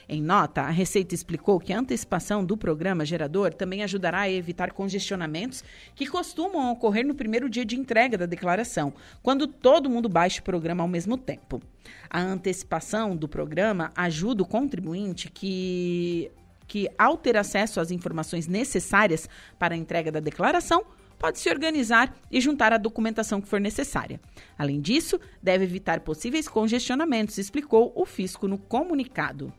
Em 0.09 0.23
nota, 0.23 0.63
a 0.63 0.71
Receita 0.71 1.17
explicou 1.17 1.59
que 1.59 1.73
a 1.73 1.81
antecipação 1.81 2.45
do 2.45 2.57
programa 2.57 3.05
gerador 3.05 3.53
também 3.53 3.83
ajudará 3.83 4.21
a 4.21 4.31
evitar 4.31 4.73
congestionamentos 4.73 5.65
que 5.97 6.07
costumam 6.07 6.71
ocorrer 6.71 7.05
no 7.05 7.15
primeiro 7.15 7.51
dia 7.51 7.65
de 7.65 7.77
entrega 7.77 8.17
da 8.17 8.25
declaração, 8.25 8.95
quando 9.21 9.49
todo 9.49 9.91
mundo 9.91 10.09
baixa 10.09 10.41
o 10.41 10.45
programa 10.45 10.83
ao 10.85 10.89
mesmo 10.89 11.19
tempo. 11.19 11.61
A 12.09 12.21
antecipação 12.21 13.17
do 13.17 13.29
programa 13.29 13.93
ajuda 13.97 14.45
o 14.45 14.47
contribuinte 14.47 15.29
que 15.29 16.31
que, 16.69 16.89
ao 16.97 17.17
ter 17.17 17.37
acesso 17.37 17.81
às 17.81 17.91
informações 17.91 18.47
necessárias 18.47 19.29
para 19.59 19.75
a 19.75 19.79
entrega 19.79 20.13
da 20.13 20.21
declaração, 20.21 20.85
pode 21.19 21.41
se 21.41 21.51
organizar 21.51 22.15
e 22.31 22.41
juntar 22.41 22.73
a 22.73 22.79
documentação 22.79 23.41
que 23.41 23.49
for 23.49 23.61
necessária. 23.61 24.21
Além 24.57 24.81
disso, 24.81 25.19
deve 25.43 25.65
evitar 25.65 26.01
possíveis 26.01 26.47
congestionamentos, 26.47 27.39
explicou 27.39 27.93
o 27.97 28.07
fisco 28.07 28.47
no 28.47 28.59
comunicado. 28.59 29.53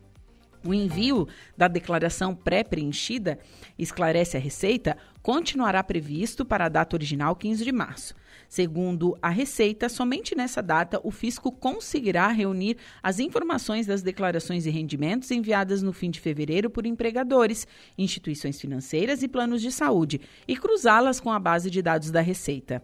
O 0.64 0.74
envio 0.74 1.26
da 1.56 1.68
declaração 1.68 2.34
pré-preenchida, 2.34 3.38
esclarece 3.78 4.36
a 4.36 4.40
Receita, 4.40 4.96
continuará 5.22 5.82
previsto 5.82 6.44
para 6.44 6.66
a 6.66 6.68
data 6.68 6.96
original 6.96 7.34
15 7.34 7.64
de 7.64 7.72
março. 7.72 8.14
Segundo 8.50 9.16
a 9.22 9.28
Receita, 9.28 9.88
somente 9.88 10.34
nessa 10.34 10.60
data 10.60 11.00
o 11.04 11.12
fisco 11.12 11.52
conseguirá 11.52 12.26
reunir 12.26 12.78
as 13.00 13.20
informações 13.20 13.86
das 13.86 14.02
declarações 14.02 14.66
e 14.66 14.70
rendimentos 14.70 15.30
enviadas 15.30 15.82
no 15.82 15.92
fim 15.92 16.10
de 16.10 16.18
fevereiro 16.18 16.68
por 16.68 16.84
empregadores, 16.84 17.64
instituições 17.96 18.60
financeiras 18.60 19.22
e 19.22 19.28
planos 19.28 19.62
de 19.62 19.70
saúde 19.70 20.20
e 20.48 20.56
cruzá-las 20.56 21.20
com 21.20 21.30
a 21.30 21.38
base 21.38 21.70
de 21.70 21.80
dados 21.80 22.10
da 22.10 22.20
Receita. 22.20 22.82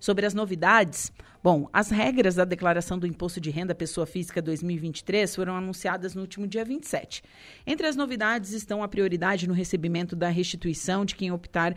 Sobre 0.00 0.26
as 0.26 0.34
novidades, 0.34 1.12
bom, 1.40 1.68
as 1.72 1.88
regras 1.88 2.34
da 2.34 2.44
declaração 2.44 2.98
do 2.98 3.06
Imposto 3.06 3.40
de 3.40 3.50
Renda 3.50 3.76
Pessoa 3.76 4.06
Física 4.06 4.42
2023 4.42 5.36
foram 5.36 5.54
anunciadas 5.54 6.16
no 6.16 6.22
último 6.22 6.48
dia 6.48 6.64
27. 6.64 7.22
Entre 7.64 7.86
as 7.86 7.94
novidades 7.94 8.50
estão 8.50 8.82
a 8.82 8.88
prioridade 8.88 9.46
no 9.46 9.54
recebimento 9.54 10.16
da 10.16 10.30
restituição 10.30 11.04
de 11.04 11.14
quem 11.14 11.30
optar 11.30 11.76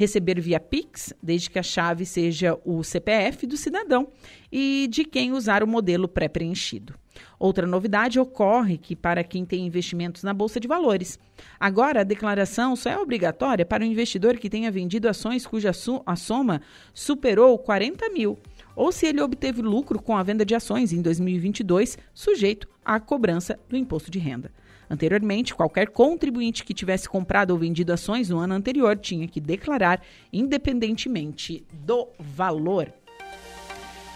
receber 0.00 0.40
via 0.40 0.58
Pix, 0.58 1.12
desde 1.22 1.50
que 1.50 1.58
a 1.58 1.62
chave 1.62 2.06
seja 2.06 2.58
o 2.64 2.82
CPF 2.82 3.46
do 3.46 3.54
cidadão 3.54 4.08
e 4.50 4.88
de 4.90 5.04
quem 5.04 5.30
usar 5.30 5.62
o 5.62 5.66
modelo 5.66 6.08
pré-preenchido. 6.08 6.94
Outra 7.38 7.66
novidade 7.66 8.18
ocorre 8.18 8.78
que 8.78 8.96
para 8.96 9.22
quem 9.22 9.44
tem 9.44 9.66
investimentos 9.66 10.22
na 10.22 10.32
Bolsa 10.32 10.58
de 10.58 10.66
Valores. 10.66 11.18
Agora, 11.58 12.00
a 12.00 12.04
declaração 12.04 12.74
só 12.76 12.88
é 12.88 12.98
obrigatória 12.98 13.66
para 13.66 13.82
o 13.82 13.86
investidor 13.86 14.38
que 14.38 14.48
tenha 14.48 14.70
vendido 14.70 15.06
ações 15.06 15.46
cuja 15.46 15.70
a 16.06 16.16
soma 16.16 16.62
superou 16.94 17.58
40 17.58 18.08
mil, 18.08 18.38
ou 18.74 18.90
se 18.90 19.04
ele 19.04 19.20
obteve 19.20 19.60
lucro 19.60 20.00
com 20.00 20.16
a 20.16 20.22
venda 20.22 20.46
de 20.46 20.54
ações 20.54 20.94
em 20.94 21.02
2022, 21.02 21.98
sujeito 22.14 22.66
à 22.82 22.98
cobrança 22.98 23.60
do 23.68 23.76
imposto 23.76 24.10
de 24.10 24.18
renda. 24.18 24.50
Anteriormente, 24.90 25.54
qualquer 25.54 25.88
contribuinte 25.88 26.64
que 26.64 26.74
tivesse 26.74 27.08
comprado 27.08 27.52
ou 27.52 27.58
vendido 27.58 27.92
ações 27.92 28.28
no 28.28 28.38
ano 28.38 28.54
anterior 28.54 28.98
tinha 28.98 29.28
que 29.28 29.40
declarar 29.40 30.02
independentemente 30.32 31.64
do 31.72 32.08
valor. 32.18 32.92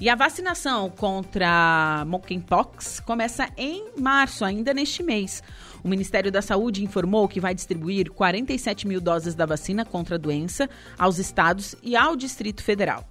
E 0.00 0.08
a 0.08 0.14
vacinação 0.14 0.88
contra 0.88 2.04
monkeypox 2.06 3.00
começa 3.00 3.48
em 3.56 3.88
março, 3.98 4.44
ainda 4.44 4.72
neste 4.72 5.02
mês. 5.02 5.42
O 5.82 5.88
Ministério 5.88 6.30
da 6.30 6.40
Saúde 6.40 6.84
informou 6.84 7.26
que 7.26 7.40
vai 7.40 7.52
distribuir 7.52 8.10
47 8.12 8.86
mil 8.86 9.00
doses 9.00 9.34
da 9.34 9.44
vacina 9.44 9.84
contra 9.84 10.14
a 10.14 10.18
doença 10.18 10.70
aos 10.96 11.18
estados 11.18 11.74
e 11.82 11.96
ao 11.96 12.14
Distrito 12.14 12.62
Federal. 12.62 13.04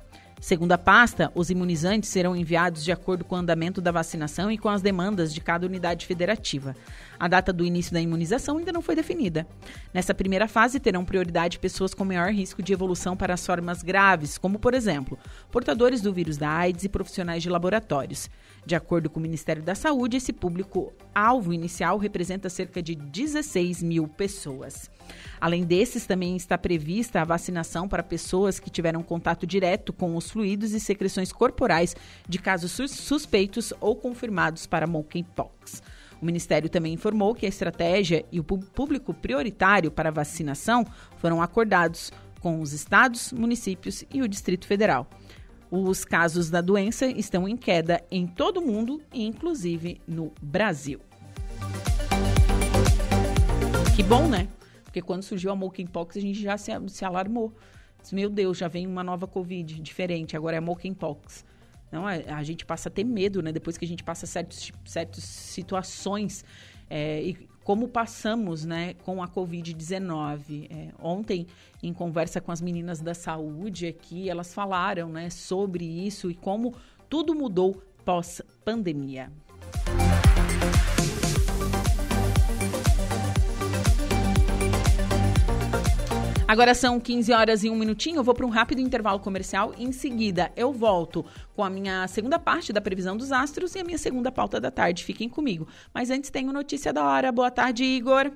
Segundo 0.45 0.73
a 0.73 0.77
pasta, 0.77 1.31
os 1.33 1.49
imunizantes 1.49 2.07
serão 2.07 2.35
enviados 2.35 2.83
de 2.83 2.91
acordo 2.91 3.25
com 3.25 3.33
o 3.33 3.37
andamento 3.39 3.81
da 3.81 3.91
vacinação 3.91 4.51
e 4.51 4.59
com 4.59 4.69
as 4.69 4.79
demandas 4.79 5.33
de 5.33 5.41
cada 5.41 5.65
unidade 5.65 6.05
federativa. 6.05 6.75
A 7.19 7.27
data 7.27 7.51
do 7.51 7.65
início 7.65 7.91
da 7.91 7.99
imunização 7.99 8.59
ainda 8.59 8.71
não 8.71 8.79
foi 8.79 8.95
definida. 8.95 9.47
Nessa 9.91 10.13
primeira 10.13 10.47
fase, 10.47 10.79
terão 10.79 11.03
prioridade 11.03 11.57
pessoas 11.57 11.95
com 11.95 12.05
maior 12.05 12.31
risco 12.31 12.61
de 12.61 12.73
evolução 12.73 13.17
para 13.17 13.33
as 13.33 13.43
formas 13.43 13.81
graves, 13.81 14.37
como, 14.37 14.59
por 14.59 14.75
exemplo, 14.75 15.17
portadores 15.51 15.99
do 15.99 16.13
vírus 16.13 16.37
da 16.37 16.51
AIDS 16.51 16.83
e 16.83 16.89
profissionais 16.89 17.41
de 17.41 17.49
laboratórios. 17.49 18.29
De 18.65 18.73
acordo 18.73 19.11
com 19.11 19.19
o 19.19 19.21
Ministério 19.21 19.61
da 19.61 19.75
Saúde, 19.75 20.17
esse 20.17 20.33
público-alvo 20.33 21.53
inicial 21.53 21.99
representa 21.99 22.49
cerca 22.49 22.81
de 22.81 22.95
16 22.95 23.83
mil 23.83 24.07
pessoas. 24.07 24.89
Além 25.39 25.63
desses, 25.63 26.07
também 26.07 26.35
está 26.35 26.57
prevista 26.57 27.21
a 27.21 27.25
vacinação 27.25 27.87
para 27.87 28.01
pessoas 28.01 28.59
que 28.59 28.71
tiveram 28.71 29.03
contato 29.03 29.45
direto 29.45 29.93
com 29.93 30.15
os 30.15 30.31
fluidos 30.31 30.71
e 30.71 30.79
secreções 30.79 31.31
corporais 31.31 31.95
de 32.27 32.39
casos 32.39 32.71
suspeitos 32.71 33.71
ou 33.79 33.95
confirmados 33.95 34.65
para 34.65 34.87
monkeypox. 34.87 35.83
O 36.19 36.25
Ministério 36.25 36.67
também 36.67 36.93
informou 36.93 37.35
que 37.35 37.45
a 37.45 37.49
estratégia 37.49 38.25
e 38.31 38.39
o 38.39 38.43
público 38.43 39.13
prioritário 39.13 39.91
para 39.91 40.09
vacinação 40.09 40.83
foram 41.17 41.39
acordados 41.39 42.11
com 42.39 42.61
os 42.61 42.73
estados, 42.73 43.31
municípios 43.31 44.03
e 44.11 44.21
o 44.21 44.27
Distrito 44.27 44.65
Federal. 44.65 45.07
Os 45.77 46.05
casos 46.05 46.49
da 46.49 46.61
doença 46.61 47.05
estão 47.05 47.45
em 47.49 47.57
queda 47.57 48.01
em 48.09 48.25
todo 48.25 48.61
o 48.61 48.65
mundo, 48.65 49.01
inclusive 49.13 49.99
no 50.07 50.31
Brasil. 50.41 51.01
Que 53.93 54.01
bom, 54.01 54.25
né? 54.29 54.47
Porque 54.85 55.01
quando 55.01 55.23
surgiu 55.23 55.51
a 55.51 55.55
monkeypox, 55.55 56.15
a 56.15 56.21
gente 56.21 56.41
já 56.41 56.57
se, 56.57 56.71
se 56.87 57.03
alarmou. 57.03 57.53
Meu 58.09 58.29
Deus, 58.29 58.57
já 58.57 58.69
vem 58.69 58.87
uma 58.87 59.03
nova 59.03 59.27
Covid 59.27 59.81
diferente, 59.81 60.37
agora 60.37 60.55
é 60.55 60.59
a 60.59 60.61
monkeypox. 60.61 61.43
Não, 61.91 62.07
a, 62.07 62.13
a, 62.13 62.43
gente 62.43 62.65
passa 62.65 62.87
a 62.87 62.91
ter 62.91 63.03
medo, 63.03 63.41
né? 63.41 63.51
Depois 63.51 63.77
que 63.77 63.83
a 63.83 63.87
gente 63.87 64.03
passa 64.03 64.25
certos, 64.25 64.71
certas 64.85 65.25
situações. 65.25 66.45
É, 66.89 67.21
e 67.21 67.49
como 67.65 67.87
passamos 67.87 68.63
né, 68.63 68.93
com 69.03 69.23
a 69.23 69.27
Covid-19. 69.27 70.67
É, 70.69 70.89
ontem, 71.01 71.47
em 71.81 71.91
conversa 71.91 72.39
com 72.39 72.51
as 72.51 72.61
meninas 72.61 73.01
da 73.01 73.15
saúde 73.15 73.87
aqui, 73.87 74.29
elas 74.29 74.53
falaram 74.53 75.09
né, 75.09 75.31
sobre 75.31 75.83
isso 75.83 76.29
e 76.29 76.35
como 76.35 76.75
tudo 77.09 77.33
mudou 77.33 77.81
pós-pandemia. 78.05 79.31
Agora 86.47 86.75
são 86.75 86.99
15 86.99 87.33
horas 87.33 87.63
e 87.63 87.69
um 87.71 87.75
minutinho. 87.75 88.17
Eu 88.17 88.23
vou 88.23 88.35
para 88.35 88.45
um 88.45 88.49
rápido 88.49 88.79
intervalo 88.79 89.19
comercial. 89.19 89.73
Em 89.79 89.91
seguida, 89.91 90.51
eu 90.55 90.71
volto 90.71 91.25
com 91.55 91.63
a 91.63 91.69
minha 91.69 92.07
segunda 92.07 92.37
parte 92.37 92.71
da 92.71 92.79
previsão 92.79 93.17
dos 93.17 93.31
astros 93.31 93.73
e 93.73 93.79
a 93.79 93.83
minha 93.83 93.97
segunda 93.97 94.31
pauta 94.31 94.61
da 94.61 94.69
tarde. 94.69 95.03
Fiquem 95.03 95.27
comigo. 95.27 95.67
Mas 95.91 96.11
antes, 96.11 96.29
tenho 96.29 96.53
notícia 96.53 96.93
da 96.93 97.03
hora. 97.03 97.31
Boa 97.31 97.49
tarde, 97.49 97.83
Igor. 97.83 98.31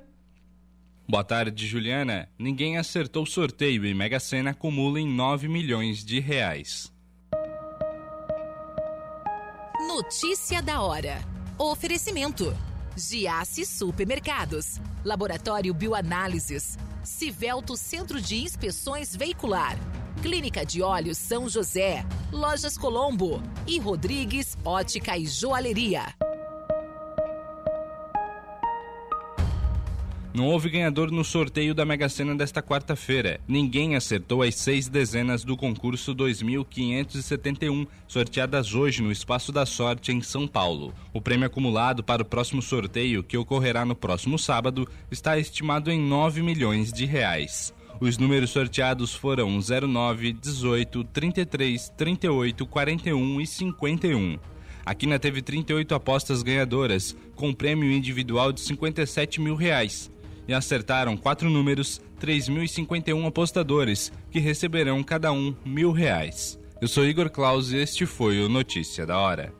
Boa 1.07 1.23
tarde, 1.23 1.67
Juliana. 1.67 2.27
Ninguém 2.37 2.77
acertou 2.79 3.23
o 3.23 3.27
sorteio 3.27 3.85
e 3.85 3.93
Mega 3.93 4.19
Sena 4.19 4.51
acumula 4.51 4.99
em 4.99 5.07
9 5.07 5.47
milhões 5.47 6.03
de 6.03 6.19
reais. 6.19 6.91
Notícia 9.87 10.63
da 10.63 10.81
hora. 10.81 11.19
Oferecimento. 11.59 12.55
Giasse 12.99 13.65
Supermercados. 13.65 14.79
Laboratório 15.03 15.73
Bioanálises. 15.73 16.77
Civelto 17.03 17.77
Centro 17.77 18.21
de 18.21 18.35
Inspeções 18.43 19.15
Veicular. 19.15 19.77
Clínica 20.21 20.65
de 20.65 20.81
Olhos 20.81 21.17
São 21.17 21.47
José. 21.47 22.05
Lojas 22.31 22.77
Colombo. 22.77 23.41
E 23.65 23.79
Rodrigues 23.79 24.57
Ótica 24.65 25.17
e 25.17 25.25
Joalheria. 25.25 26.13
Não 30.31 30.45
houve 30.45 30.69
ganhador 30.69 31.09
no 31.09 31.23
sorteio 31.23 31.73
da 31.73 31.83
Mega 31.83 32.07
Sena 32.07 32.35
desta 32.35 32.61
quarta-feira. 32.61 33.41
Ninguém 33.47 33.95
acertou 33.95 34.43
as 34.43 34.53
seis 34.53 34.87
dezenas 34.87 35.43
do 35.43 35.57
concurso 35.57 36.13
2571, 36.13 37.87
sorteadas 38.07 38.75
hoje 38.75 39.01
no 39.01 39.11
Espaço 39.11 39.51
da 39.51 39.65
Sorte, 39.65 40.11
em 40.11 40.21
São 40.21 40.47
Paulo. 40.47 40.93
O 41.11 41.19
prêmio 41.19 41.47
acumulado 41.47 42.03
para 42.03 42.21
o 42.21 42.25
próximo 42.25 42.61
sorteio, 42.61 43.23
que 43.23 43.37
ocorrerá 43.37 43.83
no 43.83 43.95
próximo 43.95 44.37
sábado, 44.37 44.87
está 45.09 45.39
estimado 45.39 45.89
em 45.89 45.99
9 45.99 46.43
milhões 46.43 46.93
de 46.93 47.05
reais. 47.05 47.73
Os 47.99 48.19
números 48.19 48.51
sorteados 48.51 49.15
foram 49.15 49.59
09, 49.59 50.31
18, 50.33 51.03
33, 51.05 51.89
38, 51.97 52.67
41 52.67 53.41
e 53.41 53.47
51. 53.47 54.37
A 54.85 54.93
Quina 54.93 55.17
teve 55.17 55.41
38 55.41 55.95
apostas 55.95 56.43
ganhadoras, 56.43 57.15
com 57.35 57.51
prêmio 57.51 57.91
individual 57.91 58.51
de 58.51 58.61
57 58.61 59.41
mil 59.41 59.55
reais 59.55 60.09
e 60.49 60.53
acertaram 60.53 61.15
quatro 61.15 61.47
números, 61.47 62.01
3.051 62.19 63.27
apostadores, 63.27 64.11
que 64.31 64.39
receberão 64.39 65.03
cada 65.03 65.31
um 65.31 65.55
mil 65.63 65.91
reais. 65.91 66.59
Eu 66.81 66.87
sou 66.87 67.05
Igor 67.05 67.29
Claus 67.29 67.71
e 67.71 67.77
este 67.77 68.07
foi 68.07 68.43
o 68.43 68.49
Notícia 68.49 69.05
da 69.05 69.15
Hora. 69.19 69.58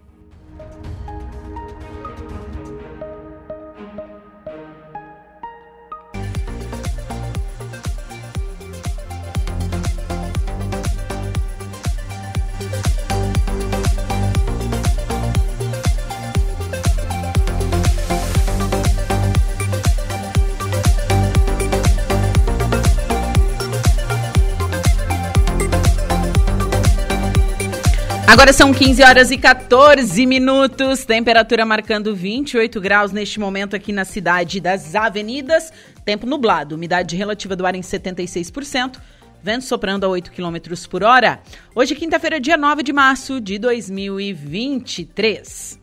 Agora 28.29 28.53
são 28.53 28.71
15 28.71 29.01
horas 29.01 29.31
e 29.31 29.39
14 29.39 30.23
minutos, 30.27 31.03
temperatura 31.03 31.65
marcando 31.65 32.15
28 32.15 32.79
graus 32.79 33.11
neste 33.11 33.39
momento 33.39 33.75
aqui 33.75 33.91
na 33.91 34.05
cidade 34.05 34.61
das 34.61 34.93
avenidas. 34.93 35.73
Tempo 36.05 36.27
nublado, 36.27 36.75
umidade 36.75 37.15
relativa 37.15 37.55
do 37.55 37.65
ar 37.65 37.73
em 37.73 37.81
76%, 37.81 38.99
vento 39.41 39.65
soprando 39.65 40.03
a 40.03 40.09
8 40.09 40.31
km 40.31 40.57
por 40.87 41.03
hora. 41.03 41.41
Hoje, 41.73 41.95
quinta-feira, 41.95 42.39
dia 42.39 42.55
9 42.55 42.83
de 42.83 42.93
março 42.93 43.41
de 43.41 43.57
2023. 43.57 45.79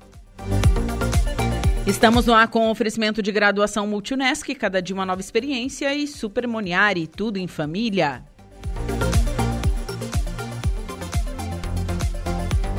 Estamos 1.84 2.26
no 2.26 2.32
ar 2.32 2.46
com 2.46 2.70
oferecimento 2.70 3.20
de 3.20 3.32
graduação 3.32 3.88
Multunesc, 3.88 4.54
cada 4.54 4.80
dia 4.80 4.94
uma 4.94 5.04
nova 5.04 5.20
experiência 5.20 5.92
e 5.92 6.06
Super 6.06 6.46
Moniari, 6.46 7.08
tudo 7.08 7.38
em 7.38 7.48
família. 7.48 8.22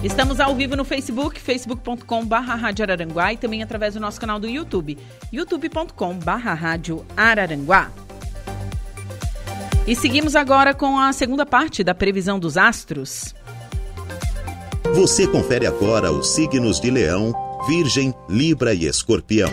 Estamos 0.03 0.39
ao 0.39 0.55
vivo 0.55 0.75
no 0.75 0.85
Facebook, 0.85 1.39
facebook.com.br 1.39 2.35
Rádio 2.35 2.83
Araranguá 2.83 3.33
e 3.33 3.37
também 3.37 3.63
através 3.63 3.95
do 3.95 3.99
nosso 3.99 4.21
canal 4.21 4.39
do 4.39 4.47
YouTube, 4.47 4.97
youtube.com.br 5.33 6.31
Rádio 6.31 7.03
Araranguá. 7.15 7.91
E 9.87 9.95
seguimos 9.95 10.35
agora 10.35 10.73
com 10.73 10.99
a 10.99 11.11
segunda 11.11 11.45
parte 11.45 11.83
da 11.83 11.95
previsão 11.95 12.37
dos 12.37 12.57
astros. 12.57 13.33
Você 14.93 15.25
confere 15.25 15.65
agora 15.65 16.11
os 16.11 16.29
signos 16.29 16.79
de 16.79 16.91
Leão, 16.91 17.33
Virgem, 17.67 18.13
Libra 18.29 18.73
e 18.73 18.85
Escorpião. 18.85 19.49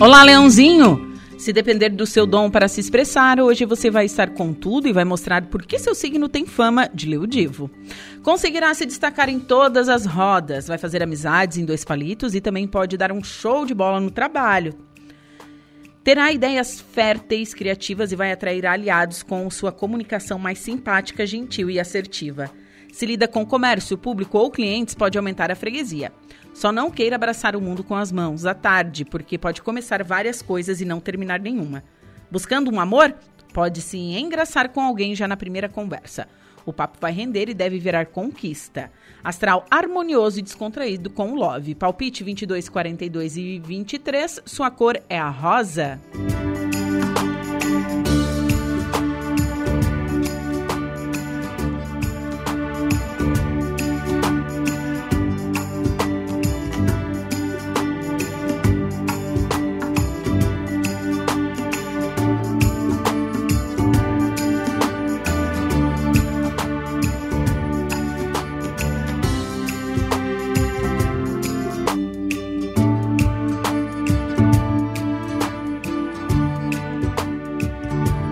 Olá, 0.00 0.22
Leãozinho! 0.24 1.09
Se 1.40 1.54
depender 1.54 1.88
do 1.88 2.04
seu 2.04 2.26
dom 2.26 2.50
para 2.50 2.68
se 2.68 2.80
expressar, 2.80 3.40
hoje 3.40 3.64
você 3.64 3.90
vai 3.90 4.04
estar 4.04 4.28
com 4.28 4.52
tudo 4.52 4.86
e 4.86 4.92
vai 4.92 5.06
mostrar 5.06 5.46
por 5.46 5.64
que 5.64 5.78
seu 5.78 5.94
signo 5.94 6.28
tem 6.28 6.44
fama 6.44 6.86
de 6.92 7.08
Leo 7.08 7.26
Divo. 7.26 7.70
Conseguirá 8.22 8.74
se 8.74 8.84
destacar 8.84 9.30
em 9.30 9.40
todas 9.40 9.88
as 9.88 10.04
rodas, 10.04 10.68
vai 10.68 10.76
fazer 10.76 11.02
amizades 11.02 11.56
em 11.56 11.64
dois 11.64 11.82
palitos 11.82 12.34
e 12.34 12.42
também 12.42 12.68
pode 12.68 12.98
dar 12.98 13.10
um 13.10 13.24
show 13.24 13.64
de 13.64 13.72
bola 13.72 13.98
no 13.98 14.10
trabalho. 14.10 14.74
Terá 16.04 16.30
ideias 16.30 16.78
férteis, 16.78 17.54
criativas 17.54 18.12
e 18.12 18.16
vai 18.16 18.32
atrair 18.32 18.66
aliados 18.66 19.22
com 19.22 19.48
sua 19.48 19.72
comunicação 19.72 20.38
mais 20.38 20.58
simpática, 20.58 21.26
gentil 21.26 21.70
e 21.70 21.80
assertiva. 21.80 22.50
Se 22.92 23.06
lida 23.06 23.26
com 23.26 23.46
comércio, 23.46 23.96
público 23.96 24.36
ou 24.36 24.50
clientes, 24.50 24.94
pode 24.94 25.16
aumentar 25.16 25.50
a 25.50 25.56
freguesia. 25.56 26.12
Só 26.54 26.70
não 26.70 26.90
queira 26.90 27.16
abraçar 27.16 27.56
o 27.56 27.60
mundo 27.60 27.82
com 27.82 27.94
as 27.94 28.12
mãos 28.12 28.44
à 28.44 28.54
tarde, 28.54 29.04
porque 29.04 29.38
pode 29.38 29.62
começar 29.62 30.02
várias 30.04 30.42
coisas 30.42 30.80
e 30.80 30.84
não 30.84 31.00
terminar 31.00 31.40
nenhuma. 31.40 31.82
Buscando 32.30 32.70
um 32.70 32.80
amor? 32.80 33.14
Pode 33.52 33.80
se 33.80 33.98
engraçar 33.98 34.68
com 34.68 34.80
alguém 34.80 35.14
já 35.14 35.26
na 35.26 35.36
primeira 35.36 35.68
conversa. 35.68 36.28
O 36.64 36.72
papo 36.72 36.98
vai 37.00 37.12
render 37.12 37.48
e 37.48 37.54
deve 37.54 37.78
virar 37.78 38.06
conquista. 38.06 38.90
Astral 39.24 39.64
harmonioso 39.70 40.38
e 40.38 40.42
descontraído 40.42 41.10
com 41.10 41.34
Love. 41.34 41.74
Palpite 41.74 42.22
22, 42.22 42.68
42 42.68 43.36
e 43.36 43.58
23. 43.58 44.42
Sua 44.44 44.70
cor 44.70 45.00
é 45.08 45.18
a 45.18 45.28
rosa. 45.28 46.00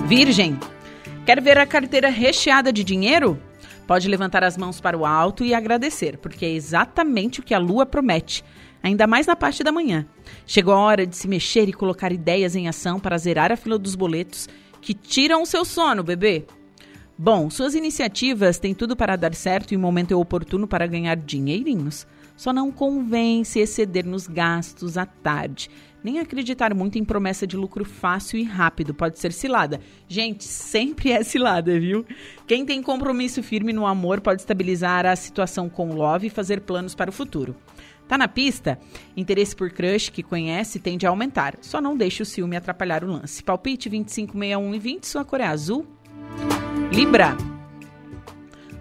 Virgem, 0.08 0.58
quer 1.26 1.38
ver 1.38 1.58
a 1.58 1.66
carteira 1.66 2.08
recheada 2.08 2.72
de 2.72 2.82
dinheiro? 2.82 3.38
Pode 3.86 4.08
levantar 4.08 4.42
as 4.42 4.56
mãos 4.56 4.80
para 4.80 4.96
o 4.96 5.04
alto 5.04 5.44
e 5.44 5.52
agradecer, 5.52 6.16
porque 6.16 6.46
é 6.46 6.50
exatamente 6.50 7.40
o 7.40 7.42
que 7.42 7.52
a 7.52 7.58
lua 7.58 7.84
promete, 7.84 8.42
ainda 8.82 9.06
mais 9.06 9.26
na 9.26 9.36
parte 9.36 9.62
da 9.62 9.70
manhã. 9.70 10.06
Chegou 10.46 10.72
a 10.72 10.78
hora 10.78 11.06
de 11.06 11.14
se 11.14 11.28
mexer 11.28 11.68
e 11.68 11.74
colocar 11.74 12.10
ideias 12.10 12.56
em 12.56 12.68
ação 12.68 12.98
para 12.98 13.18
zerar 13.18 13.52
a 13.52 13.56
fila 13.56 13.78
dos 13.78 13.94
boletos 13.94 14.48
que 14.80 14.94
tiram 14.94 15.42
o 15.42 15.46
seu 15.46 15.62
sono, 15.62 16.02
bebê. 16.02 16.46
Bom, 17.18 17.50
suas 17.50 17.74
iniciativas 17.74 18.58
têm 18.58 18.72
tudo 18.72 18.96
para 18.96 19.14
dar 19.14 19.34
certo 19.34 19.74
e 19.74 19.76
o 19.76 19.80
momento 19.80 20.12
é 20.12 20.16
oportuno 20.16 20.66
para 20.66 20.86
ganhar 20.86 21.18
dinheirinhos. 21.18 22.06
Só 22.34 22.50
não 22.50 22.72
convém 22.72 23.44
se 23.44 23.58
exceder 23.58 24.06
nos 24.06 24.26
gastos 24.26 24.96
à 24.96 25.04
tarde 25.04 25.68
nem 26.02 26.18
acreditar 26.18 26.74
muito 26.74 26.98
em 26.98 27.04
promessa 27.04 27.46
de 27.46 27.56
lucro 27.56 27.84
fácil 27.84 28.38
e 28.38 28.44
rápido, 28.44 28.94
pode 28.94 29.18
ser 29.18 29.32
cilada. 29.32 29.80
Gente, 30.06 30.44
sempre 30.44 31.12
é 31.12 31.22
cilada, 31.22 31.78
viu? 31.78 32.04
Quem 32.46 32.64
tem 32.64 32.82
compromisso 32.82 33.42
firme 33.42 33.72
no 33.72 33.86
amor 33.86 34.20
pode 34.20 34.42
estabilizar 34.42 35.06
a 35.06 35.16
situação 35.16 35.68
com 35.68 35.92
love 35.94 36.28
e 36.28 36.30
fazer 36.30 36.60
planos 36.60 36.94
para 36.94 37.10
o 37.10 37.12
futuro. 37.12 37.56
Tá 38.08 38.16
na 38.16 38.26
pista? 38.26 38.78
Interesse 39.14 39.54
por 39.54 39.70
crush 39.70 40.08
que 40.08 40.22
conhece 40.22 40.78
tende 40.78 41.06
a 41.06 41.10
aumentar. 41.10 41.58
Só 41.60 41.78
não 41.78 41.94
deixe 41.94 42.22
o 42.22 42.26
ciúme 42.26 42.56
atrapalhar 42.56 43.04
o 43.04 43.12
lance. 43.12 43.42
Palpite 43.42 43.90
25, 43.90 44.32
61 44.32 44.74
e 44.74 44.78
20, 44.78 45.06
sua 45.06 45.24
cor 45.26 45.40
é 45.42 45.46
azul. 45.46 45.86
Libra. 46.90 47.36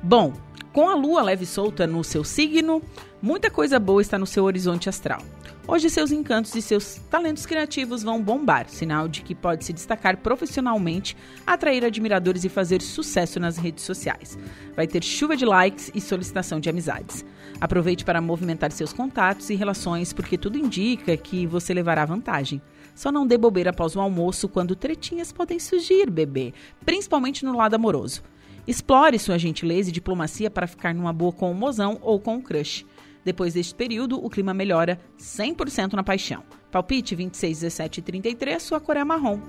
Bom, 0.01 0.31
com 0.71 0.87
a 0.87 0.95
lua 0.95 1.21
leve 1.21 1.43
e 1.43 1.47
solta 1.47 1.85
no 1.85 2.03
seu 2.05 2.23
signo, 2.23 2.81
Muita 3.19 3.49
coisa 3.49 3.79
boa 3.79 3.99
está 3.99 4.19
no 4.19 4.27
seu 4.27 4.43
horizonte 4.43 4.87
astral. 4.87 5.23
Hoje, 5.67 5.89
seus 5.89 6.11
encantos 6.11 6.53
e 6.53 6.61
seus 6.61 7.01
talentos 7.09 7.47
criativos 7.47 8.03
vão 8.03 8.21
bombar, 8.21 8.69
sinal 8.69 9.07
de 9.07 9.23
que 9.23 9.33
pode 9.33 9.65
se 9.65 9.73
destacar 9.73 10.17
profissionalmente, 10.17 11.17
atrair 11.45 11.83
admiradores 11.83 12.43
e 12.43 12.49
fazer 12.49 12.79
sucesso 12.79 13.39
nas 13.39 13.57
redes 13.57 13.83
sociais. 13.83 14.37
Vai 14.75 14.85
ter 14.85 15.03
chuva 15.03 15.35
de 15.35 15.45
likes 15.45 15.91
e 15.95 15.99
solicitação 15.99 16.59
de 16.59 16.69
amizades. 16.69 17.25
Aproveite 17.59 18.05
para 18.05 18.21
movimentar 18.21 18.71
seus 18.71 18.93
contatos 18.93 19.49
e 19.49 19.55
relações, 19.55 20.13
porque 20.13 20.37
tudo 20.37 20.59
indica 20.59 21.17
que 21.17 21.47
você 21.47 21.73
levará 21.73 22.05
vantagem. 22.05 22.61
Só 22.93 23.11
não 23.11 23.25
dê 23.25 23.35
bobeira 23.35 23.71
após 23.71 23.95
o 23.95 23.99
almoço, 23.99 24.47
quando 24.47 24.75
tretinhas 24.75 25.31
podem 25.31 25.57
surgir, 25.57 26.07
bebê, 26.11 26.53
principalmente 26.85 27.43
no 27.43 27.57
lado 27.57 27.73
amoroso. 27.73 28.21
Explore 28.67 29.17
sua 29.17 29.39
gentileza 29.39 29.89
e 29.89 29.93
diplomacia 29.93 30.51
para 30.51 30.67
ficar 30.67 30.93
numa 30.93 31.13
boa 31.13 31.31
com 31.31 31.49
o 31.49 31.55
mozão 31.55 31.97
ou 32.01 32.19
com 32.19 32.35
o 32.35 32.41
crush. 32.41 32.85
Depois 33.27 33.55
deste 33.55 33.75
período, 33.75 34.23
o 34.25 34.29
clima 34.29 34.53
melhora 34.53 34.97
100% 35.19 35.91
na 35.91 36.01
paixão. 36.01 36.45
Palpite 36.71 37.13
26, 37.13 37.59
17 37.59 37.97
e 37.97 38.01
33, 38.01 38.63
sua 38.63 38.79
cor 38.79 38.95
é 38.95 39.03
marrom. 39.03 39.41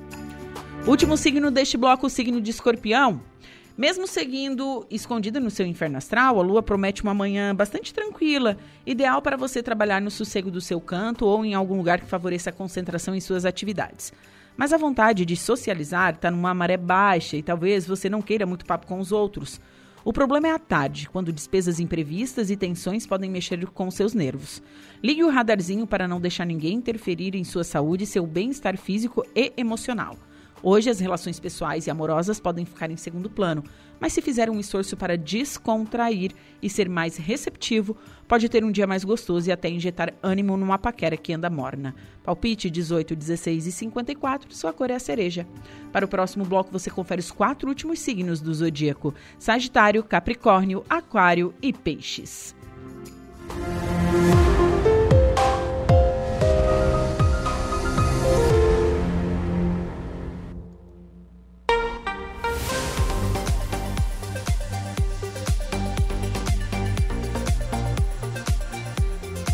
Último 0.85 1.17
signo 1.17 1.49
deste 1.49 1.77
bloco, 1.77 2.09
o 2.09 2.11
signo 2.11 2.41
de 2.41 2.51
escorpião. 2.51 3.23
Mesmo 3.77 4.05
seguindo 4.09 4.85
escondida 4.91 5.39
no 5.39 5.49
seu 5.49 5.65
inferno 5.65 5.97
astral, 5.97 6.41
a 6.41 6.43
lua 6.43 6.61
promete 6.61 7.05
uma 7.05 7.15
manhã 7.15 7.55
bastante 7.55 7.95
tranquila, 7.95 8.59
ideal 8.85 9.23
para 9.23 9.37
você 9.37 9.63
trabalhar 9.63 10.01
no 10.01 10.11
sossego 10.11 10.51
do 10.51 10.61
seu 10.61 10.81
canto 10.81 11.25
ou 11.25 11.45
em 11.45 11.55
algum 11.55 11.77
lugar 11.77 12.01
que 12.01 12.07
favoreça 12.07 12.51
a 12.51 12.53
concentração 12.53 13.15
em 13.15 13.21
suas 13.21 13.45
atividades. 13.45 14.13
Mas 14.57 14.73
a 14.73 14.77
vontade 14.77 15.25
de 15.25 15.37
socializar 15.37 16.15
está 16.15 16.33
numa 16.33 16.53
maré 16.53 16.77
baixa 16.77 17.37
e 17.37 17.45
talvez 17.45 17.87
você 17.87 18.11
não 18.11 18.21
queira 18.21 18.45
muito 18.45 18.67
papo 18.67 18.89
com 18.89 18.99
os 18.99 19.13
outros. 19.13 19.61
O 20.09 20.13
problema 20.13 20.49
é 20.49 20.53
à 20.53 20.59
tarde, 20.59 21.07
quando 21.11 21.31
despesas 21.31 21.79
imprevistas 21.79 22.49
e 22.49 22.57
tensões 22.57 23.07
podem 23.07 23.31
mexer 23.31 23.67
com 23.67 23.91
seus 23.91 24.15
nervos. 24.15 24.63
Ligue 25.05 25.23
o 25.23 25.29
radarzinho 25.29 25.87
para 25.87 26.09
não 26.09 26.19
deixar 26.19 26.47
ninguém 26.47 26.77
interferir 26.77 27.35
em 27.35 27.45
sua 27.45 27.63
saúde 27.63 28.05
e 28.05 28.07
seu 28.07 28.27
bem-estar 28.27 28.79
físico 28.79 29.23
e 29.37 29.53
emocional. 29.55 30.17
Hoje, 30.63 30.91
as 30.91 30.99
relações 30.99 31.39
pessoais 31.39 31.87
e 31.87 31.91
amorosas 31.91 32.41
podem 32.41 32.65
ficar 32.65 32.91
em 32.91 32.97
segundo 32.97 33.31
plano, 33.31 33.63
mas 34.01 34.13
se 34.13 34.23
fizer 34.23 34.51
um 34.51 34.59
esforço 34.59 34.97
para 34.97 35.17
descontrair 35.17 36.33
e 36.63 36.69
ser 36.69 36.89
mais 36.89 37.17
receptivo, 37.17 37.97
pode 38.27 38.49
ter 38.49 38.65
um 38.65 38.71
dia 38.71 38.87
mais 38.87 39.05
gostoso 39.05 39.49
e 39.49 39.53
até 39.53 39.69
injetar 39.69 40.15
ânimo 40.23 40.57
numa 40.57 40.79
paquera 40.79 41.17
que 41.17 41.33
anda 41.33 41.51
morna. 41.51 41.95
Palpite 42.23 42.71
18, 42.71 43.15
16 43.15 43.67
e 43.67 43.73
54, 43.73 44.55
sua 44.55 44.73
cor 44.73 44.91
é 44.91 44.95
a 44.95 45.01
cereja. 45.01 45.47
Para 45.93 46.05
o 46.05 46.09
próximo 46.09 46.45
bloco, 46.45 46.73
você 46.73 46.91
confere 46.91 47.21
os 47.21 47.31
quatro 47.31 47.69
últimos 47.69 48.01
signos 48.01 48.41
do 48.41 48.53
zodíaco: 48.53 49.15
Sagitário, 49.39 50.03
Capricórnio, 50.03 50.85
Aquário 50.89 51.55
e 51.63 51.73
Peixes. 51.73 52.55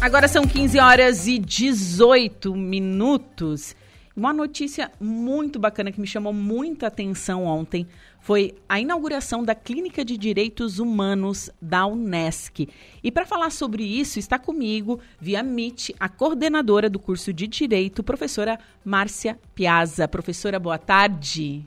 Agora 0.04 0.28
são 0.28 0.46
15 0.46 0.78
horas 0.78 1.26
e 1.26 1.38
18 1.38 2.54
minutos. 2.54 3.74
Uma 4.14 4.34
notícia 4.34 4.92
muito 5.00 5.58
bacana 5.58 5.90
que 5.90 5.98
me 5.98 6.06
chamou 6.06 6.30
muita 6.30 6.88
atenção 6.88 7.46
ontem 7.46 7.88
foi 8.20 8.54
a 8.68 8.78
inauguração 8.78 9.42
da 9.42 9.54
Clínica 9.54 10.04
de 10.04 10.18
Direitos 10.18 10.78
Humanos 10.78 11.48
da 11.58 11.86
Unesc. 11.86 12.68
E 13.02 13.10
para 13.10 13.24
falar 13.24 13.50
sobre 13.50 13.82
isso, 13.82 14.18
está 14.18 14.38
comigo, 14.38 15.00
via 15.18 15.42
Meet, 15.42 15.92
a 15.98 16.06
coordenadora 16.06 16.90
do 16.90 16.98
curso 16.98 17.32
de 17.32 17.46
Direito, 17.46 18.04
professora 18.04 18.58
Márcia 18.84 19.40
Piazza. 19.54 20.06
Professora, 20.06 20.60
boa 20.60 20.76
tarde. 20.76 21.64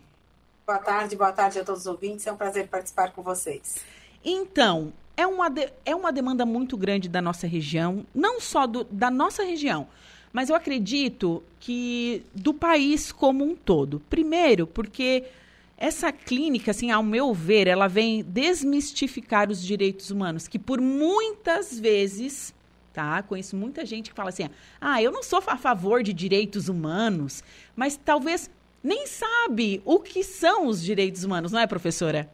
Boa 0.63 0.77
tarde, 0.77 1.15
boa 1.15 1.31
tarde 1.31 1.57
a 1.57 1.65
todos 1.65 1.81
os 1.81 1.87
ouvintes. 1.87 2.27
É 2.27 2.31
um 2.31 2.37
prazer 2.37 2.67
participar 2.67 3.13
com 3.13 3.23
vocês. 3.23 3.77
Então, 4.23 4.93
é 5.17 5.25
uma, 5.25 5.49
de, 5.49 5.67
é 5.83 5.95
uma 5.95 6.13
demanda 6.13 6.45
muito 6.45 6.77
grande 6.77 7.09
da 7.09 7.21
nossa 7.21 7.47
região, 7.47 8.05
não 8.13 8.39
só 8.39 8.67
do, 8.67 8.83
da 8.83 9.09
nossa 9.09 9.43
região, 9.43 9.87
mas 10.31 10.49
eu 10.49 10.55
acredito 10.55 11.43
que 11.59 12.23
do 12.35 12.53
país 12.53 13.11
como 13.11 13.43
um 13.43 13.55
todo. 13.55 13.99
Primeiro, 14.07 14.67
porque 14.67 15.23
essa 15.75 16.11
clínica, 16.11 16.69
assim, 16.69 16.91
ao 16.91 17.01
meu 17.01 17.33
ver, 17.33 17.67
ela 17.67 17.87
vem 17.87 18.23
desmistificar 18.23 19.49
os 19.49 19.61
direitos 19.61 20.11
humanos, 20.11 20.47
que 20.47 20.59
por 20.59 20.79
muitas 20.79 21.79
vezes, 21.79 22.53
tá? 22.93 23.23
Conheço 23.23 23.55
muita 23.55 23.83
gente 23.85 24.11
que 24.11 24.15
fala 24.15 24.29
assim: 24.29 24.47
"Ah, 24.79 25.01
eu 25.01 25.11
não 25.11 25.23
sou 25.23 25.41
a 25.47 25.57
favor 25.57 26.03
de 26.03 26.13
direitos 26.13 26.69
humanos", 26.69 27.43
mas 27.75 27.97
talvez 27.97 28.51
nem 28.83 29.07
sabe 29.07 29.81
o 29.83 29.99
que 29.99 30.23
são 30.23 30.67
os 30.67 30.83
direitos 30.83 31.23
humanos, 31.23 31.51
não 31.51 31.59
é, 31.59 31.65
professora? 31.65 32.29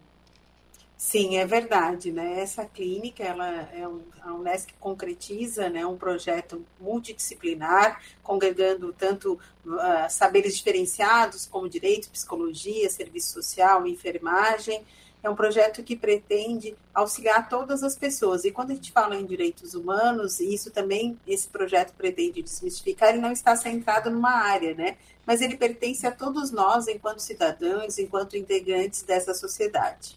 Sim, 1.05 1.35
é 1.35 1.45
verdade, 1.45 2.13
né? 2.13 2.39
Essa 2.39 2.63
clínica, 2.65 3.23
ela 3.23 3.69
é 3.73 3.85
um, 3.85 4.01
a 4.21 4.33
Unesc 4.33 4.73
concretiza, 4.79 5.69
né, 5.69 5.85
um 5.85 5.97
projeto 5.97 6.65
multidisciplinar, 6.79 8.01
congregando 8.23 8.93
tanto 8.93 9.33
uh, 9.65 10.09
saberes 10.09 10.55
diferenciados 10.55 11.45
como 11.45 11.67
direito, 11.67 12.09
psicologia, 12.09 12.89
serviço 12.89 13.33
social, 13.33 13.85
enfermagem. 13.85 14.81
É 15.21 15.29
um 15.29 15.35
projeto 15.35 15.83
que 15.83 15.95
pretende 15.95 16.73
auxiliar 16.93 17.49
todas 17.49 17.83
as 17.83 17.97
pessoas. 17.97 18.45
E 18.45 18.51
quando 18.51 18.71
a 18.71 18.75
gente 18.75 18.91
fala 18.91 19.17
em 19.17 19.25
direitos 19.25 19.75
humanos, 19.75 20.39
isso 20.39 20.71
também 20.71 21.19
esse 21.27 21.49
projeto 21.49 21.93
pretende 21.97 22.41
desmistificar, 22.41 23.09
ele 23.09 23.19
não 23.19 23.33
está 23.33 23.57
centrado 23.57 24.09
numa 24.09 24.31
área, 24.31 24.73
né? 24.73 24.97
Mas 25.27 25.41
ele 25.41 25.57
pertence 25.57 26.07
a 26.07 26.11
todos 26.11 26.49
nós 26.49 26.87
enquanto 26.87 27.19
cidadãos, 27.19 27.99
enquanto 27.99 28.37
integrantes 28.37 29.03
dessa 29.03 29.33
sociedade. 29.33 30.15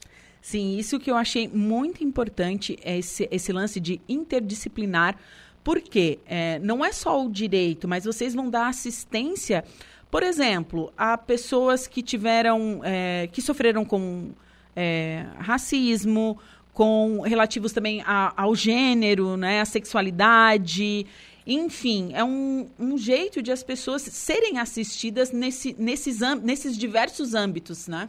Sim, 0.49 0.79
isso 0.79 1.01
que 1.01 1.11
eu 1.11 1.17
achei 1.17 1.49
muito 1.49 2.05
importante, 2.05 2.79
é 2.85 2.99
esse, 2.99 3.27
esse 3.33 3.53
lance 3.53 3.81
de 3.81 4.01
interdisciplinar, 4.09 5.17
porque 5.65 6.21
é, 6.25 6.61
não 6.61 6.85
é 6.85 6.93
só 6.93 7.27
o 7.27 7.29
direito, 7.29 7.89
mas 7.89 8.05
vocês 8.05 8.33
vão 8.33 8.49
dar 8.49 8.69
assistência, 8.69 9.65
por 10.09 10.23
exemplo, 10.23 10.93
a 10.97 11.19
pessoas 11.19 11.89
que 11.89 12.01
tiveram, 12.01 12.81
é, 12.85 13.29
que 13.33 13.43
sofreram 13.43 13.85
com 13.85 14.31
é, 14.77 15.27
racismo, 15.37 16.39
com 16.73 17.23
relativos 17.23 17.73
também 17.73 18.01
a, 18.07 18.33
ao 18.41 18.55
gênero, 18.55 19.37
né, 19.37 19.61
à 19.63 19.65
sexualidade. 19.65 21.07
Enfim, 21.45 22.13
é 22.15 22.23
um, 22.23 22.69
um 22.79 22.97
jeito 22.97 23.43
de 23.43 23.51
as 23.51 23.65
pessoas 23.65 24.03
serem 24.03 24.61
assistidas 24.61 25.33
nesse, 25.33 25.75
nesses, 25.77 26.21
nesses 26.41 26.79
diversos 26.79 27.35
âmbitos, 27.35 27.89
né? 27.89 28.09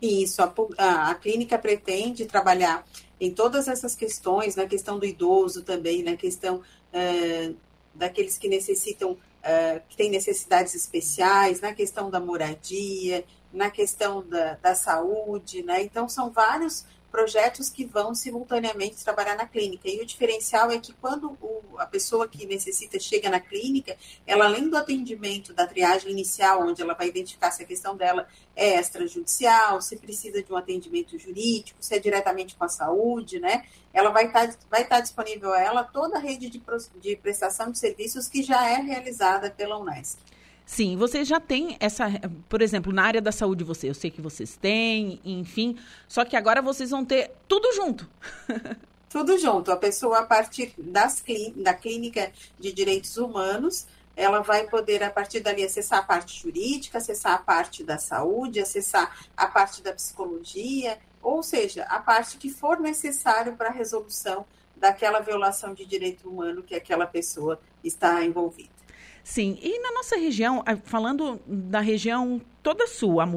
Isso, 0.00 0.42
a, 0.42 0.52
a, 0.78 1.10
a, 1.10 1.14
clínica 1.14 1.58
pretende 1.58 2.24
trabalhar 2.24 2.86
em 3.20 3.32
todas 3.32 3.68
essas 3.68 3.94
questões, 3.94 4.56
na 4.56 4.66
questão 4.66 4.98
do 4.98 5.04
idoso 5.04 5.62
também, 5.62 6.02
na 6.02 6.16
questão 6.16 6.56
uh, 6.56 7.56
daqueles 7.94 8.38
que 8.38 8.48
necessitam, 8.48 9.12
uh, 9.12 9.80
que 9.88 9.96
têm 9.96 10.10
necessidades 10.10 10.74
especiais, 10.74 11.60
na 11.60 11.74
questão 11.74 12.08
da 12.08 12.18
moradia, 12.18 13.24
na 13.52 13.70
questão 13.70 14.26
da, 14.26 14.54
da 14.54 14.74
saúde, 14.74 15.62
né? 15.62 15.82
Então, 15.82 16.08
são 16.08 16.30
vários 16.30 16.86
projetos 17.10 17.68
que 17.68 17.84
vão 17.84 18.14
simultaneamente 18.14 19.02
trabalhar 19.04 19.36
na 19.36 19.46
clínica. 19.46 19.88
E 19.88 20.00
o 20.00 20.06
diferencial 20.06 20.70
é 20.70 20.78
que 20.78 20.92
quando 20.94 21.36
o, 21.40 21.62
a 21.78 21.86
pessoa 21.86 22.28
que 22.28 22.46
necessita 22.46 22.98
chega 22.98 23.28
na 23.28 23.40
clínica, 23.40 23.96
ela 24.26 24.44
além 24.44 24.68
do 24.68 24.76
atendimento 24.76 25.52
da 25.52 25.66
triagem 25.66 26.10
inicial, 26.12 26.62
onde 26.62 26.80
ela 26.80 26.94
vai 26.94 27.08
identificar 27.08 27.50
se 27.50 27.62
a 27.62 27.66
questão 27.66 27.96
dela 27.96 28.28
é 28.54 28.78
extrajudicial, 28.78 29.80
se 29.80 29.96
precisa 29.96 30.42
de 30.42 30.52
um 30.52 30.56
atendimento 30.56 31.18
jurídico, 31.18 31.78
se 31.80 31.94
é 31.94 31.98
diretamente 31.98 32.54
com 32.54 32.64
a 32.64 32.68
saúde, 32.68 33.40
né? 33.40 33.64
Ela 33.92 34.10
vai 34.10 34.26
estar, 34.26 34.54
vai 34.70 34.82
estar 34.82 35.00
disponível 35.00 35.52
a 35.52 35.60
ela 35.60 35.82
toda 35.82 36.16
a 36.16 36.20
rede 36.20 36.48
de, 36.48 36.62
de 37.00 37.16
prestação 37.16 37.70
de 37.72 37.78
serviços 37.78 38.28
que 38.28 38.42
já 38.42 38.68
é 38.68 38.76
realizada 38.76 39.50
pela 39.50 39.78
Unesco. 39.78 40.29
Sim, 40.70 40.96
vocês 40.96 41.26
já 41.26 41.40
têm 41.40 41.76
essa, 41.80 42.06
por 42.48 42.62
exemplo, 42.62 42.92
na 42.92 43.02
área 43.02 43.20
da 43.20 43.32
saúde, 43.32 43.64
você, 43.64 43.90
eu 43.90 43.94
sei 43.94 44.08
que 44.08 44.20
vocês 44.20 44.56
têm, 44.56 45.20
enfim, 45.24 45.76
só 46.06 46.24
que 46.24 46.36
agora 46.36 46.62
vocês 46.62 46.90
vão 46.90 47.04
ter 47.04 47.32
tudo 47.48 47.72
junto. 47.74 48.08
tudo 49.10 49.36
junto. 49.36 49.72
A 49.72 49.76
pessoa, 49.76 50.20
a 50.20 50.24
partir 50.24 50.72
das, 50.78 51.24
da 51.56 51.74
clínica 51.74 52.30
de 52.56 52.72
direitos 52.72 53.16
humanos, 53.16 53.84
ela 54.14 54.42
vai 54.42 54.68
poder, 54.68 55.02
a 55.02 55.10
partir 55.10 55.40
dali, 55.40 55.64
acessar 55.64 55.98
a 55.98 56.02
parte 56.04 56.40
jurídica, 56.40 56.98
acessar 56.98 57.34
a 57.34 57.38
parte 57.38 57.82
da 57.82 57.98
saúde, 57.98 58.60
acessar 58.60 59.26
a 59.36 59.48
parte 59.48 59.82
da 59.82 59.92
psicologia, 59.92 61.00
ou 61.20 61.42
seja, 61.42 61.82
a 61.86 61.98
parte 61.98 62.38
que 62.38 62.48
for 62.48 62.78
necessário 62.78 63.56
para 63.56 63.70
a 63.70 63.72
resolução 63.72 64.46
daquela 64.76 65.18
violação 65.18 65.74
de 65.74 65.84
direito 65.84 66.30
humano 66.30 66.62
que 66.62 66.76
aquela 66.76 67.08
pessoa 67.08 67.60
está 67.82 68.24
envolvida. 68.24 68.79
Sim, 69.22 69.58
e 69.62 69.78
na 69.80 69.92
nossa 69.92 70.16
região, 70.16 70.64
falando 70.84 71.40
da 71.46 71.80
região 71.80 72.40
toda 72.62 72.86
sul, 72.86 73.20
a 73.20 73.28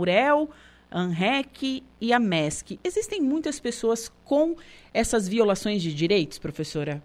ANREC 0.92 1.84
e 2.00 2.14
a 2.14 2.20
MESC, 2.20 2.80
existem 2.84 3.22
muitas 3.22 3.60
pessoas 3.60 4.12
com 4.24 4.56
essas 4.94 5.28
violações 5.28 5.82
de 5.82 5.94
direitos, 5.94 6.38
professora? 6.38 7.02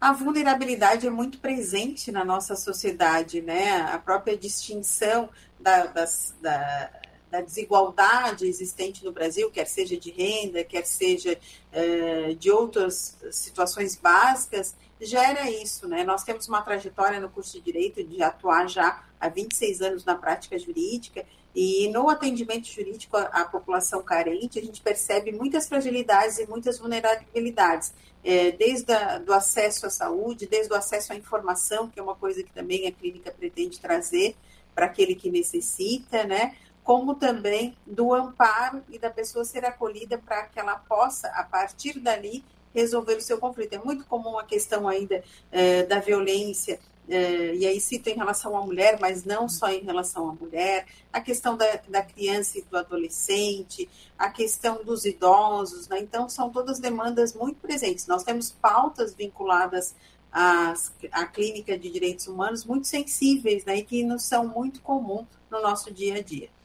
a 0.00 0.12
vulnerabilidade 0.12 1.06
é 1.06 1.10
muito 1.10 1.38
presente 1.38 2.12
na 2.12 2.24
nossa 2.24 2.54
sociedade, 2.54 3.40
né? 3.40 3.80
A 3.80 3.98
própria 3.98 4.36
distinção 4.36 5.28
da, 5.58 5.86
das, 5.86 6.34
da, 6.40 6.90
da 7.30 7.40
desigualdade 7.40 8.46
existente 8.46 9.04
no 9.04 9.10
Brasil, 9.10 9.50
quer 9.50 9.66
seja 9.66 9.96
de 9.96 10.10
renda, 10.10 10.62
quer 10.62 10.84
seja 10.84 11.38
é, 11.72 12.34
de 12.34 12.50
outras 12.50 13.16
situações 13.30 13.96
básicas, 13.96 14.74
gera 15.00 15.50
isso, 15.50 15.86
né? 15.88 16.04
Nós 16.04 16.24
temos 16.24 16.48
uma 16.48 16.62
trajetória 16.62 17.20
no 17.20 17.28
curso 17.28 17.52
de 17.52 17.60
Direito 17.60 18.02
de 18.02 18.22
atuar 18.22 18.68
já 18.68 19.04
há 19.20 19.28
26 19.28 19.82
anos 19.82 20.04
na 20.04 20.14
prática 20.14 20.58
jurídica 20.58 21.24
e 21.56 21.88
no 21.88 22.10
atendimento 22.10 22.66
jurídico 22.66 23.16
à, 23.16 23.46
população 23.46 24.02
carente, 24.02 24.58
a 24.58 24.62
gente 24.62 24.82
percebe 24.82 25.32
muitas 25.32 25.66
fragilidades 25.66 26.38
e 26.38 26.46
muitas 26.46 26.78
vulnerabilidades, 26.78 27.94
é, 28.22 28.50
desde 28.50 28.92
o 28.92 29.24
do 29.24 29.32
acesso 29.32 29.86
à 29.86 29.90
saúde, 29.90 30.46
desde 30.46 30.70
o 30.70 30.76
acesso 30.76 31.14
à 31.14 31.16
informação, 31.16 31.88
que 31.88 31.98
é 31.98 32.02
uma 32.02 32.14
coisa 32.14 32.42
que 32.42 32.52
também 32.52 32.86
a 32.86 32.92
clínica 32.92 33.30
pretende 33.30 33.80
trazer 33.80 34.36
para 34.74 34.84
aquele 34.84 35.14
que 35.14 35.30
necessita, 35.30 36.24
né? 36.24 36.54
Como 36.84 37.14
também 37.14 37.74
do 37.86 38.12
amparo 38.12 38.82
e 38.90 38.98
da 38.98 39.08
pessoa 39.08 39.42
ser 39.42 39.64
acolhida 39.64 40.18
para 40.18 40.42
que 40.48 40.60
ela 40.60 40.76
possa, 40.76 41.28
a 41.28 41.42
partir 41.42 41.98
dali, 41.98 42.44
resolver 42.76 43.16
o 43.16 43.20
seu 43.20 43.38
conflito. 43.38 43.72
É 43.72 43.78
muito 43.78 44.04
comum 44.04 44.38
a 44.38 44.44
questão 44.44 44.86
ainda 44.86 45.24
é, 45.50 45.82
da 45.84 45.98
violência 45.98 46.78
é, 47.08 47.54
e 47.54 47.64
aí 47.66 47.80
cito 47.80 48.10
em 48.10 48.14
relação 48.14 48.56
à 48.56 48.60
mulher, 48.60 48.98
mas 49.00 49.24
não 49.24 49.48
só 49.48 49.68
em 49.70 49.80
relação 49.80 50.28
à 50.28 50.32
mulher, 50.34 50.86
a 51.12 51.20
questão 51.20 51.56
da, 51.56 51.80
da 51.88 52.02
criança 52.02 52.58
e 52.58 52.62
do 52.62 52.76
adolescente, 52.76 53.88
a 54.18 54.28
questão 54.28 54.82
dos 54.84 55.04
idosos, 55.04 55.88
né? 55.88 56.00
então 56.00 56.28
são 56.28 56.50
todas 56.50 56.80
demandas 56.80 57.32
muito 57.32 57.60
presentes. 57.60 58.06
Nós 58.06 58.24
temos 58.24 58.50
pautas 58.50 59.14
vinculadas 59.14 59.94
às, 60.32 60.92
à 61.12 61.24
clínica 61.26 61.78
de 61.78 61.90
direitos 61.90 62.26
humanos 62.26 62.64
muito 62.64 62.88
sensíveis 62.88 63.64
né? 63.64 63.76
e 63.78 63.84
que 63.84 64.02
não 64.02 64.18
são 64.18 64.46
muito 64.46 64.82
comuns 64.82 65.26
no 65.48 65.62
nosso 65.62 65.92
dia 65.92 66.16
a 66.16 66.22
dia. 66.22 66.55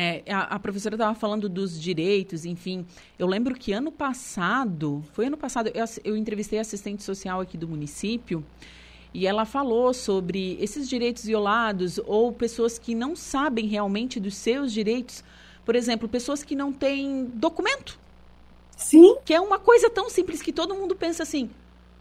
É, 0.00 0.22
a, 0.32 0.54
a, 0.54 0.58
professora 0.60 0.94
estava 0.94 1.12
falando 1.12 1.48
dos 1.48 1.80
direitos, 1.80 2.44
enfim. 2.44 2.86
Eu 3.18 3.26
lembro 3.26 3.52
que 3.52 3.72
ano 3.72 3.90
passado, 3.90 5.02
foi 5.12 5.26
ano 5.26 5.36
passado, 5.36 5.72
eu, 5.74 5.84
eu 6.04 6.16
entrevistei 6.16 6.60
assistente 6.60 7.02
social 7.02 7.40
aqui 7.40 7.58
do 7.58 7.66
município 7.66 8.44
e 9.12 9.26
ela 9.26 9.44
falou 9.44 9.92
sobre 9.92 10.56
esses 10.60 10.88
direitos 10.88 11.24
violados 11.24 11.98
ou 12.06 12.32
pessoas 12.32 12.78
que 12.78 12.94
não 12.94 13.16
sabem 13.16 13.66
realmente 13.66 14.20
dos 14.20 14.36
seus 14.36 14.72
direitos. 14.72 15.24
Por 15.64 15.74
exemplo, 15.74 16.08
pessoas 16.08 16.44
que 16.44 16.54
não 16.54 16.72
têm 16.72 17.24
documento. 17.34 17.98
Sim. 18.76 19.16
Que 19.24 19.34
é 19.34 19.40
uma 19.40 19.58
coisa 19.58 19.90
tão 19.90 20.08
simples 20.08 20.40
que 20.40 20.52
todo 20.52 20.76
mundo 20.76 20.94
pensa 20.94 21.24
assim: 21.24 21.50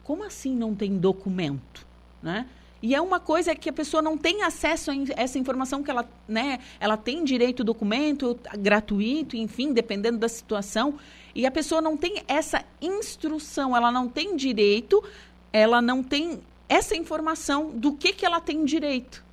como 0.03 0.23
assim 0.23 0.55
não 0.55 0.75
tem 0.75 0.95
documento? 0.99 1.83
Né? 2.21 2.47
E 2.81 2.93
é 2.93 3.01
uma 3.01 3.19
coisa 3.19 3.55
que 3.55 3.69
a 3.69 3.73
pessoa 3.73 4.01
não 4.01 4.17
tem 4.17 4.43
acesso 4.43 4.91
a 4.91 4.95
essa 5.15 5.39
informação 5.39 5.81
que 5.81 5.89
ela, 5.89 6.07
né, 6.27 6.59
ela 6.79 6.95
tem 6.95 7.23
direito 7.23 7.61
ao 7.61 7.65
documento 7.65 8.37
gratuito, 8.59 9.35
enfim, 9.35 9.73
dependendo 9.73 10.17
da 10.17 10.29
situação, 10.29 10.97
e 11.33 11.45
a 11.45 11.51
pessoa 11.51 11.81
não 11.81 11.97
tem 11.97 12.23
essa 12.27 12.63
instrução, 12.81 13.75
ela 13.75 13.91
não 13.91 14.07
tem 14.07 14.35
direito, 14.35 15.03
ela 15.51 15.81
não 15.81 16.03
tem 16.03 16.39
essa 16.69 16.95
informação 16.95 17.71
do 17.71 17.93
que, 17.93 18.13
que 18.13 18.25
ela 18.25 18.39
tem 18.39 18.63
direito. 18.65 19.26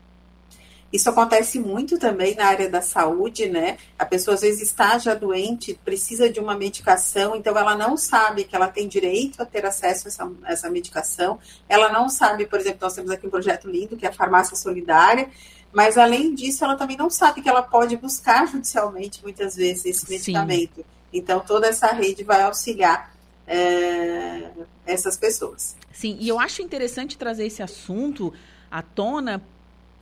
Isso 0.94 1.10
acontece 1.10 1.58
muito 1.58 1.98
também 1.98 2.36
na 2.36 2.46
área 2.46 2.70
da 2.70 2.80
saúde, 2.80 3.48
né? 3.48 3.78
A 3.98 4.06
pessoa 4.06 4.36
às 4.36 4.42
vezes 4.42 4.62
está 4.62 4.96
já 4.96 5.12
doente, 5.12 5.76
precisa 5.84 6.30
de 6.30 6.38
uma 6.38 6.56
medicação, 6.56 7.34
então 7.34 7.58
ela 7.58 7.74
não 7.74 7.96
sabe 7.96 8.44
que 8.44 8.54
ela 8.54 8.68
tem 8.68 8.86
direito 8.86 9.42
a 9.42 9.44
ter 9.44 9.66
acesso 9.66 10.06
a 10.06 10.08
essa, 10.08 10.32
a 10.44 10.52
essa 10.52 10.70
medicação. 10.70 11.40
Ela 11.68 11.90
não 11.90 12.08
sabe, 12.08 12.46
por 12.46 12.60
exemplo, 12.60 12.78
nós 12.82 12.94
temos 12.94 13.10
aqui 13.10 13.26
um 13.26 13.30
projeto 13.30 13.68
lindo 13.68 13.96
que 13.96 14.06
é 14.06 14.08
a 14.08 14.12
farmácia 14.12 14.56
solidária, 14.56 15.28
mas 15.72 15.98
além 15.98 16.32
disso, 16.32 16.64
ela 16.64 16.76
também 16.76 16.96
não 16.96 17.10
sabe 17.10 17.42
que 17.42 17.48
ela 17.48 17.64
pode 17.64 17.96
buscar 17.96 18.46
judicialmente 18.46 19.20
muitas 19.20 19.56
vezes 19.56 19.84
esse 19.84 20.08
medicamento. 20.08 20.76
Sim. 20.76 20.84
Então 21.12 21.40
toda 21.40 21.66
essa 21.66 21.88
rede 21.88 22.22
vai 22.22 22.42
auxiliar 22.42 23.12
é, 23.48 24.48
essas 24.86 25.16
pessoas. 25.16 25.74
Sim, 25.92 26.16
e 26.20 26.28
eu 26.28 26.38
acho 26.38 26.62
interessante 26.62 27.18
trazer 27.18 27.46
esse 27.46 27.64
assunto 27.64 28.32
à 28.70 28.80
tona 28.80 29.42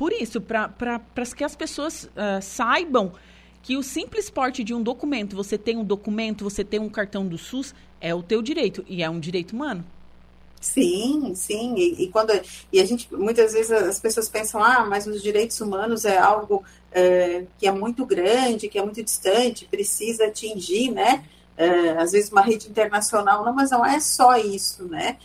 por 0.02 0.12
isso, 0.12 0.40
para 0.40 0.98
que 1.36 1.44
as 1.44 1.54
pessoas 1.54 2.06
uh, 2.06 2.42
saibam 2.42 3.12
que 3.62 3.76
o 3.76 3.84
simples 3.84 4.28
porte 4.28 4.64
de 4.64 4.74
um 4.74 4.82
documento, 4.82 5.36
você 5.36 5.56
tem 5.56 5.76
um 5.76 5.84
documento, 5.84 6.42
você 6.42 6.64
tem 6.64 6.80
um 6.80 6.88
cartão 6.88 7.24
do 7.24 7.38
SUS, 7.38 7.72
é 8.00 8.12
o 8.12 8.20
teu 8.20 8.42
direito 8.42 8.84
e 8.88 9.00
é 9.00 9.08
um 9.08 9.20
direito 9.20 9.52
humano. 9.52 9.84
Sim, 10.60 11.32
sim. 11.36 11.76
E, 11.76 12.02
e, 12.02 12.08
quando 12.08 12.32
e 12.72 12.80
a 12.80 12.84
gente 12.84 13.14
muitas 13.14 13.52
vezes 13.52 13.70
as 13.70 14.00
pessoas 14.00 14.28
pensam, 14.28 14.60
ah, 14.60 14.84
mas 14.84 15.06
os 15.06 15.22
direitos 15.22 15.60
humanos 15.60 16.04
é 16.04 16.18
algo 16.18 16.64
é, 16.90 17.44
que 17.56 17.68
é 17.68 17.70
muito 17.70 18.04
grande, 18.04 18.66
que 18.66 18.80
é 18.80 18.82
muito 18.82 19.00
distante, 19.04 19.68
precisa 19.70 20.26
atingir, 20.26 20.90
né? 20.90 21.24
É, 21.62 21.98
às 21.98 22.12
vezes 22.12 22.30
uma 22.30 22.42
rede 22.42 22.68
internacional, 22.68 23.44
não, 23.44 23.52
mas 23.52 23.70
não 23.70 23.84
é 23.84 24.00
só 24.00 24.36
isso, 24.36 24.84
né? 24.84 25.16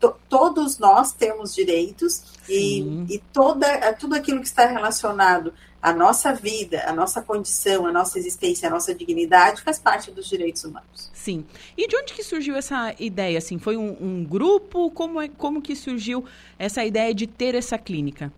To, 0.00 0.14
todos 0.28 0.78
nós 0.78 1.12
temos 1.12 1.54
direitos 1.54 2.22
e, 2.48 2.80
e 3.08 3.22
toda, 3.32 3.92
tudo 3.94 4.14
aquilo 4.14 4.40
que 4.40 4.46
está 4.46 4.66
relacionado 4.66 5.52
à 5.82 5.92
nossa 5.92 6.32
vida, 6.32 6.82
à 6.86 6.92
nossa 6.92 7.20
condição, 7.20 7.86
à 7.86 7.92
nossa 7.92 8.18
existência, 8.18 8.68
à 8.68 8.70
nossa 8.70 8.94
dignidade 8.94 9.62
faz 9.62 9.78
parte 9.78 10.10
dos 10.10 10.28
direitos 10.28 10.64
humanos. 10.64 11.10
Sim. 11.12 11.44
E 11.76 11.86
de 11.88 11.96
onde 11.96 12.12
que 12.12 12.22
surgiu 12.22 12.56
essa 12.56 12.94
ideia? 12.98 13.38
Assim, 13.38 13.58
foi 13.58 13.76
um, 13.76 13.96
um 14.00 14.24
grupo? 14.24 14.90
Como, 14.90 15.20
é, 15.20 15.28
como 15.28 15.60
que 15.60 15.74
surgiu 15.74 16.24
essa 16.58 16.84
ideia 16.84 17.14
de 17.14 17.26
ter 17.26 17.54
essa 17.54 17.76
clínica? 17.76 18.32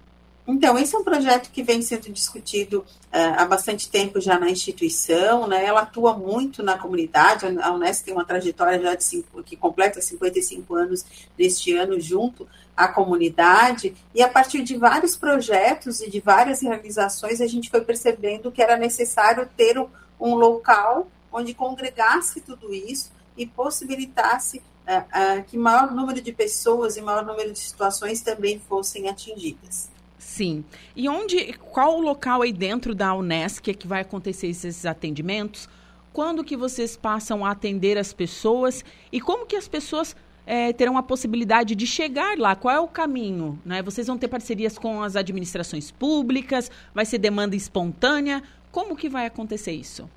Então, 0.46 0.78
esse 0.78 0.94
é 0.94 0.98
um 0.98 1.02
projeto 1.02 1.50
que 1.50 1.60
vem 1.60 1.82
sendo 1.82 2.08
discutido 2.12 2.80
uh, 3.06 3.34
há 3.36 3.44
bastante 3.44 3.90
tempo 3.90 4.20
já 4.20 4.38
na 4.38 4.48
instituição, 4.48 5.48
né? 5.48 5.64
Ela 5.64 5.80
atua 5.80 6.16
muito 6.16 6.62
na 6.62 6.78
comunidade, 6.78 7.46
a 7.60 7.72
Unesco 7.72 8.04
tem 8.04 8.14
uma 8.14 8.24
trajetória 8.24 8.80
já 8.80 8.94
de 8.94 9.02
cinco, 9.02 9.42
que 9.42 9.56
completa 9.56 10.00
55 10.00 10.72
anos 10.76 11.04
neste 11.36 11.74
ano 11.74 11.98
junto 11.98 12.46
à 12.76 12.86
comunidade, 12.86 13.96
e 14.14 14.22
a 14.22 14.28
partir 14.28 14.62
de 14.62 14.76
vários 14.76 15.16
projetos 15.16 16.00
e 16.00 16.08
de 16.08 16.20
várias 16.20 16.62
realizações, 16.62 17.40
a 17.40 17.46
gente 17.48 17.68
foi 17.68 17.80
percebendo 17.80 18.52
que 18.52 18.62
era 18.62 18.76
necessário 18.76 19.48
ter 19.56 19.76
um, 20.20 20.34
local 20.34 21.08
onde 21.32 21.54
congregasse 21.54 22.40
tudo 22.40 22.72
isso 22.72 23.10
e 23.36 23.46
possibilitasse 23.46 24.58
uh, 24.58 25.40
uh, 25.40 25.44
que 25.44 25.58
maior 25.58 25.90
número 25.90 26.20
de 26.20 26.32
pessoas 26.32 26.96
e 26.96 27.02
maior 27.02 27.24
número 27.24 27.52
de 27.52 27.58
situações 27.58 28.20
também 28.20 28.60
fossem 28.60 29.08
atingidas. 29.08 29.95
Sim. 30.26 30.64
E 30.96 31.08
onde, 31.08 31.52
qual 31.52 31.96
o 31.96 32.00
local 32.00 32.42
aí 32.42 32.52
dentro 32.52 32.96
da 32.96 33.14
Unesc 33.14 33.70
é 33.70 33.72
que 33.72 33.86
vai 33.86 34.00
acontecer 34.00 34.48
esses 34.48 34.84
atendimentos? 34.84 35.68
Quando 36.12 36.42
que 36.42 36.56
vocês 36.56 36.96
passam 36.96 37.46
a 37.46 37.52
atender 37.52 37.96
as 37.96 38.12
pessoas 38.12 38.84
e 39.12 39.20
como 39.20 39.46
que 39.46 39.54
as 39.54 39.68
pessoas 39.68 40.16
é, 40.44 40.72
terão 40.72 40.98
a 40.98 41.02
possibilidade 41.02 41.76
de 41.76 41.86
chegar 41.86 42.36
lá? 42.36 42.56
Qual 42.56 42.74
é 42.74 42.80
o 42.80 42.88
caminho? 42.88 43.56
Né? 43.64 43.80
Vocês 43.82 44.08
vão 44.08 44.18
ter 44.18 44.26
parcerias 44.26 44.76
com 44.76 45.00
as 45.00 45.14
administrações 45.14 45.92
públicas? 45.92 46.72
Vai 46.92 47.06
ser 47.06 47.18
demanda 47.18 47.54
espontânea? 47.54 48.42
Como 48.72 48.96
que 48.96 49.08
vai 49.08 49.26
acontecer 49.26 49.72
isso? 49.72 50.10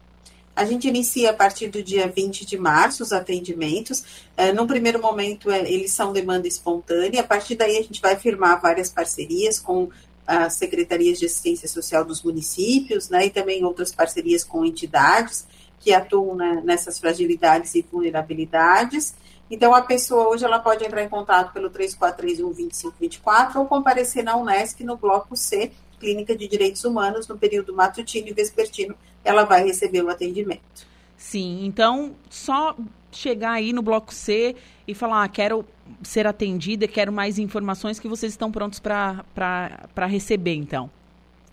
A 0.59 0.65
gente 0.65 0.89
inicia 0.89 1.29
a 1.29 1.33
partir 1.33 1.69
do 1.69 1.81
dia 1.81 2.11
20 2.13 2.45
de 2.45 2.57
março 2.57 3.01
os 3.01 3.13
atendimentos. 3.13 4.03
É, 4.35 4.51
num 4.51 4.67
primeiro 4.67 5.01
momento, 5.01 5.49
é, 5.49 5.59
eles 5.61 5.93
são 5.93 6.11
demanda 6.11 6.49
espontânea. 6.49 7.21
A 7.21 7.23
partir 7.23 7.55
daí, 7.55 7.77
a 7.77 7.81
gente 7.81 8.01
vai 8.01 8.17
firmar 8.17 8.59
várias 8.61 8.89
parcerias 8.89 9.57
com 9.57 9.89
as 10.27 10.55
secretarias 10.55 11.17
de 11.17 11.27
assistência 11.27 11.65
social 11.69 12.03
dos 12.03 12.21
municípios, 12.21 13.07
né, 13.07 13.27
e 13.27 13.29
também 13.29 13.63
outras 13.63 13.93
parcerias 13.93 14.43
com 14.43 14.65
entidades 14.65 15.47
que 15.79 15.93
atuam 15.93 16.35
né, 16.35 16.61
nessas 16.65 16.99
fragilidades 16.99 17.73
e 17.75 17.81
vulnerabilidades. 17.89 19.15
Então, 19.49 19.73
a 19.73 19.81
pessoa 19.81 20.27
hoje 20.27 20.43
ela 20.43 20.59
pode 20.59 20.83
entrar 20.83 21.01
em 21.01 21.09
contato 21.09 21.53
pelo 21.53 21.69
3431-2524 21.69 23.55
ou 23.55 23.65
comparecer 23.65 24.25
na 24.25 24.35
Unesc 24.35 24.83
no 24.83 24.97
bloco 24.97 25.37
C, 25.37 25.71
Clínica 26.01 26.35
de 26.35 26.49
Direitos 26.49 26.83
Humanos, 26.83 27.29
no 27.29 27.37
período 27.37 27.73
matutino 27.73 28.27
e 28.27 28.33
vespertino, 28.33 28.93
ela 29.23 29.43
vai 29.43 29.63
receber 29.63 30.03
o 30.03 30.09
atendimento. 30.09 30.87
Sim, 31.17 31.65
então 31.65 32.15
só 32.29 32.75
chegar 33.11 33.51
aí 33.53 33.73
no 33.73 33.81
bloco 33.81 34.13
C 34.13 34.55
e 34.87 34.93
falar, 34.93 35.23
ah, 35.23 35.27
quero 35.27 35.65
ser 36.03 36.27
atendida, 36.27 36.87
quero 36.87 37.11
mais 37.11 37.37
informações 37.39 37.99
que 37.99 38.07
vocês 38.07 38.33
estão 38.33 38.51
prontos 38.51 38.79
para 38.79 40.05
receber, 40.07 40.55
então. 40.55 40.89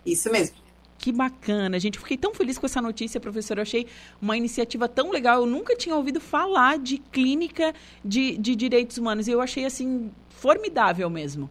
Isso 0.05 0.31
mesmo. 0.31 0.55
Que 0.97 1.11
bacana, 1.11 1.79
gente. 1.79 1.99
Fiquei 1.99 2.17
tão 2.17 2.33
feliz 2.33 2.57
com 2.57 2.65
essa 2.65 2.81
notícia, 2.81 3.19
professora. 3.19 3.59
Eu 3.59 3.63
achei 3.63 3.85
uma 4.21 4.35
iniciativa 4.35 4.89
tão 4.89 5.11
legal. 5.11 5.41
Eu 5.41 5.45
nunca 5.45 5.75
tinha 5.75 5.95
ouvido 5.95 6.19
falar 6.19 6.79
de 6.79 6.97
clínica 6.97 7.73
de, 8.03 8.35
de 8.37 8.55
direitos 8.55 8.97
humanos. 8.97 9.27
E 9.27 9.31
eu 9.31 9.39
achei, 9.39 9.63
assim, 9.65 10.09
formidável 10.29 11.09
mesmo. 11.09 11.49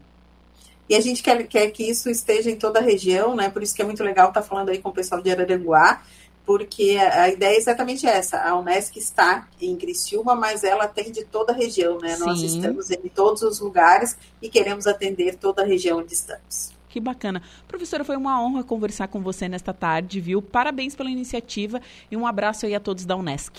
E 0.88 0.94
a 0.94 1.00
gente 1.00 1.22
quer, 1.22 1.46
quer 1.46 1.70
que 1.70 1.82
isso 1.82 2.08
esteja 2.08 2.50
em 2.50 2.56
toda 2.56 2.78
a 2.78 2.82
região, 2.82 3.34
né? 3.34 3.50
Por 3.50 3.62
isso 3.62 3.74
que 3.74 3.82
é 3.82 3.84
muito 3.84 4.04
legal 4.04 4.28
estar 4.28 4.42
falando 4.42 4.68
aí 4.68 4.78
com 4.78 4.90
o 4.90 4.92
pessoal 4.92 5.20
de 5.20 5.30
Araranguá, 5.30 6.02
porque 6.44 6.96
a 6.96 7.28
ideia 7.28 7.56
é 7.56 7.58
exatamente 7.58 8.06
essa. 8.06 8.40
A 8.40 8.56
Unesc 8.56 8.96
está 8.96 9.48
em 9.60 9.76
Criciúma, 9.76 10.34
mas 10.36 10.62
ela 10.62 10.84
atende 10.84 11.24
toda 11.24 11.52
a 11.52 11.56
região, 11.56 11.98
né? 11.98 12.14
Sim. 12.14 12.24
Nós 12.24 12.40
estamos 12.40 12.90
em 12.90 13.08
todos 13.08 13.42
os 13.42 13.58
lugares 13.58 14.16
e 14.40 14.48
queremos 14.48 14.86
atender 14.86 15.34
toda 15.34 15.62
a 15.62 15.66
região 15.66 15.98
onde 15.98 16.14
estamos. 16.14 16.70
Que 16.88 17.00
bacana. 17.00 17.42
Professora, 17.66 18.04
foi 18.04 18.16
uma 18.16 18.40
honra 18.40 18.62
conversar 18.62 19.08
com 19.08 19.20
você 19.20 19.48
nesta 19.48 19.74
tarde, 19.74 20.20
viu? 20.20 20.40
Parabéns 20.40 20.94
pela 20.94 21.10
iniciativa 21.10 21.80
e 22.10 22.16
um 22.16 22.26
abraço 22.26 22.64
aí 22.64 22.74
a 22.74 22.80
todos 22.80 23.04
da 23.04 23.16
Unesc. 23.16 23.52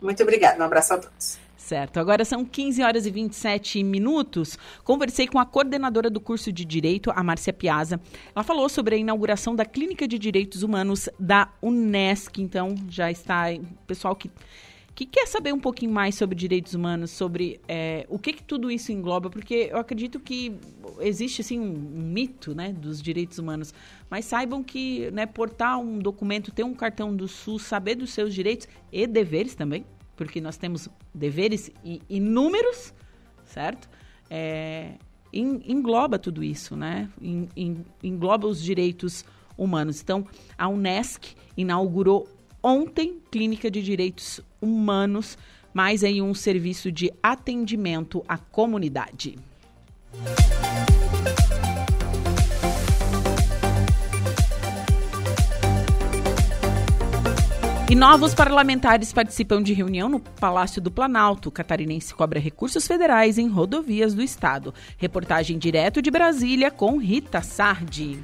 Muito 0.00 0.22
obrigada, 0.22 0.60
um 0.60 0.66
abraço 0.66 0.94
a 0.94 0.98
todos. 0.98 1.38
Certo, 1.70 2.00
agora 2.00 2.24
são 2.24 2.44
15 2.44 2.82
horas 2.82 3.06
e 3.06 3.12
27 3.12 3.84
minutos. 3.84 4.58
Conversei 4.82 5.28
com 5.28 5.38
a 5.38 5.46
coordenadora 5.46 6.10
do 6.10 6.20
curso 6.20 6.50
de 6.50 6.64
Direito, 6.64 7.12
a 7.14 7.22
Márcia 7.22 7.52
Piazza. 7.52 8.00
Ela 8.34 8.42
falou 8.42 8.68
sobre 8.68 8.96
a 8.96 8.98
inauguração 8.98 9.54
da 9.54 9.64
Clínica 9.64 10.08
de 10.08 10.18
Direitos 10.18 10.64
Humanos 10.64 11.08
da 11.16 11.48
Unesc. 11.62 12.42
Então, 12.42 12.74
já 12.88 13.08
está 13.08 13.44
pessoal 13.86 14.16
que 14.16 14.28
que 14.92 15.06
quer 15.06 15.26
saber 15.28 15.54
um 15.54 15.60
pouquinho 15.60 15.92
mais 15.92 16.16
sobre 16.16 16.34
direitos 16.34 16.74
humanos, 16.74 17.12
sobre 17.12 17.60
é, 17.68 18.04
o 18.10 18.18
que, 18.18 18.32
que 18.32 18.42
tudo 18.42 18.70
isso 18.70 18.90
engloba, 18.90 19.30
porque 19.30 19.68
eu 19.70 19.78
acredito 19.78 20.18
que 20.18 20.52
existe 20.98 21.40
assim 21.40 21.58
um, 21.58 21.72
um, 21.72 22.02
mito, 22.02 22.54
né, 22.54 22.72
dos 22.72 23.00
direitos 23.00 23.38
humanos. 23.38 23.72
Mas 24.10 24.24
saibam 24.24 24.62
que, 24.62 25.08
né, 25.12 25.24
portar 25.24 25.78
um 25.78 26.00
documento, 26.00 26.50
ter 26.50 26.64
um 26.64 26.74
cartão 26.74 27.14
do 27.14 27.28
SUS, 27.28 27.62
saber 27.62 27.94
dos 27.94 28.10
seus 28.10 28.34
direitos 28.34 28.66
e 28.92 29.06
deveres 29.06 29.54
também, 29.54 29.86
porque 30.20 30.38
nós 30.38 30.58
temos 30.58 30.86
deveres 31.14 31.70
inúmeros, 32.06 32.92
certo? 33.46 33.88
É, 34.28 34.96
engloba 35.32 36.18
tudo 36.18 36.44
isso, 36.44 36.76
né? 36.76 37.08
engloba 38.02 38.46
os 38.46 38.62
direitos 38.62 39.24
humanos. 39.56 40.02
Então, 40.02 40.26
a 40.58 40.68
UNESCO 40.68 41.28
inaugurou 41.56 42.28
ontem 42.62 43.18
Clínica 43.30 43.70
de 43.70 43.82
Direitos 43.82 44.42
Humanos, 44.60 45.38
mais 45.72 46.04
aí 46.04 46.20
um 46.20 46.34
serviço 46.34 46.92
de 46.92 47.10
atendimento 47.22 48.22
à 48.28 48.36
comunidade. 48.36 49.38
E 57.90 57.94
novos 57.96 58.32
parlamentares 58.32 59.12
participam 59.12 59.60
de 59.60 59.72
reunião 59.72 60.08
no 60.08 60.20
Palácio 60.20 60.80
do 60.80 60.92
Planalto. 60.92 61.50
Catarinense 61.50 62.14
cobra 62.14 62.38
recursos 62.38 62.86
federais 62.86 63.36
em 63.36 63.48
rodovias 63.48 64.14
do 64.14 64.22
estado. 64.22 64.72
Reportagem 64.96 65.58
direto 65.58 66.00
de 66.00 66.08
Brasília 66.08 66.70
com 66.70 66.98
Rita 66.98 67.42
Sardi. 67.42 68.20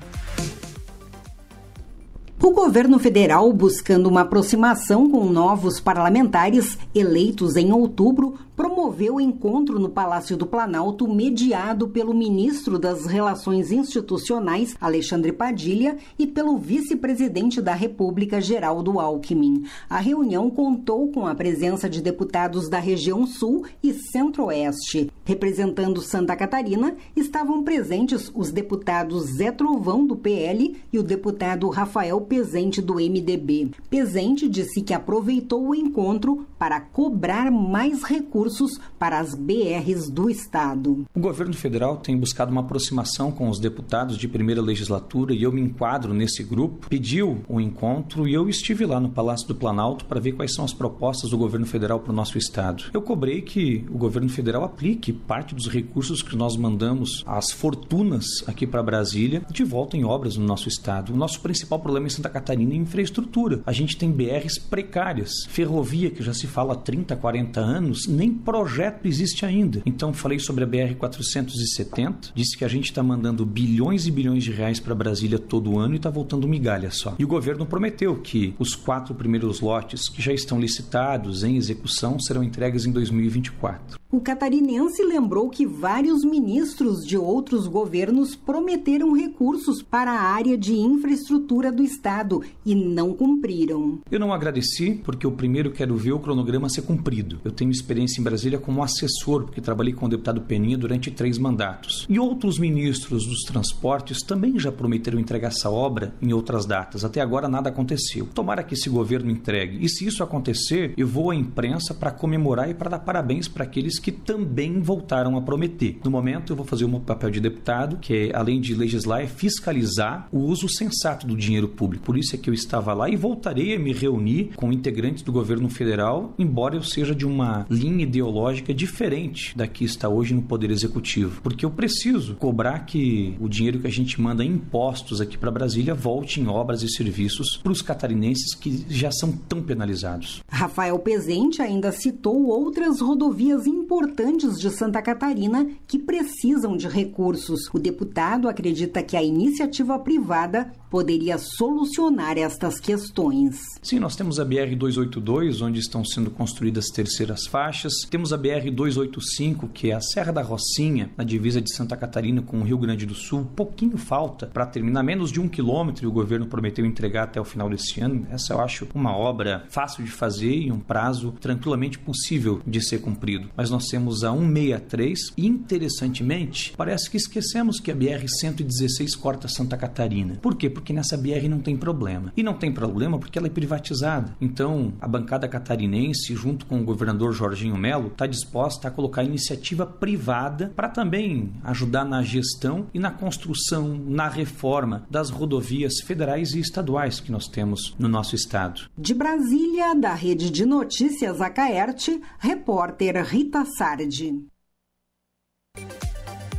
O 2.41 2.53
governo 2.53 2.97
federal, 3.01 3.53
buscando 3.53 4.09
uma 4.09 4.21
aproximação 4.21 5.11
com 5.11 5.25
novos 5.25 5.81
parlamentares 5.81 6.79
eleitos 6.95 7.57
em 7.57 7.73
outubro, 7.73 8.39
promoveu 8.57 9.17
o 9.17 9.21
encontro 9.21 9.79
no 9.79 9.91
Palácio 9.91 10.35
do 10.35 10.47
Planalto, 10.47 11.07
mediado 11.07 11.89
pelo 11.89 12.15
ministro 12.15 12.79
das 12.79 13.05
Relações 13.05 13.71
Institucionais, 13.71 14.75
Alexandre 14.81 15.31
Padilha, 15.31 15.99
e 16.19 16.27
pelo 16.27 16.57
vice-presidente 16.57 17.61
da 17.61 17.75
República, 17.75 18.41
Geraldo 18.41 18.99
Alckmin. 18.99 19.65
A 19.91 19.99
reunião 19.99 20.49
contou 20.49 21.09
com 21.09 21.27
a 21.27 21.35
presença 21.35 21.89
de 21.89 22.01
deputados 22.01 22.71
da 22.71 22.79
região 22.79 23.27
Sul 23.27 23.65
e 23.83 23.93
Centro-Oeste. 23.93 25.11
Representando 25.25 26.01
Santa 26.01 26.35
Catarina, 26.35 26.97
estavam 27.15 27.63
presentes 27.63 28.33
os 28.35 28.51
deputados 28.51 29.37
Zé 29.37 29.51
Trovão, 29.51 30.07
do 30.07 30.17
PL, 30.17 30.77
e 30.91 30.99
o 30.99 31.03
deputado 31.03 31.69
Rafael 31.69 32.19
Pezente, 32.23 32.81
do 32.81 32.95
MDB. 32.95 33.73
Pezente 33.91 34.49
disse 34.49 34.81
que 34.81 34.95
aproveitou 34.95 35.69
o 35.69 35.75
encontro 35.75 36.47
para 36.59 36.81
cobrar 36.81 37.51
mais 37.51 38.03
recursos 38.03 38.46
recursos 38.47 38.81
para 38.99 39.19
as 39.19 39.35
BRs 39.35 40.09
do 40.09 40.31
Estado. 40.31 41.05
O 41.15 41.21
governo 41.21 41.55
federal 41.55 41.97
tem 41.97 42.17
buscado 42.17 42.53
uma 42.53 42.61
aproximação 42.61 43.33
com 43.33 43.49
os 43.49 43.59
deputados 43.59 44.17
de 44.17 44.29
primeira 44.29 44.63
legislatura 44.63 45.35
e 45.35 45.43
eu 45.43 45.53
me 45.53 45.61
enquadro 45.61 46.15
nesse 46.15 46.45
grupo. 46.45 46.89
Pediu 46.89 47.41
um 47.49 47.61
encontro 47.61 48.29
e 48.29 48.35
eu 48.35 48.49
estive 48.49 48.87
lá 48.87 49.01
no 49.01 49.11
Palácio 49.11 49.49
do 49.49 49.55
Planalto 49.55 50.05
para 50.05 50.21
ver 50.21 50.33
quais 50.33 50.55
são 50.55 50.65
as 50.65 50.73
propostas 50.73 51.31
do 51.31 51.39
governo 51.39 51.67
federal 51.67 51.99
para 52.01 52.13
o 52.13 52.15
nosso 52.15 52.39
Estado. 52.39 52.85
Eu 52.93 53.03
cobrei 53.03 53.43
que 53.43 53.85
o 53.91 53.99
governo 53.99 54.29
federal 54.29 54.63
aplique 54.63 55.13
parte 55.13 55.55
dos 55.55 55.69
recursos 55.69 56.23
que 56.23 56.37
nós 56.37 56.57
mandamos, 56.57 57.25
as 57.27 57.51
fortunas 57.51 58.27
aqui 58.47 58.67
para 58.67 58.83
Brasília, 58.83 59.45
de 59.51 59.65
volta 59.65 59.97
em 59.97 60.05
obras 60.05 60.37
no 60.37 60.47
nosso 60.47 60.69
Estado. 60.69 61.13
O 61.13 61.17
nosso 61.17 61.41
principal 61.41 61.81
problema 61.81 62.07
em 62.07 62.11
Santa 62.11 62.29
Catarina 62.29 62.73
é 62.73 62.77
infraestrutura. 62.77 63.61
A 63.67 63.73
gente 63.73 63.97
tem 63.97 64.11
BRs 64.11 64.59
precárias, 64.59 65.33
ferrovia 65.49 66.11
que 66.11 66.23
já 66.23 66.33
se 66.33 66.47
fala 66.47 66.75
há 66.75 66.77
30, 66.77 67.17
40 67.17 67.61
anos, 67.61 68.07
nem 68.07 68.36
projeto 68.37 69.07
existe 69.07 69.45
ainda. 69.45 69.83
Então 69.85 70.13
falei 70.13 70.39
sobre 70.39 70.65
a 70.65 70.67
BR 70.67 70.95
470, 70.99 72.33
disse 72.35 72.57
que 72.57 72.65
a 72.65 72.69
gente 72.69 72.87
está 72.87 73.03
mandando 73.03 73.45
bilhões 73.45 74.07
e 74.07 74.11
bilhões 74.11 74.45
de 74.45 74.53
reais 74.53 74.79
para 74.81 74.95
Brasília 74.95 75.39
todo 75.39 75.79
ano 75.79 75.95
e 75.95 75.97
está 75.97 76.11
voltando 76.11 76.49
migalha 76.49 76.91
só. 76.91 77.15
E 77.19 77.25
o 77.25 77.29
governo 77.29 77.67
prometeu 77.67 78.17
que 78.17 78.55
os 78.59 78.75
quatro 78.75 79.15
primeiros 79.15 79.61
lotes 79.61 80.09
que 80.09 80.23
já 80.23 80.33
estão 80.33 80.61
licitados 80.61 81.45
em 81.45 81.57
execução 81.57 82.19
serão 82.21 82.43
entregues 82.43 82.87
em 82.87 82.93
2024. 82.93 83.99
O 84.11 84.21
catarinense 84.21 85.03
lembrou 85.03 85.51
que 85.51 85.67
vários 85.67 86.25
ministros 86.25 87.05
de 87.05 87.19
outros 87.19 87.67
governos 87.67 88.37
prometeram 88.37 89.13
recursos 89.13 89.83
para 89.83 90.13
a 90.13 90.23
área 90.23 90.57
de 90.57 90.75
infraestrutura 90.75 91.73
do 91.73 91.83
Estado 91.83 92.41
e 92.65 92.75
não 92.75 93.13
cumpriram. 93.13 93.99
Eu 94.11 94.21
não 94.21 94.33
agradeci 94.33 95.01
porque 95.05 95.27
eu 95.27 95.33
primeiro 95.33 95.73
quero 95.73 95.97
ver 95.97 96.13
o 96.13 96.21
cronograma 96.21 96.69
ser 96.69 96.83
cumprido. 96.83 97.41
Eu 97.45 97.51
tenho 97.51 97.71
experiência 97.71 98.21
em 98.21 98.25
Brasília 98.27 98.59
como 98.59 98.83
assessor, 98.83 99.45
porque 99.45 99.61
trabalhei 99.61 99.93
com 99.93 100.07
o 100.07 100.09
deputado 100.09 100.41
Peninha 100.41 100.77
durante 100.77 101.11
três 101.11 101.39
mandatos. 101.39 102.07
E 102.09 102.19
outros 102.19 102.59
ministros 102.59 103.25
dos 103.25 103.43
transportes 103.43 104.23
também 104.23 104.59
já 104.59 104.73
prometeram 104.73 105.19
entregar 105.19 105.49
essa 105.49 105.71
obra 105.71 106.13
em 106.21 106.33
outras 106.33 106.67
datas. 106.67 107.05
Até 107.05 107.21
agora 107.21 107.49
nada 107.49 107.69
aconteceu. 107.69 108.27
Tomara 108.35 108.63
que 108.63 108.75
esse 108.75 108.91
governo 108.91 109.31
entregue. 109.31 109.79
E 109.85 109.89
se 109.89 110.07
isso 110.07 110.23
acontecer, 110.23 110.93
eu 110.97 111.07
vou 111.07 111.31
à 111.31 111.35
imprensa 111.35 111.95
para 111.95 112.11
comemorar 112.11 112.69
e 112.69 112.75
para 112.75 112.91
dar 112.91 112.99
parabéns 112.99 113.47
para 113.49 113.65
aqueles 113.65 113.99
que 113.99 114.11
também 114.11 114.81
voltaram 114.81 115.37
a 115.37 115.43
prometer. 115.43 116.01
No 116.05 116.11
momento, 116.11 116.53
eu 116.53 116.57
vou 116.57 116.67
fazer 116.67 116.85
o 116.85 116.89
meu 116.89 117.01
papel 117.01 117.31
de 117.31 117.41
deputado, 117.41 117.99
que 117.99 118.15
é, 118.15 118.37
além 118.37 118.61
de 118.61 118.75
legislar, 118.75 119.21
é 119.21 119.27
fiscalizar 119.27 120.29
o 120.33 120.41
uso 120.41 120.69
sensato 120.69 121.27
do 121.27 121.37
dinheiro 121.37 121.69
público. 121.69 122.05
Por 122.05 122.19
isso 122.19 122.35
é 122.35 122.39
que 122.39 122.51
eu 122.51 122.55
estava 122.55 122.93
lá 122.93 123.09
e 123.09 123.17
voltarei 123.17 123.75
a 123.75 123.79
me 123.79 123.93
reunir 123.93 124.51
com 124.57 124.73
integrantes 124.73 125.23
do 125.23 125.33
governo 125.33 125.69
federal, 125.69 126.35
embora 126.39 126.77
eu 126.77 126.83
seja 126.83 127.15
de 127.15 127.27
uma 127.27 127.67
linha 127.71 128.07
ideológica 128.17 128.73
diferente 128.73 129.57
da 129.57 129.67
que 129.67 129.85
está 129.85 130.09
hoje 130.09 130.35
no 130.35 130.43
Poder 130.43 130.71
Executivo. 130.71 131.41
Porque 131.43 131.65
eu 131.65 131.71
preciso 131.71 132.35
cobrar 132.37 132.81
que 132.81 133.37
o 133.39 133.49
dinheiro 133.49 133.81
que 133.81 133.87
a 133.87 133.93
gente 133.93 134.21
manda 134.21 134.45
em 134.45 134.57
impostos 134.57 135.21
aqui 135.21 135.37
para 135.37 135.51
Brasília 135.51 135.95
volte 135.95 136.41
em 136.41 136.47
obras 136.47 136.83
e 136.83 136.89
serviços 136.89 137.59
para 137.59 137.73
os 137.73 137.83
catarinenses 137.83 138.55
que 138.55 138.85
já 138.89 139.11
são 139.11 139.33
tão 139.33 139.63
penalizados. 139.63 140.43
Rafael 140.49 140.99
Pezente 140.99 141.61
ainda 141.61 141.93
citou 141.93 142.47
outras 142.47 143.01
rodovias 143.01 143.67
importantes 143.67 143.87
importantes 143.87 144.59
de 144.59 144.69
Santa 144.71 145.01
Catarina 145.01 145.69
que 145.87 145.99
precisam 145.99 146.77
de 146.77 146.89
recursos. 146.89 147.69
O 147.73 147.79
deputado 147.79 148.49
acredita 148.49 149.03
que 149.03 149.17
a 149.17 149.23
iniciativa 149.23 149.99
privada 149.99 150.73
poderia 150.91 151.39
solucionar 151.39 152.39
estas 152.39 152.79
questões. 152.81 153.57
Sim, 153.83 153.99
nós 153.99 154.17
temos 154.17 154.41
a 154.41 154.45
BR 154.45 154.75
282, 154.77 155.61
onde 155.61 155.81
estão 155.81 156.05
sendo 156.05 156.31
construídas 156.31 156.87
terceiras 156.89 157.47
faixas. 157.47 157.93
Temos 158.11 158.33
a 158.33 158.37
BR 158.37 158.71
285, 158.71 159.69
que 159.69 159.91
é 159.91 159.95
a 159.95 160.01
Serra 160.01 160.33
da 160.33 160.43
Rocinha, 160.43 161.11
na 161.17 161.25
divisa 161.25 161.61
de 161.61 161.73
Santa 161.73 161.97
Catarina 161.97 162.43
com 162.43 162.61
o 162.61 162.65
Rio 162.65 162.79
Grande 162.79 163.07
do 163.07 163.15
Sul. 163.15 163.47
Pouquinho 163.57 163.97
falta 163.97 164.47
para 164.47 164.67
terminar, 164.67 165.03
menos 165.03 165.31
de 165.31 165.41
um 165.41 165.49
quilômetro, 165.49 166.05
e 166.05 166.09
o 166.09 166.13
governo 166.13 166.47
prometeu 166.47 166.85
entregar 166.85 167.25
até 167.25 167.41
o 167.41 167.45
final 167.45 167.69
desse 167.69 168.01
ano. 168.01 168.27
Essa 168.31 168.53
eu 168.53 168.61
acho 168.61 168.87
uma 168.95 169.17
obra 169.17 169.65
fácil 169.69 170.05
de 170.05 170.11
fazer 170.11 170.55
e 170.55 170.73
um 170.73 170.81
prazo 170.81 171.33
tranquilamente 171.41 171.99
possível 171.99 172.61
de 172.67 172.81
ser 172.81 173.01
cumprido. 173.01 173.49
Mas 173.57 173.71
nós 173.71 173.87
temos 173.87 174.25
a 174.25 174.33
163 174.33 175.33
e, 175.37 175.47
interessantemente, 175.47 176.73
parece 176.77 177.11
que 177.11 177.17
esquecemos 177.17 177.81
que 177.81 177.91
a 177.91 177.95
BR 177.95 178.27
116 178.27 179.15
corta 179.17 179.49
Santa 179.49 179.77
Catarina. 179.77 180.37
Por 180.37 180.57
quê? 180.57 180.71
Porque 180.71 180.86
nessa 180.93 181.17
BR 181.17 181.49
não 181.49 181.61
tem 181.61 181.77
problema. 181.77 182.33
E 182.37 182.43
não 182.43 182.55
tem 182.55 182.73
problema 182.73 183.19
porque 183.19 183.39
ela 183.39 183.47
é 183.47 183.51
privatizada. 183.51 184.37
Então, 184.41 184.93
a 185.01 185.09
bancada 185.09 185.49
catarinense, 185.49 186.35
junto 186.35 186.67
com 186.67 186.81
o 186.81 186.85
governador 186.85 187.33
Jorginho 187.33 187.77
Melo, 187.77 188.09
está 188.09 188.27
disposta 188.27 188.89
a 188.89 188.91
colocar 188.91 189.25
iniciativa 189.25 189.87
privada 189.87 190.73
para 190.75 190.89
também 190.89 191.53
ajudar 191.65 192.05
na 192.05 192.23
gestão 192.23 192.87
e 192.93 192.99
na 192.99 193.11
construção, 193.11 193.99
na 194.07 194.29
reforma 194.29 195.07
das 195.11 195.31
rodovias 195.31 196.01
federais 196.05 196.55
e 196.55 196.61
estaduais 196.61 197.21
que 197.21 197.33
nós 197.33 197.49
temos 197.49 197.95
no 197.99 198.09
nosso 198.09 198.35
estado. 198.35 198.83
De 198.97 199.15
Brasília, 199.15 199.95
da 199.95 200.15
Rede 200.15 200.51
de 200.51 200.65
Notícias 200.65 201.41
Acaerte, 201.41 202.21
repórter 202.39 203.25
Rita 203.25 203.65
Sardi. 203.65 204.47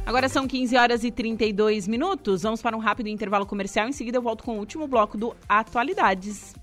Agora 0.07 0.29
são 0.29 0.47
15 0.47 0.77
horas 0.77 1.03
e 1.03 1.11
32 1.11 1.85
minutos. 1.85 2.43
Vamos 2.43 2.61
para 2.61 2.77
um 2.77 2.79
rápido 2.79 3.07
intervalo 3.09 3.45
comercial. 3.45 3.89
Em 3.89 3.91
seguida, 3.91 4.17
eu 4.17 4.21
volto 4.21 4.41
com 4.41 4.55
o 4.55 4.59
último 4.59 4.87
bloco 4.87 5.17
do 5.17 5.35
Atualidades. 5.49 6.55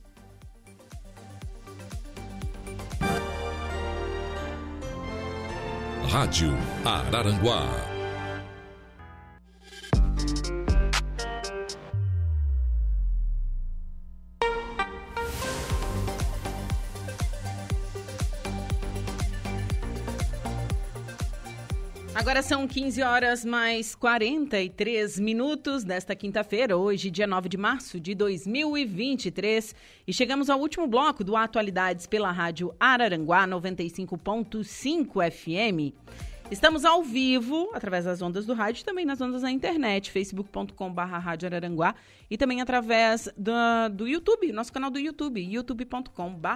Rádio 6.09 6.55
Araranguá 6.87 7.94
Agora 22.15 22.43
são 22.43 22.69
15 22.69 23.03
horas 23.03 23.45
mais 23.45 23.97
43 23.97 25.19
minutos 25.19 25.83
desta 25.83 26.15
quinta-feira, 26.15 26.77
hoje, 26.77 27.11
dia 27.11 27.27
9 27.27 27.49
de 27.49 27.57
março 27.57 27.99
de 27.99 28.15
2023. 28.15 29.75
E 30.07 30.13
chegamos 30.13 30.49
ao 30.49 30.61
último 30.61 30.87
bloco 30.87 31.25
do 31.25 31.37
Atualidades 31.37 32.07
pela 32.07 32.31
Rádio 32.31 32.73
Araranguá 32.79 33.49
95.5 33.49 35.33
FM. 35.33 35.93
Estamos 36.53 36.85
ao 36.85 37.03
vivo, 37.03 37.71
através 37.75 38.05
das 38.05 38.23
ondas 38.23 38.47
do 38.47 38.55
rádio 38.55 38.85
também 38.85 39.05
nas 39.05 39.21
ondas 39.21 39.43
da 39.43 39.51
internet, 39.51 40.13
facebook.com.br 40.13 41.01
Araranguá 41.01 41.97
e 42.31 42.39
também 42.39 42.61
através 42.61 43.29
do, 43.37 43.51
do 43.93 44.07
YouTube, 44.07 44.53
nosso 44.53 44.73
canal 44.73 44.91
do 44.91 45.01
YouTube, 45.01 45.41
youtube.com.br 45.41 46.49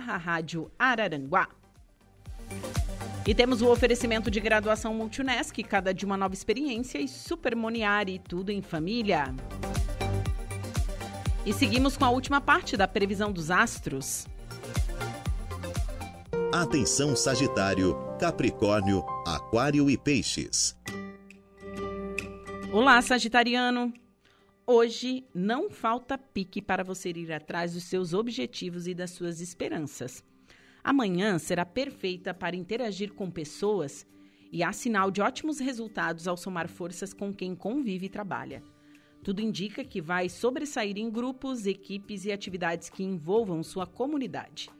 Araranguá. 0.78 1.48
E 3.26 3.34
temos 3.34 3.60
o 3.60 3.70
oferecimento 3.70 4.30
de 4.30 4.40
graduação 4.40 4.94
Multunesc, 4.94 5.62
cada 5.62 5.92
de 5.92 6.06
uma 6.06 6.16
nova 6.16 6.32
experiência 6.32 6.98
e 6.98 7.06
Super 7.06 7.54
Moniari, 7.54 8.18
tudo 8.18 8.50
em 8.50 8.62
família. 8.62 9.34
E 11.44 11.52
seguimos 11.52 11.96
com 11.96 12.04
a 12.04 12.10
última 12.10 12.40
parte 12.40 12.76
da 12.76 12.88
previsão 12.88 13.30
dos 13.30 13.50
astros. 13.50 14.26
Atenção 16.52 17.14
Sagitário, 17.14 17.94
Capricórnio, 18.18 19.04
Aquário 19.26 19.90
e 19.90 19.98
Peixes. 19.98 20.74
Olá, 22.72 23.00
Sagitariano. 23.02 23.92
Hoje 24.66 25.26
não 25.34 25.70
falta 25.70 26.18
pique 26.18 26.60
para 26.60 26.82
você 26.82 27.10
ir 27.10 27.32
atrás 27.32 27.74
dos 27.74 27.84
seus 27.84 28.12
objetivos 28.12 28.86
e 28.86 28.94
das 28.94 29.10
suas 29.10 29.40
esperanças. 29.40 30.24
Amanhã 30.88 31.38
será 31.38 31.66
perfeita 31.66 32.32
para 32.32 32.56
interagir 32.56 33.12
com 33.12 33.30
pessoas 33.30 34.06
e 34.50 34.62
há 34.62 34.72
sinal 34.72 35.10
de 35.10 35.20
ótimos 35.20 35.58
resultados 35.58 36.26
ao 36.26 36.34
somar 36.34 36.66
forças 36.66 37.12
com 37.12 37.30
quem 37.30 37.54
convive 37.54 38.06
e 38.06 38.08
trabalha. 38.08 38.62
Tudo 39.22 39.42
indica 39.42 39.84
que 39.84 40.00
vai 40.00 40.30
sobressair 40.30 40.96
em 40.96 41.10
grupos, 41.10 41.66
equipes 41.66 42.24
e 42.24 42.32
atividades 42.32 42.88
que 42.88 43.02
envolvam 43.02 43.62
sua 43.62 43.86
comunidade. 43.86 44.70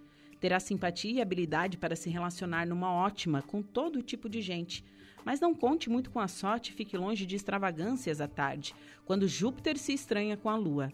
Terá 0.41 0.59
simpatia 0.59 1.13
e 1.13 1.21
habilidade 1.21 1.77
para 1.77 1.95
se 1.95 2.09
relacionar 2.09 2.67
numa 2.67 2.91
ótima 2.91 3.43
com 3.43 3.61
todo 3.61 4.03
tipo 4.03 4.31
de 4.31 4.41
gente. 4.41 4.83
Mas 5.27 5.41
não 5.41 5.55
conte 5.55 5.91
muito 5.91 6.11
com 6.11 6.21
a 6.21 6.27
sorte 6.27 6.71
e 6.71 6.75
fique 6.75 6.97
longe 6.97 7.27
de 7.27 7.37
extravagâncias 7.37 8.19
à 8.19 8.27
tarde, 8.27 8.75
quando 9.05 9.29
Júpiter 9.29 9.77
se 9.77 9.93
estranha 9.93 10.39
com 10.39 10.49
a 10.49 10.57
Lua. 10.57 10.91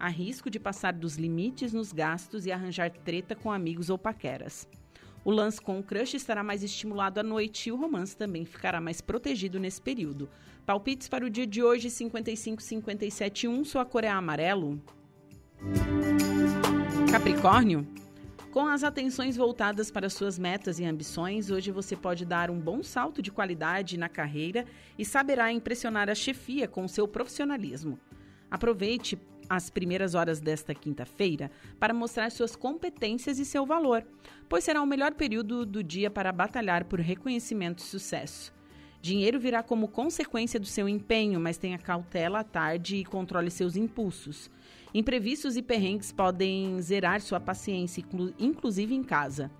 Há 0.00 0.08
risco 0.08 0.48
de 0.48 0.58
passar 0.58 0.94
dos 0.94 1.16
limites 1.16 1.74
nos 1.74 1.92
gastos 1.92 2.46
e 2.46 2.50
arranjar 2.50 2.90
treta 2.90 3.36
com 3.36 3.52
amigos 3.52 3.90
ou 3.90 3.98
paqueras. 3.98 4.66
O 5.22 5.30
lance 5.30 5.60
com 5.60 5.78
o 5.78 5.82
crush 5.82 6.14
estará 6.14 6.42
mais 6.42 6.62
estimulado 6.62 7.20
à 7.20 7.22
noite 7.22 7.68
e 7.68 7.72
o 7.72 7.76
romance 7.76 8.16
também 8.16 8.46
ficará 8.46 8.80
mais 8.80 9.02
protegido 9.02 9.60
nesse 9.60 9.78
período. 9.78 10.26
Palpites 10.64 11.06
para 11.06 11.26
o 11.26 11.28
dia 11.28 11.46
de 11.46 11.62
hoje, 11.62 11.90
55, 11.90 12.62
57, 12.62 13.46
1. 13.46 13.62
Sua 13.66 13.84
cor 13.84 14.02
é 14.02 14.08
amarelo. 14.08 14.80
Capricórnio. 17.12 17.86
Com 18.50 18.66
as 18.66 18.82
atenções 18.82 19.36
voltadas 19.36 19.90
para 19.90 20.08
suas 20.08 20.38
metas 20.38 20.78
e 20.78 20.84
ambições, 20.86 21.50
hoje 21.50 21.70
você 21.70 21.94
pode 21.94 22.24
dar 22.24 22.50
um 22.50 22.58
bom 22.58 22.82
salto 22.82 23.20
de 23.20 23.30
qualidade 23.30 23.98
na 23.98 24.08
carreira 24.08 24.64
e 24.98 25.04
saberá 25.04 25.52
impressionar 25.52 26.08
a 26.08 26.14
chefia 26.14 26.66
com 26.66 26.88
seu 26.88 27.06
profissionalismo. 27.06 27.98
Aproveite 28.50 29.18
as 29.50 29.68
primeiras 29.68 30.14
horas 30.14 30.40
desta 30.40 30.72
quinta-feira 30.72 31.50
para 31.80 31.92
mostrar 31.92 32.30
suas 32.30 32.54
competências 32.54 33.40
e 33.40 33.44
seu 33.44 33.66
valor, 33.66 34.06
pois 34.48 34.62
será 34.62 34.80
o 34.80 34.86
melhor 34.86 35.12
período 35.14 35.66
do 35.66 35.82
dia 35.82 36.08
para 36.08 36.30
batalhar 36.30 36.84
por 36.84 37.00
reconhecimento 37.00 37.80
e 37.80 37.86
sucesso. 37.86 38.54
Dinheiro 39.02 39.40
virá 39.40 39.60
como 39.60 39.88
consequência 39.88 40.60
do 40.60 40.66
seu 40.66 40.88
empenho, 40.88 41.40
mas 41.40 41.56
tenha 41.56 41.78
cautela 41.78 42.40
à 42.40 42.44
tarde 42.44 42.96
e 42.96 43.04
controle 43.04 43.50
seus 43.50 43.74
impulsos. 43.74 44.48
Imprevistos 44.94 45.56
e 45.56 45.62
perrengues 45.62 46.12
podem 46.12 46.80
zerar 46.80 47.20
sua 47.20 47.40
paciência, 47.40 48.04
inclusive 48.38 48.94
em 48.94 49.02
casa. 49.02 49.50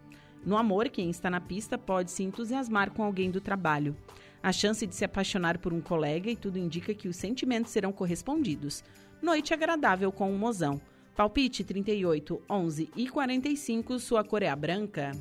No 0.45 0.57
amor, 0.57 0.89
quem 0.89 1.11
está 1.11 1.29
na 1.29 1.41
pista 1.41 1.77
pode 1.77 2.11
se 2.11 2.23
entusiasmar 2.23 2.93
com 2.93 3.03
alguém 3.03 3.31
do 3.31 3.41
trabalho. 3.41 3.97
A 4.43 4.53
chance 4.53 4.87
de 4.87 4.95
se 4.95 5.05
apaixonar 5.05 5.59
por 5.59 5.73
um 5.73 5.81
colega 5.81 6.31
e 6.31 6.37
tudo 6.37 6.59
indica 6.59 6.95
que 6.95 7.09
os 7.09 7.17
sentimentos 7.17 7.73
serão 7.73 7.93
correspondidos. 7.93 8.85
Noite 9.23 9.53
agradável 9.53 10.11
com 10.11 10.33
o 10.33 10.39
mozão. 10.39 10.81
Palpite 11.15 11.63
38, 11.63 12.41
11 12.49 12.91
e 12.97 13.07
45, 13.07 13.99
sua 13.99 14.25
cor 14.25 14.43
é 14.43 14.49
a 14.49 14.57
branca. 14.57 15.13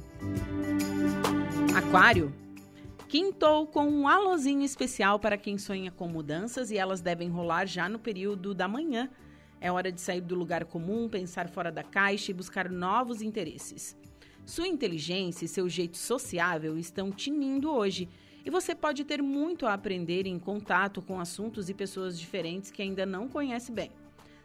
Aquário. 1.75 2.33
Quintou 3.09 3.67
com 3.67 3.89
um 3.89 4.07
alôzinho 4.07 4.63
especial 4.63 5.19
para 5.19 5.37
quem 5.37 5.57
sonha 5.57 5.91
com 5.91 6.07
mudanças 6.07 6.71
e 6.71 6.77
elas 6.77 7.01
devem 7.01 7.27
rolar 7.29 7.65
já 7.65 7.89
no 7.89 7.99
período 7.99 8.53
da 8.53 8.69
manhã. 8.69 9.09
É 9.59 9.69
hora 9.69 9.91
de 9.91 9.99
sair 9.99 10.21
do 10.21 10.35
lugar 10.35 10.63
comum, 10.63 11.09
pensar 11.09 11.49
fora 11.49 11.69
da 11.69 11.83
caixa 11.83 12.31
e 12.31 12.33
buscar 12.33 12.69
novos 12.69 13.21
interesses. 13.21 13.97
Sua 14.45 14.67
inteligência 14.67 15.43
e 15.43 15.49
seu 15.49 15.67
jeito 15.67 15.97
sociável 15.97 16.77
estão 16.77 17.11
tinindo 17.11 17.69
hoje 17.69 18.07
e 18.45 18.49
você 18.49 18.73
pode 18.73 19.03
ter 19.03 19.21
muito 19.21 19.65
a 19.65 19.73
aprender 19.73 20.25
em 20.25 20.39
contato 20.39 21.01
com 21.01 21.19
assuntos 21.19 21.69
e 21.69 21.73
pessoas 21.73 22.19
diferentes 22.19 22.71
que 22.71 22.81
ainda 22.81 23.05
não 23.05 23.27
conhece 23.27 23.71
bem. 23.71 23.91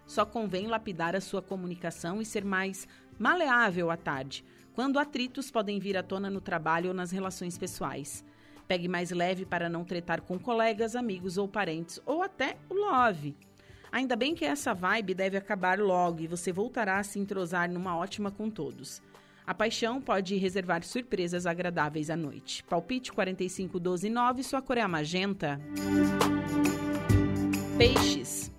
Só 0.07 0.25
convém 0.25 0.67
lapidar 0.67 1.17
a 1.17 1.21
sua 1.21 1.41
comunicação 1.41 2.21
e 2.21 2.25
ser 2.25 2.45
mais 2.45 2.87
maleável 3.19 3.91
à 3.91 3.97
tarde, 3.97 4.45
quando 4.75 4.99
atritos 4.99 5.51
podem 5.51 5.79
vir 5.79 5.97
à 5.97 6.03
tona 6.03 6.29
no 6.29 6.41
trabalho 6.41 6.89
ou 6.89 6.95
nas 6.95 7.11
relações 7.11 7.57
pessoais. 7.57 8.25
Pegue 8.67 8.89
mais 8.89 9.11
leve 9.11 9.45
para 9.45 9.69
não 9.69 9.85
tretar 9.85 10.21
com 10.23 10.39
colegas, 10.39 10.97
amigos 10.97 11.39
ou 11.39 11.47
parentes, 11.47 12.01
ou 12.05 12.23
até 12.23 12.57
o 12.69 12.75
love. 12.75 13.37
Ainda 13.93 14.17
bem 14.17 14.35
que 14.35 14.45
essa 14.45 14.75
vibe 14.75 15.15
deve 15.15 15.37
acabar 15.37 15.79
logo 15.79 16.21
e 16.21 16.27
você 16.27 16.51
voltará 16.51 16.99
a 16.99 17.05
se 17.05 17.19
entrosar 17.19 17.71
numa 17.71 17.97
ótima 17.97 18.31
com 18.31 18.51
todos. 18.51 19.01
A 19.47 19.53
paixão 19.53 20.01
pode 20.01 20.37
reservar 20.37 20.83
surpresas 20.83 21.45
agradáveis 21.45 22.09
à 22.09 22.17
noite. 22.17 22.65
Palpite 22.65 23.13
45 23.13 23.79
12 23.79 24.09
9, 24.09 24.43
sua 24.43 24.63
cor 24.63 24.79
é 24.79 24.87
magenta. 24.87 25.61
Peixes. 27.77 28.51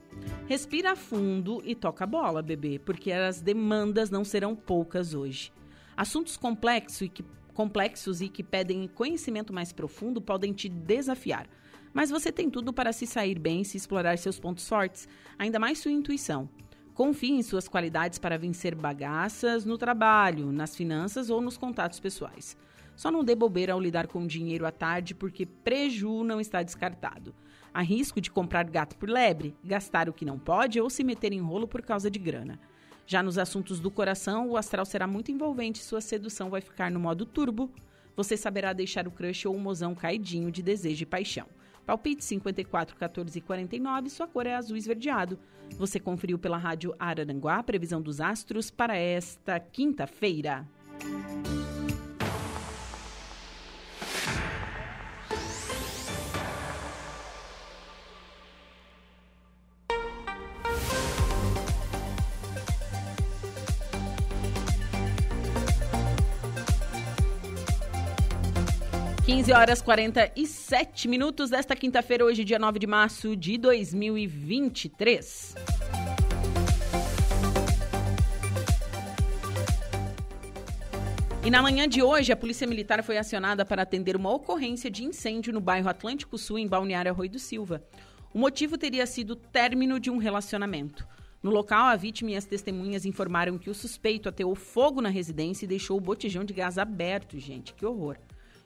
Respira 0.48 0.96
fundo 0.96 1.60
e 1.66 1.74
toca 1.74 2.04
a 2.04 2.08
bola, 2.08 2.44
bebê, 2.44 2.78
porque 2.78 3.12
as 3.12 3.42
demandas 3.42 4.12
não 4.12 4.24
serão 4.24 4.56
poucas 4.56 5.16
hoje. 5.16 5.52
Assuntos 5.98 6.38
complexos 6.38 7.02
e 7.02 7.10
que, 7.10 7.26
complexos 7.52 8.22
e 8.22 8.30
que 8.30 8.44
pedem 8.44 8.88
conhecimento 8.88 9.52
mais 9.52 9.74
profundo 9.74 10.22
podem 10.22 10.54
te 10.54 10.70
desafiar. 10.70 11.48
Mas 11.92 12.12
você 12.12 12.32
tem 12.32 12.48
tudo 12.48 12.72
para 12.72 12.94
se 12.94 13.08
sair 13.08 13.40
bem 13.40 13.64
se 13.64 13.76
explorar 13.76 14.20
seus 14.20 14.40
pontos 14.40 14.70
fortes, 14.70 15.08
ainda 15.40 15.58
mais 15.58 15.80
sua 15.80 15.92
intuição. 15.92 16.48
Confie 16.96 17.34
em 17.34 17.44
suas 17.44 17.68
qualidades 17.68 18.18
para 18.18 18.38
vencer 18.38 18.74
bagaças 18.74 19.66
no 19.66 19.78
trabalho, 19.78 20.50
nas 20.54 20.74
finanças 20.74 21.30
ou 21.30 21.42
nos 21.42 21.58
contatos 21.58 22.00
pessoais. 22.00 22.56
Só 22.96 23.12
não 23.12 23.22
dê 23.22 23.36
bobeira 23.36 23.74
ao 23.74 23.82
lidar 23.82 24.08
com 24.08 24.26
dinheiro 24.26 24.66
à 24.66 24.72
tarde, 24.72 25.14
porque 25.14 25.46
preju 25.46 26.24
não 26.24 26.40
está 26.40 26.64
descartado. 26.64 27.36
Há 27.74 27.82
risco 27.82 28.22
de 28.22 28.32
comprar 28.32 28.64
gato 28.70 28.96
por 28.96 29.10
lebre, 29.10 29.54
gastar 29.62 30.08
o 30.08 30.14
que 30.14 30.24
não 30.24 30.40
pode 30.40 30.80
ou 30.80 30.90
se 30.90 31.04
meter 31.04 31.34
em 31.34 31.42
rolo 31.42 31.68
por 31.68 31.82
causa 31.82 32.10
de 32.10 32.18
grana. 32.18 32.58
Já 33.06 33.22
nos 33.22 33.38
assuntos 33.38 33.82
do 33.82 33.92
coração, 33.92 34.50
o 34.50 34.56
astral 34.56 34.86
será 34.86 35.06
muito 35.06 35.34
envolvente 35.34 35.82
e 35.82 35.84
sua 35.84 36.00
sedução 36.00 36.50
vai 36.50 36.62
ficar 36.62 36.90
no 36.90 37.00
modo 37.00 37.26
turbo. 37.26 37.70
Você 38.16 38.38
saberá 38.38 38.72
deixar 38.72 39.06
o 39.06 39.12
crush 39.12 39.46
ou 39.46 39.54
o 39.54 39.60
mozão 39.60 39.94
caidinho 39.94 40.50
de 40.50 40.64
desejo 40.64 41.04
e 41.04 41.06
paixão. 41.06 41.48
Palpite 41.86 42.24
54, 42.24 42.96
14 42.96 43.38
e 43.38 43.42
49, 43.42 44.10
sua 44.10 44.28
cor 44.28 44.48
é 44.48 44.56
azul 44.56 44.76
esverdeado. 44.76 45.38
Você 45.78 46.00
conferiu 46.00 46.40
pela 46.40 46.58
rádio 46.58 46.96
Araranguá 46.98 47.58
a 47.58 47.64
previsão 47.64 48.02
dos 48.02 48.20
astros 48.20 48.72
para 48.72 48.96
esta 48.96 49.60
quinta-feira. 49.60 50.68
15 69.46 69.54
horas 69.54 69.80
47 69.80 71.08
minutos 71.08 71.52
desta 71.52 71.76
quinta-feira, 71.76 72.26
hoje, 72.26 72.44
dia 72.44 72.58
9 72.58 72.80
de 72.80 72.88
março 72.88 73.36
de 73.36 73.60
2023. 73.60 75.54
E 81.44 81.52
na 81.52 81.62
manhã 81.62 81.88
de 81.88 82.02
hoje, 82.02 82.32
a 82.32 82.36
Polícia 82.36 82.66
Militar 82.66 83.04
foi 83.04 83.20
acionada 83.20 83.64
para 83.64 83.84
atender 83.84 84.16
uma 84.16 84.34
ocorrência 84.34 84.90
de 84.90 85.04
incêndio 85.04 85.54
no 85.54 85.62
bairro 85.62 85.90
Atlântico 85.90 86.40
Sul, 86.40 86.58
em 86.58 86.68
Balneário 86.68 87.12
Arroio 87.12 87.30
do 87.30 87.38
Silva. 87.38 87.84
O 88.34 88.40
motivo 88.40 88.80
teria 88.80 89.06
sido 89.06 89.34
o 89.34 89.36
término 89.36 90.00
de 90.00 90.10
um 90.10 90.18
relacionamento. 90.18 91.08
No 91.44 91.52
local, 91.52 91.86
a 91.86 91.96
vítima 91.96 92.32
e 92.32 92.36
as 92.36 92.46
testemunhas 92.46 93.06
informaram 93.06 93.60
que 93.60 93.70
o 93.70 93.76
suspeito 93.76 94.28
ateou 94.28 94.56
fogo 94.56 95.02
na 95.02 95.10
residência 95.10 95.66
e 95.66 95.70
deixou 95.70 95.98
o 95.98 96.02
botijão 96.02 96.44
de 96.44 96.52
gás 96.52 96.80
aberto. 96.80 97.38
Gente, 97.38 97.76
que 97.76 97.86
horror. 97.86 98.18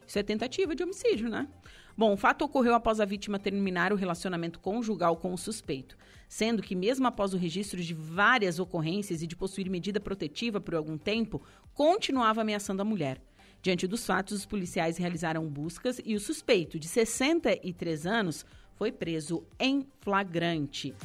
Isso 0.10 0.18
é 0.18 0.23
tentativa 0.23 0.73
de 0.73 0.81
homicídio, 0.81 1.30
né? 1.30 1.48
Bom, 1.95 2.14
o 2.14 2.18
fato 2.18 2.44
ocorreu 2.44 2.73
após 2.73 2.99
a 2.99 3.06
vítima 3.06 3.38
terminar 3.38 3.94
o 3.94 3.95
relacionamento 3.95 4.60
conjugal 4.60 5.15
com 5.15 5.31
o 5.31 5.38
suspeito, 5.38 5.95
sendo 6.27 6.64
que, 6.64 6.73
mesmo 6.73 7.06
após 7.06 7.36
o 7.36 7.38
registro 7.38 7.80
de 7.80 7.94
várias 7.94 8.57
ocorrências 8.57 9.22
e 9.22 9.27
de 9.27 9.36
possuir 9.36 9.69
medida 9.69 9.99
protetiva 9.99 10.60
por 10.60 10.73
algum 10.73 10.98
tempo, 10.98 11.44
continuava 11.76 12.41
ameaçando 12.41 12.81
a 12.81 12.86
mulher. 12.86 13.22
Diante 13.61 13.86
dos 13.86 14.03
fatos, 14.03 14.36
os 14.36 14.45
policiais 14.48 14.98
realizaram 14.98 15.48
buscas 15.48 16.02
e 16.03 16.15
o 16.15 16.19
suspeito, 16.19 16.80
de 16.80 16.88
63 16.88 18.07
anos, 18.07 18.44
foi 18.73 18.91
preso 18.91 19.45
em 19.60 19.86
flagrante. 20.02 20.95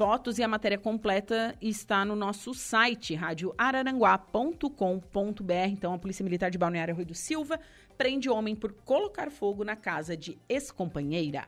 Fotos 0.00 0.38
e 0.38 0.42
a 0.42 0.48
matéria 0.48 0.78
completa 0.78 1.54
está 1.60 2.06
no 2.06 2.16
nosso 2.16 2.54
site, 2.54 3.14
radioararanguá.com.br. 3.14 5.68
Então, 5.68 5.92
a 5.92 5.98
Polícia 5.98 6.24
Militar 6.24 6.50
de 6.50 6.56
Balneário 6.56 6.94
Rui 6.94 7.04
do 7.04 7.14
Silva 7.14 7.60
prende 8.00 8.30
homem 8.30 8.56
por 8.56 8.72
colocar 8.72 9.30
fogo 9.30 9.62
na 9.62 9.76
casa 9.76 10.16
de 10.16 10.38
ex-companheira. 10.48 11.46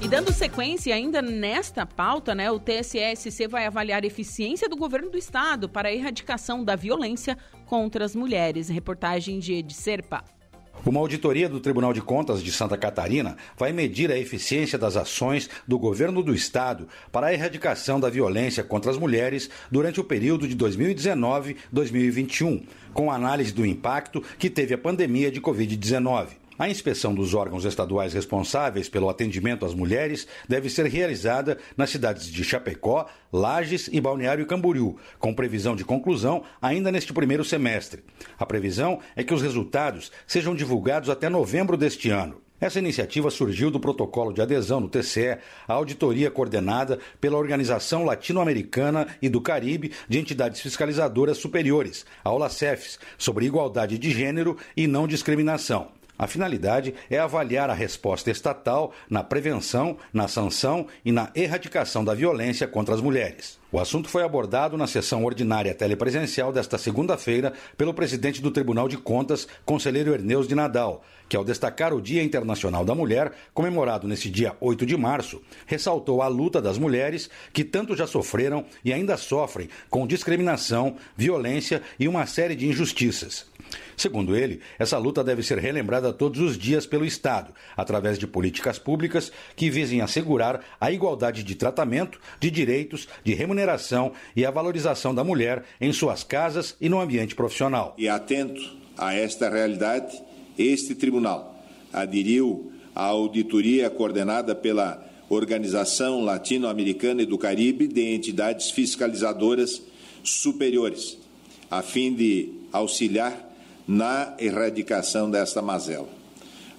E 0.00 0.06
dando 0.06 0.32
sequência 0.32 0.94
ainda 0.94 1.20
nesta 1.20 1.84
pauta, 1.84 2.32
né, 2.32 2.48
o 2.48 2.60
TSSC 2.60 3.48
vai 3.48 3.66
avaliar 3.66 4.04
a 4.04 4.06
eficiência 4.06 4.68
do 4.68 4.76
governo 4.76 5.10
do 5.10 5.18
estado 5.18 5.68
para 5.68 5.88
a 5.88 5.92
erradicação 5.92 6.62
da 6.62 6.76
violência 6.76 7.36
contra 7.66 8.04
as 8.04 8.14
mulheres. 8.14 8.68
Reportagem 8.68 9.40
de 9.40 9.54
Ed 9.54 9.74
Serpa. 9.74 10.33
Uma 10.86 11.00
auditoria 11.00 11.48
do 11.48 11.60
Tribunal 11.60 11.94
de 11.94 12.02
Contas 12.02 12.42
de 12.42 12.52
Santa 12.52 12.76
Catarina 12.76 13.38
vai 13.56 13.72
medir 13.72 14.12
a 14.12 14.18
eficiência 14.18 14.78
das 14.78 14.98
ações 14.98 15.48
do 15.66 15.78
governo 15.78 16.22
do 16.22 16.34
estado 16.34 16.86
para 17.10 17.28
a 17.28 17.32
erradicação 17.32 17.98
da 17.98 18.10
violência 18.10 18.62
contra 18.62 18.90
as 18.90 18.98
mulheres 18.98 19.48
durante 19.70 19.98
o 19.98 20.04
período 20.04 20.46
de 20.46 20.54
2019-2021, 20.54 22.64
com 22.92 23.10
análise 23.10 23.50
do 23.50 23.64
impacto 23.64 24.22
que 24.38 24.50
teve 24.50 24.74
a 24.74 24.78
pandemia 24.78 25.30
de 25.30 25.40
Covid-19. 25.40 26.43
A 26.56 26.68
inspeção 26.68 27.12
dos 27.12 27.34
órgãos 27.34 27.64
estaduais 27.64 28.12
responsáveis 28.12 28.88
pelo 28.88 29.08
atendimento 29.08 29.66
às 29.66 29.74
mulheres 29.74 30.24
deve 30.48 30.70
ser 30.70 30.86
realizada 30.86 31.58
nas 31.76 31.90
cidades 31.90 32.26
de 32.26 32.44
Chapecó, 32.44 33.06
Lages 33.32 33.90
e 33.92 34.00
Balneário 34.00 34.46
Camboriú, 34.46 34.96
com 35.18 35.34
previsão 35.34 35.74
de 35.74 35.84
conclusão 35.84 36.44
ainda 36.62 36.92
neste 36.92 37.12
primeiro 37.12 37.44
semestre. 37.44 38.04
A 38.38 38.46
previsão 38.46 39.00
é 39.16 39.24
que 39.24 39.34
os 39.34 39.42
resultados 39.42 40.12
sejam 40.28 40.54
divulgados 40.54 41.10
até 41.10 41.28
novembro 41.28 41.76
deste 41.76 42.10
ano. 42.10 42.40
Essa 42.60 42.78
iniciativa 42.78 43.30
surgiu 43.30 43.68
do 43.68 43.80
protocolo 43.80 44.32
de 44.32 44.40
adesão 44.40 44.78
no 44.78 44.88
TCE 44.88 45.38
à 45.66 45.72
auditoria 45.72 46.30
coordenada 46.30 47.00
pela 47.20 47.36
Organização 47.36 48.04
Latino-Americana 48.04 49.08
e 49.20 49.28
do 49.28 49.40
Caribe 49.40 49.90
de 50.08 50.20
Entidades 50.20 50.60
Fiscalizadoras 50.60 51.36
Superiores, 51.36 52.06
a 52.22 52.30
OLACEFs, 52.30 53.00
sobre 53.18 53.44
igualdade 53.44 53.98
de 53.98 54.12
gênero 54.12 54.56
e 54.76 54.86
não 54.86 55.08
discriminação. 55.08 55.88
A 56.16 56.28
finalidade 56.28 56.94
é 57.10 57.18
avaliar 57.18 57.68
a 57.68 57.74
resposta 57.74 58.30
estatal 58.30 58.92
na 59.10 59.24
prevenção, 59.24 59.96
na 60.12 60.28
sanção 60.28 60.86
e 61.04 61.10
na 61.10 61.30
erradicação 61.34 62.04
da 62.04 62.14
violência 62.14 62.68
contra 62.68 62.94
as 62.94 63.00
mulheres. 63.00 63.58
O 63.72 63.80
assunto 63.80 64.08
foi 64.08 64.22
abordado 64.22 64.76
na 64.76 64.86
sessão 64.86 65.24
ordinária 65.24 65.74
telepresencial 65.74 66.52
desta 66.52 66.78
segunda-feira 66.78 67.52
pelo 67.76 67.92
presidente 67.92 68.40
do 68.40 68.52
Tribunal 68.52 68.86
de 68.86 68.96
Contas, 68.96 69.48
conselheiro 69.64 70.14
Erneus 70.14 70.46
de 70.46 70.54
Nadal, 70.54 71.02
que, 71.28 71.36
ao 71.36 71.44
destacar 71.44 71.92
o 71.92 72.00
Dia 72.00 72.22
Internacional 72.22 72.84
da 72.84 72.94
Mulher, 72.94 73.32
comemorado 73.52 74.06
nesse 74.06 74.30
dia 74.30 74.56
8 74.60 74.86
de 74.86 74.96
março, 74.96 75.42
ressaltou 75.66 76.22
a 76.22 76.28
luta 76.28 76.62
das 76.62 76.78
mulheres 76.78 77.28
que 77.52 77.64
tanto 77.64 77.96
já 77.96 78.06
sofreram 78.06 78.64
e 78.84 78.92
ainda 78.92 79.16
sofrem 79.16 79.68
com 79.90 80.06
discriminação, 80.06 80.94
violência 81.16 81.82
e 81.98 82.06
uma 82.06 82.24
série 82.24 82.54
de 82.54 82.68
injustiças. 82.68 83.52
Segundo 83.96 84.36
ele, 84.36 84.60
essa 84.78 84.98
luta 84.98 85.22
deve 85.22 85.42
ser 85.42 85.58
relembrada 85.58 86.12
todos 86.12 86.40
os 86.40 86.58
dias 86.58 86.86
pelo 86.86 87.04
Estado, 87.04 87.52
através 87.76 88.18
de 88.18 88.26
políticas 88.26 88.78
públicas 88.78 89.32
que 89.56 89.70
visem 89.70 90.00
assegurar 90.00 90.60
a 90.80 90.90
igualdade 90.90 91.42
de 91.42 91.54
tratamento, 91.54 92.20
de 92.40 92.50
direitos, 92.50 93.08
de 93.22 93.34
remuneração 93.34 94.12
e 94.34 94.44
a 94.44 94.50
valorização 94.50 95.14
da 95.14 95.24
mulher 95.24 95.64
em 95.80 95.92
suas 95.92 96.24
casas 96.24 96.76
e 96.80 96.88
no 96.88 97.00
ambiente 97.00 97.34
profissional. 97.34 97.94
E 97.98 98.08
atento 98.08 98.76
a 98.96 99.14
esta 99.14 99.48
realidade, 99.48 100.20
este 100.58 100.94
tribunal 100.94 101.54
aderiu 101.92 102.72
à 102.94 103.04
auditoria 103.04 103.90
coordenada 103.90 104.54
pela 104.54 105.04
Organização 105.28 106.22
Latino-Americana 106.22 107.22
e 107.22 107.26
do 107.26 107.38
Caribe 107.38 107.88
de 107.88 108.14
entidades 108.14 108.70
fiscalizadoras 108.70 109.82
superiores, 110.22 111.18
a 111.70 111.82
fim 111.82 112.14
de 112.14 112.50
auxiliar 112.72 113.53
na 113.86 114.34
erradicação 114.38 115.30
desta 115.30 115.60
mazela. 115.60 116.08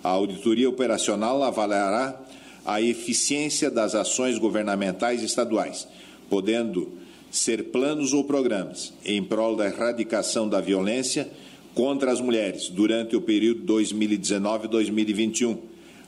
A 0.03 0.09
auditoria 0.09 0.69
operacional 0.69 1.43
avaliará 1.43 2.19
a 2.65 2.81
eficiência 2.81 3.69
das 3.69 3.93
ações 3.93 4.37
governamentais 4.37 5.21
estaduais, 5.21 5.87
podendo 6.29 6.91
ser 7.29 7.65
planos 7.65 8.13
ou 8.13 8.23
programas 8.23 8.93
em 9.03 9.23
prol 9.23 9.55
da 9.55 9.65
erradicação 9.65 10.47
da 10.47 10.61
violência 10.61 11.29
contra 11.75 12.11
as 12.11 12.21
mulheres 12.21 12.69
durante 12.69 13.15
o 13.15 13.21
período 13.21 13.61
2019-2021, 13.73 15.57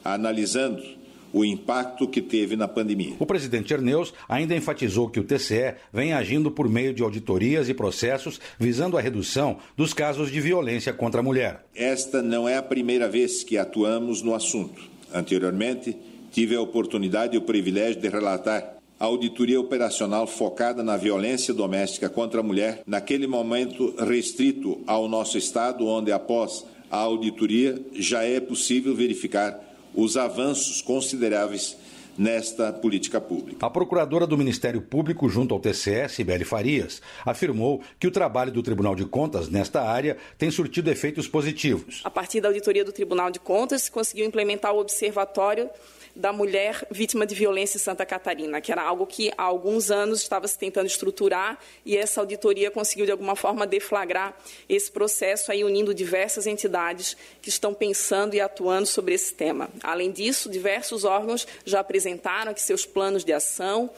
analisando 0.04 0.97
o 1.34 1.44
impacto 1.44 2.08
que 2.08 2.22
teve 2.22 2.56
na 2.56 2.68
pandemia. 2.68 3.16
O 3.20 3.26
presidente 3.26 3.74
Erneus 3.74 4.14
ainda 4.28 4.56
enfatizou 4.56 5.10
que 5.10 5.20
o 5.20 5.24
TCE 5.24 5.76
vem 5.92 6.14
agindo 6.14 6.52
por 6.52 6.70
meio 6.70 6.94
de 6.94 7.04
auditorias 7.04 7.70
e 7.70 7.74
processos 7.74 8.40
visando 8.60 8.98
a 8.98 9.02
redução 9.02 9.58
dos 9.76 9.94
casos 9.94 10.32
de 10.32 10.40
violência 10.40 10.94
contra 10.94 11.22
a 11.22 11.24
mulher. 11.24 11.66
Esta 11.76 12.22
não 12.22 12.48
é 12.48 12.58
a 12.58 12.64
primeira 12.64 13.08
vez 13.10 13.44
que 13.44 13.58
atuamos 13.58 14.22
no 14.22 14.34
assunto. 14.34 14.82
Anteriormente, 15.14 15.96
tive 16.32 16.56
a 16.56 16.62
oportunidade 16.62 17.36
e 17.36 17.38
o 17.38 17.42
privilégio 17.42 18.02
de 18.02 18.10
relatar 18.10 18.78
a 19.00 19.06
auditoria 19.06 19.60
operacional 19.60 20.26
focada 20.26 20.84
na 20.84 20.98
violência 20.98 21.54
doméstica 21.54 22.10
contra 22.10 22.40
a 22.40 22.44
mulher, 22.44 22.82
naquele 22.86 23.28
momento 23.28 23.94
restrito 24.00 24.80
ao 24.88 25.08
nosso 25.08 25.38
estado, 25.38 25.86
onde 25.86 26.12
após 26.12 26.66
a 26.90 26.98
auditoria 26.98 27.80
já 27.94 28.24
é 28.24 28.40
possível 28.40 28.96
verificar 28.96 29.67
os 29.98 30.16
avanços 30.16 30.80
consideráveis 30.80 31.76
nesta 32.16 32.72
política 32.72 33.20
pública. 33.20 33.66
A 33.66 33.70
procuradora 33.70 34.26
do 34.26 34.38
Ministério 34.38 34.82
Público 34.82 35.28
junto 35.28 35.54
ao 35.54 35.60
TCE, 35.60 36.08
Sibeli 36.08 36.44
Farias, 36.44 37.02
afirmou 37.26 37.82
que 38.00 38.08
o 38.08 38.12
trabalho 38.12 38.52
do 38.52 38.64
Tribunal 38.64 38.96
de 38.96 39.06
Contas 39.06 39.50
nesta 39.50 39.82
área 39.82 40.18
tem 40.38 40.50
surtido 40.50 40.90
efeitos 40.90 41.28
positivos. 41.28 42.02
A 42.04 42.10
partir 42.10 42.42
da 42.42 42.48
auditoria 42.48 42.86
do 42.86 42.92
Tribunal 42.92 43.30
de 43.30 43.40
Contas, 43.40 43.84
se 43.84 43.92
conseguiu 43.92 44.26
implementar 44.26 44.74
o 44.74 44.80
observatório 44.80 45.70
da 46.18 46.34
mulher 46.34 46.86
vítima 46.90 47.26
de 47.26 47.36
violência 47.36 47.78
em 47.78 47.80
Santa 47.80 48.06
Catarina, 48.06 48.60
que 48.60 48.72
era 48.72 48.82
algo 48.82 49.06
que 49.06 49.32
há 49.38 49.44
alguns 49.44 49.92
anos 49.92 50.22
estava 50.22 50.48
se 50.48 50.58
tentando 50.58 50.88
estruturar 50.88 51.60
e 51.86 51.96
essa 51.96 52.20
auditoria 52.20 52.72
conseguiu 52.72 53.06
de 53.06 53.12
alguma 53.12 53.36
forma 53.36 53.68
deflagrar 53.68 54.36
esse 54.68 54.92
processo 54.92 55.52
aí 55.52 55.64
unindo 55.64 55.94
diversas 55.94 56.48
entidades 56.48 57.16
que 57.40 57.50
estão 57.50 57.74
pensando 57.74 58.34
e 58.34 58.42
atuando 58.42 58.88
sobre 58.88 59.14
esse 59.14 59.34
tema. 59.34 59.70
Além 59.84 60.12
disso, 60.12 60.50
diversos 60.50 61.06
órgãos 61.06 61.48
já 61.64 61.82
apresentaram 61.82 62.52
aqui 62.52 62.62
seus 62.62 62.86
planos 62.86 63.24
de 63.24 63.32
ação 63.32 63.90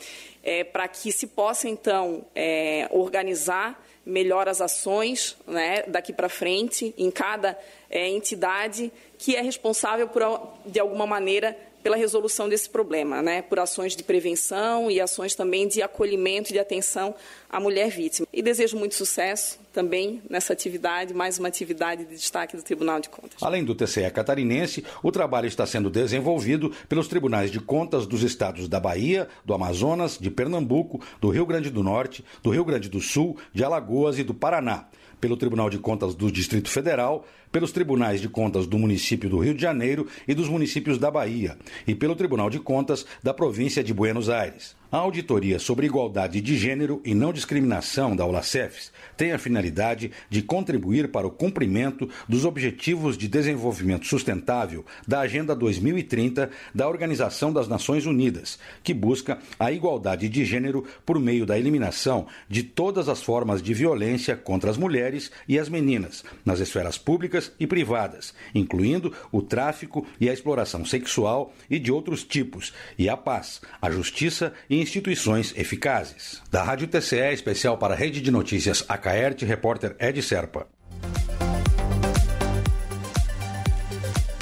é, 0.43 0.63
para 0.63 0.87
que 0.89 1.11
se 1.11 1.25
possa 1.25 1.69
então 1.69 2.25
é, 2.35 2.87
organizar 2.91 3.81
melhor 4.05 4.49
as 4.49 4.59
ações 4.59 5.37
né, 5.47 5.83
daqui 5.83 6.11
para 6.11 6.27
frente 6.27 6.93
em 6.97 7.11
cada 7.11 7.57
é, 7.89 8.07
entidade 8.09 8.91
que 9.17 9.35
é 9.35 9.41
responsável 9.41 10.07
por, 10.07 10.23
de 10.65 10.79
alguma 10.79 11.05
maneira, 11.05 11.55
pela 11.83 11.95
resolução 11.95 12.49
desse 12.49 12.69
problema, 12.69 13.21
né, 13.21 13.41
por 13.41 13.59
ações 13.59 13.95
de 13.95 14.03
prevenção 14.03 14.89
e 14.89 14.99
ações 14.99 15.35
também 15.35 15.67
de 15.67 15.81
acolhimento 15.81 16.49
e 16.49 16.53
de 16.53 16.59
atenção 16.59 17.15
à 17.49 17.59
mulher 17.59 17.89
vítima. 17.89 18.27
E 18.31 18.41
desejo 18.41 18.77
muito 18.77 18.95
sucesso 18.95 19.59
também 19.73 20.21
nessa 20.29 20.53
atividade, 20.53 21.13
mais 21.13 21.39
uma 21.39 21.47
atividade 21.47 22.05
de 22.05 22.15
destaque 22.15 22.57
do 22.57 22.63
Tribunal 22.63 22.99
de 22.99 23.09
Contas. 23.09 23.41
Além 23.41 23.63
do 23.63 23.75
TCE 23.75 24.09
catarinense, 24.11 24.83
o 25.01 25.11
trabalho 25.11 25.47
está 25.47 25.65
sendo 25.65 25.89
desenvolvido 25.89 26.71
pelos 26.87 27.07
tribunais 27.07 27.51
de 27.51 27.59
contas 27.59 28.05
dos 28.05 28.23
estados 28.23 28.67
da 28.67 28.79
Bahia, 28.79 29.27
do 29.45 29.53
Amazonas, 29.53 30.17
de 30.17 30.29
Pernambuco, 30.29 31.01
do 31.21 31.29
Rio 31.29 31.45
Grande 31.45 31.69
do 31.69 31.83
Norte, 31.83 32.23
do 32.43 32.49
Rio 32.49 32.65
Grande 32.65 32.89
do 32.89 32.99
Sul, 32.99 33.37
de 33.53 33.63
Alagoas 33.63 34.19
e 34.19 34.23
do 34.23 34.33
Paraná 34.33 34.87
pelo 35.19 35.37
Tribunal 35.37 35.69
de 35.69 35.77
Contas 35.77 36.15
do 36.15 36.31
Distrito 36.31 36.69
Federal, 36.69 37.25
pelos 37.51 37.71
Tribunais 37.71 38.21
de 38.21 38.29
Contas 38.29 38.67
do 38.67 38.77
município 38.77 39.29
do 39.29 39.39
Rio 39.39 39.53
de 39.53 39.61
Janeiro 39.61 40.07
e 40.27 40.33
dos 40.33 40.47
municípios 40.47 40.97
da 40.97 41.11
Bahia, 41.11 41.57
e 41.87 41.95
pelo 41.95 42.15
Tribunal 42.15 42.49
de 42.49 42.59
Contas 42.59 43.05
da 43.23 43.33
província 43.33 43.83
de 43.83 43.93
Buenos 43.93 44.29
Aires. 44.29 44.78
A 44.91 44.97
auditoria 44.97 45.59
sobre 45.59 45.85
igualdade 45.85 46.41
de 46.41 46.57
gênero 46.57 46.99
e 47.05 47.13
não 47.13 47.31
discriminação 47.31 48.15
da 48.15 48.25
Olacefes 48.25 48.91
tem 49.15 49.31
a 49.31 49.37
finalidade 49.37 50.11
de 50.31 50.41
contribuir 50.41 51.11
para 51.11 51.27
o 51.27 51.29
cumprimento 51.29 52.09
dos 52.27 52.43
Objetivos 52.43 53.15
de 53.15 53.27
Desenvolvimento 53.27 54.07
Sustentável 54.07 54.83
da 55.07 55.19
Agenda 55.19 55.55
2030 55.55 56.49
da 56.73 56.89
Organização 56.89 57.53
das 57.53 57.67
Nações 57.67 58.07
Unidas, 58.07 58.57
que 58.83 58.91
busca 58.91 59.37
a 59.59 59.71
igualdade 59.71 60.27
de 60.27 60.43
gênero 60.43 60.83
por 61.05 61.19
meio 61.19 61.45
da 61.45 61.59
eliminação 61.59 62.25
de 62.49 62.63
todas 62.63 63.07
as 63.07 63.21
formas 63.21 63.61
de 63.61 63.75
violência 63.75 64.35
contra 64.35 64.71
as 64.71 64.77
mulheres 64.77 65.31
e 65.47 65.59
as 65.59 65.69
meninas, 65.69 66.23
nas 66.43 66.59
esferas 66.59 66.97
públicas 66.97 67.51
e 67.59 67.67
privadas, 67.67 68.33
incluindo 68.55 69.13
o 69.31 69.43
tráfico 69.43 70.03
e 70.19 70.27
a 70.27 70.33
exploração 70.33 70.83
sexual 70.83 71.53
e 71.69 71.77
de 71.77 71.91
outros 71.91 72.23
tipos, 72.23 72.73
e 72.97 73.07
a 73.07 73.15
paz, 73.15 73.61
a 73.79 73.91
justiça 73.91 74.51
e 74.67 74.78
instituições 74.79 75.53
eficazes. 75.57 76.41
Da 76.49 76.63
Rádio 76.63 76.87
TCE, 76.87 77.33
especial 77.33 77.77
para 77.77 77.93
a 77.93 77.97
Rede 77.97 78.21
de 78.21 78.31
Notícias 78.31 78.83
Acaerte, 78.87 79.45
repórter 79.45 79.95
Ed 79.99 80.21
Serpa. 80.21 80.67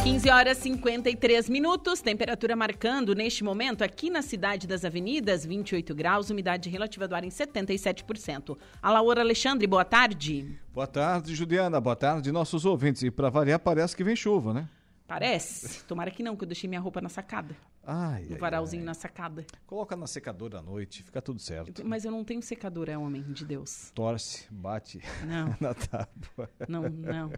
15 0.08 0.30
horas 0.30 0.58
53 0.60 1.50
minutos, 1.50 2.00
temperatura 2.00 2.56
marcando 2.56 3.14
neste 3.14 3.44
momento 3.44 3.84
aqui 3.84 4.10
na 4.10 4.22
cidade 4.22 4.66
das 4.66 4.86
avenidas, 4.86 5.46
28 5.46 5.94
graus, 5.94 6.30
umidade 6.30 6.70
relativa 6.70 7.10
do 7.10 7.14
ar 7.14 7.26
em 7.26 7.30
77%. 7.30 8.58
A 8.82 8.90
Laura 8.90 9.20
Alexandre, 9.20 9.68
boa 9.68 9.84
tarde. 9.84 10.58
Boa 10.74 10.88
tarde, 10.88 11.36
Juliana. 11.36 11.82
Boa 11.82 11.96
tarde, 11.96 12.32
nossos 12.32 12.64
ouvintes. 12.64 13.04
E 13.04 13.12
para 13.12 13.30
variar, 13.30 13.60
parece 13.60 13.98
que 13.98 14.04
vem 14.04 14.16
chuva, 14.16 14.54
né? 14.54 14.70
Parece. 15.08 15.84
Tomara 15.86 16.12
que 16.12 16.22
não, 16.22 16.36
que 16.36 16.44
eu 16.44 16.48
deixei 16.48 16.68
minha 16.68 16.82
roupa 16.82 17.00
na 17.00 17.08
sacada. 17.10 17.56
Ai, 17.90 18.24
no 18.26 18.34
ai, 18.34 18.38
varalzinho 18.40 18.82
ai. 18.82 18.88
na 18.88 18.94
sacada. 18.94 19.46
Coloca 19.66 19.96
na 19.96 20.06
secadora 20.06 20.60
à 20.60 20.62
noite, 20.62 21.02
fica 21.02 21.22
tudo 21.22 21.40
certo. 21.40 21.86
Mas 21.88 22.04
eu 22.04 22.12
não 22.12 22.26
tenho 22.26 22.42
secadora, 22.42 22.92
é 22.92 22.98
homem 22.98 23.22
de 23.22 23.46
Deus. 23.46 23.90
Torce, 23.96 24.46
bate 24.52 25.00
Não. 25.26 25.56
na 25.62 25.74
tábua. 25.74 26.50
Não, 26.68 26.82
não. 26.90 27.30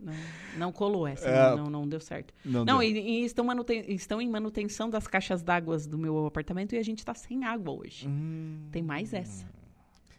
Não, 0.00 0.12
não 0.58 0.72
colou 0.72 1.06
essa, 1.06 1.26
É. 1.26 1.50
não, 1.50 1.64
não, 1.64 1.70
não 1.70 1.88
deu 1.88 2.00
certo. 2.00 2.34
Não 2.44 2.64
Não, 2.64 2.78
deu. 2.80 2.82
e, 2.90 3.22
e 3.22 3.24
estão, 3.24 3.44
manuten- 3.44 3.84
estão 3.88 4.20
em 4.20 4.28
manutenção 4.28 4.88
das 4.90 5.06
caixas 5.06 5.42
d'água 5.42 5.78
do 5.78 5.96
meu 5.98 6.26
apartamento 6.26 6.74
e 6.74 6.78
a 6.78 6.82
gente 6.82 7.04
tá 7.04 7.14
sem 7.14 7.44
água 7.44 7.72
hoje. 7.72 8.06
Hum. 8.08 8.68
Tem 8.70 8.82
mais 8.82 9.12
essa. 9.14 9.46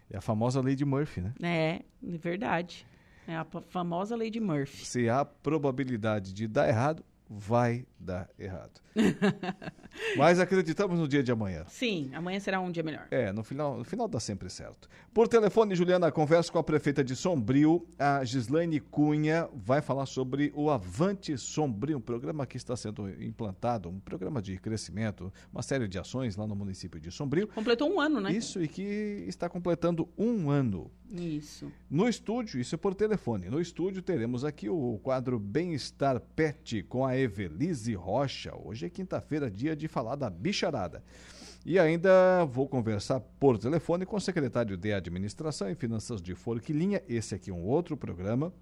É 0.09 0.17
a 0.17 0.21
famosa 0.21 0.61
lei 0.61 0.75
de 0.75 0.85
Murphy, 0.85 1.21
né? 1.21 1.33
É, 1.41 1.81
é 2.07 2.17
verdade. 2.17 2.85
É 3.27 3.35
a 3.35 3.45
famosa 3.69 4.15
lei 4.15 4.29
de 4.29 4.39
Murphy. 4.39 4.85
Se 4.85 5.09
há 5.09 5.23
probabilidade 5.23 6.33
de 6.33 6.47
dar 6.47 6.67
errado, 6.67 7.03
vai 7.37 7.85
dar 7.99 8.29
errado. 8.37 8.81
Mas 10.17 10.39
acreditamos 10.39 10.99
no 10.99 11.07
dia 11.07 11.23
de 11.23 11.31
amanhã. 11.31 11.63
Sim, 11.67 12.11
amanhã 12.13 12.39
será 12.39 12.59
um 12.59 12.71
dia 12.71 12.83
melhor. 12.83 13.07
É, 13.09 13.31
no 13.31 13.43
final, 13.43 13.77
no 13.77 13.83
final 13.83 14.07
dá 14.07 14.19
sempre 14.19 14.49
certo. 14.49 14.89
Por 15.13 15.27
telefone, 15.27 15.75
Juliana, 15.75 16.11
conversa 16.11 16.51
com 16.51 16.59
a 16.59 16.63
prefeita 16.63 17.03
de 17.03 17.15
Sombrio, 17.15 17.87
a 17.97 18.23
Gislaine 18.23 18.79
Cunha, 18.79 19.47
vai 19.53 19.81
falar 19.81 20.05
sobre 20.05 20.51
o 20.55 20.69
Avante 20.69 21.37
Sombrio, 21.37 21.97
um 21.97 22.01
programa 22.01 22.45
que 22.45 22.57
está 22.57 22.75
sendo 22.75 23.09
implantado, 23.23 23.89
um 23.89 23.99
programa 23.99 24.41
de 24.41 24.57
crescimento, 24.57 25.31
uma 25.51 25.61
série 25.61 25.87
de 25.87 25.97
ações 25.97 26.35
lá 26.35 26.45
no 26.45 26.55
município 26.55 26.99
de 26.99 27.11
Sombrio. 27.11 27.47
Completou 27.47 27.91
um 27.91 27.99
ano, 27.99 28.19
né? 28.19 28.31
Isso, 28.31 28.61
e 28.61 28.67
que 28.67 29.25
está 29.27 29.47
completando 29.47 30.09
um 30.17 30.49
ano. 30.49 30.91
Isso. 31.11 31.71
No 31.89 32.09
estúdio, 32.09 32.59
isso 32.59 32.73
é 32.73 32.77
por 32.77 32.95
telefone. 32.95 33.47
No 33.47 33.61
estúdio 33.61 34.01
teremos 34.01 34.43
aqui 34.43 34.67
o 34.67 34.99
quadro 35.03 35.37
Bem-Estar 35.37 36.19
Pet 36.19 36.81
com 36.83 37.05
a 37.05 37.15
Evelise 37.23 37.93
Rocha. 37.95 38.53
Hoje 38.55 38.85
é 38.85 38.89
quinta-feira, 38.89 39.49
dia 39.49 39.75
de 39.75 39.87
falar 39.87 40.15
da 40.15 40.29
bicharada. 40.29 41.03
E 41.65 41.79
ainda 41.79 42.43
vou 42.45 42.67
conversar 42.67 43.21
por 43.39 43.57
telefone 43.57 44.05
com 44.05 44.17
o 44.17 44.21
secretário 44.21 44.75
de 44.75 44.91
Administração 44.91 45.69
e 45.69 45.75
Finanças 45.75 46.21
de 46.21 46.35
Forquilinha. 46.35 47.01
Esse 47.07 47.33
aqui 47.35 47.49
é 47.49 47.53
um 47.53 47.63
outro 47.63 47.95
programa. 47.95 48.53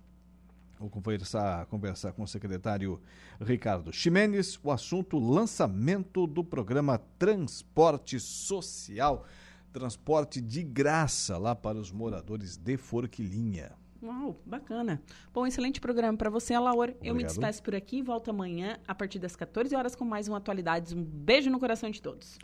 Vou 0.80 0.90
conversar, 0.90 1.66
conversar 1.66 2.12
com 2.12 2.24
o 2.24 2.28
secretário 2.28 3.02
Ricardo 3.40 3.92
Ximenes. 3.92 4.60
O 4.64 4.72
assunto 4.72 5.18
lançamento 5.18 6.28
do 6.28 6.44
programa 6.44 7.00
Transporte 7.18 8.20
Social. 8.20 9.26
Transporte 9.74 10.40
de 10.40 10.62
graça 10.64 11.38
lá 11.38 11.56
para 11.56 11.78
os 11.78 11.92
moradores 11.92 12.56
de 12.56 12.78
Forquilinha. 12.78 13.81
Uau, 14.02 14.42
bacana. 14.46 15.02
Bom, 15.32 15.46
excelente 15.46 15.80
programa 15.80 16.18
para 16.18 16.30
você, 16.30 16.58
Laura. 16.58 16.92
Eu 17.00 17.14
me 17.14 17.22
Obrigado. 17.24 17.30
despeço 17.30 17.62
por 17.62 17.76
aqui 17.76 17.98
e 17.98 18.02
volto 18.02 18.32
amanhã 18.32 18.80
a 18.88 18.96
partir 18.96 19.20
das 19.20 19.36
14 19.36 19.76
horas 19.76 19.96
com 19.96 20.04
mais 20.04 20.28
um 20.28 20.36
Atualidades. 20.36 20.92
Um 20.92 21.04
beijo 21.04 21.52
no 21.52 21.60
coração 21.60 21.90
de 21.92 22.02
todos. 22.02 22.40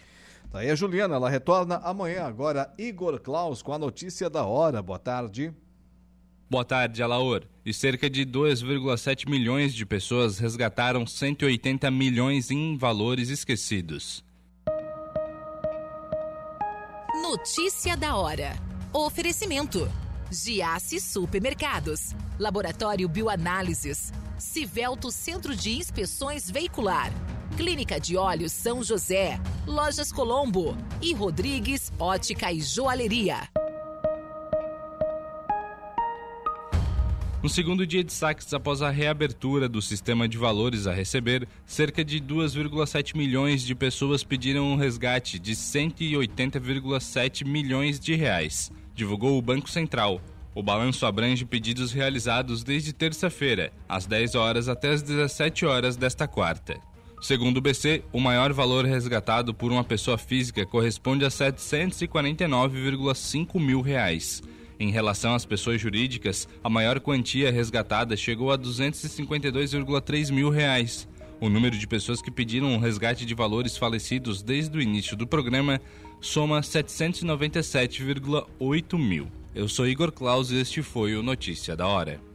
Tá 0.52 0.60
aí 0.60 0.70
a 0.70 0.76
Juliana, 0.76 1.16
ela 1.16 1.30
retorna 1.30 1.78
amanhã. 1.78 2.26
Agora, 2.26 2.72
Igor 2.78 3.20
Klaus 3.20 3.64
com 3.64 3.74
a 3.74 3.80
notícia 3.80 4.30
da 4.30 4.46
hora. 4.46 4.82
Boa 4.84 5.00
tarde. 5.00 5.52
Boa 6.50 6.64
tarde, 6.64 7.02
Alaor. 7.02 7.44
E 7.66 7.74
cerca 7.74 8.10
de 8.10 8.26
2,7 8.26 9.28
milhões 9.28 9.74
de 9.74 9.86
pessoas 9.86 10.38
resgataram 10.38 11.06
180 11.06 11.90
milhões 11.92 12.52
em 12.52 12.78
valores 12.78 13.30
esquecidos. 13.30 14.24
Notícia 17.22 17.98
da 17.98 18.16
hora. 18.16 18.56
Oferecimento. 18.94 19.90
Giasse 20.32 21.00
Supermercados. 21.00 22.14
Laboratório 22.38 23.08
Bioanálises. 23.08 24.12
Civelto 24.38 25.10
Centro 25.10 25.56
de 25.56 25.78
Inspeções 25.78 26.52
Veicular. 26.52 27.12
Clínica 27.56 28.00
de 28.00 28.18
Olhos 28.18 28.52
São 28.52 28.84
José. 28.84 29.40
Lojas 29.66 30.12
Colombo. 30.12 30.78
E 31.02 31.14
Rodrigues 31.14 31.92
Ótica 31.98 32.52
e 32.52 32.60
Joalheria. 32.62 33.48
No 37.42 37.48
segundo 37.50 37.88
dia 37.88 38.04
de 38.04 38.12
saques 38.12 38.54
após 38.54 38.82
a 38.82 38.90
reabertura 38.90 39.70
do 39.70 39.82
sistema 39.82 40.28
de 40.28 40.38
valores 40.38 40.88
a 40.88 40.92
receber, 40.92 41.48
cerca 41.66 42.04
de 42.04 42.20
2,7 42.20 43.16
milhões 43.16 43.62
de 43.62 43.74
pessoas 43.74 44.24
pediram 44.24 44.66
um 44.66 44.76
resgate 44.76 45.40
de 45.40 45.54
180,7 45.56 47.46
milhões 47.46 48.00
de 48.00 48.16
reais, 48.16 48.70
divulgou 48.98 49.38
o 49.38 49.42
Banco 49.42 49.70
Central. 49.70 50.20
O 50.56 50.64
balanço 50.64 51.06
abrange 51.06 51.46
pedidos 51.46 51.94
realizados 51.94 52.64
desde 52.64 52.92
terça-feira, 52.92 53.72
às 53.88 54.08
10 54.08 54.34
horas 54.34 54.68
até 54.68 54.90
às 54.90 55.04
17 55.04 55.68
horas 55.68 55.96
desta 55.96 56.28
quarta. 56.28 56.80
Segundo 57.22 57.58
o 57.58 57.62
BC, 57.62 58.04
o 58.12 58.20
maior 58.20 58.52
valor 58.52 58.86
resgatado 58.86 59.54
por 59.54 59.72
uma 59.72 59.84
pessoa 59.84 60.18
física 60.18 60.66
corresponde 60.66 61.24
a 61.24 61.30
749,5 61.30 63.60
mil 63.60 63.82
reais. 63.82 64.42
Em 64.80 64.90
relação 64.90 65.36
às 65.36 65.46
pessoas 65.46 65.80
jurídicas, 65.80 66.48
a 66.64 66.70
maior 66.70 67.00
quantia 67.00 67.52
resgatada 67.52 68.18
chegou 68.18 68.52
a 68.52 68.58
252,3 68.58 70.32
mil 70.32 70.50
reais. 70.50 71.08
O 71.40 71.50
número 71.50 71.78
de 71.78 71.86
pessoas 71.86 72.20
que 72.20 72.32
pediram 72.32 72.68
um 72.68 72.80
resgate 72.80 73.28
de 73.28 73.36
valores 73.36 73.78
falecidos 73.78 74.42
desde 74.42 74.76
o 74.76 74.82
início 74.82 75.16
do 75.16 75.28
programa 75.28 75.80
soma 76.22 76.62
797,8 76.62 78.98
mil. 78.98 79.28
Eu 79.54 79.68
sou 79.68 79.86
Igor 79.88 80.12
Claus 80.12 80.52
e 80.52 80.58
este 80.58 80.84
foi 80.84 81.16
o 81.16 81.24
Notícia 81.24 81.76
da 81.76 81.88
Hora. 81.88 82.27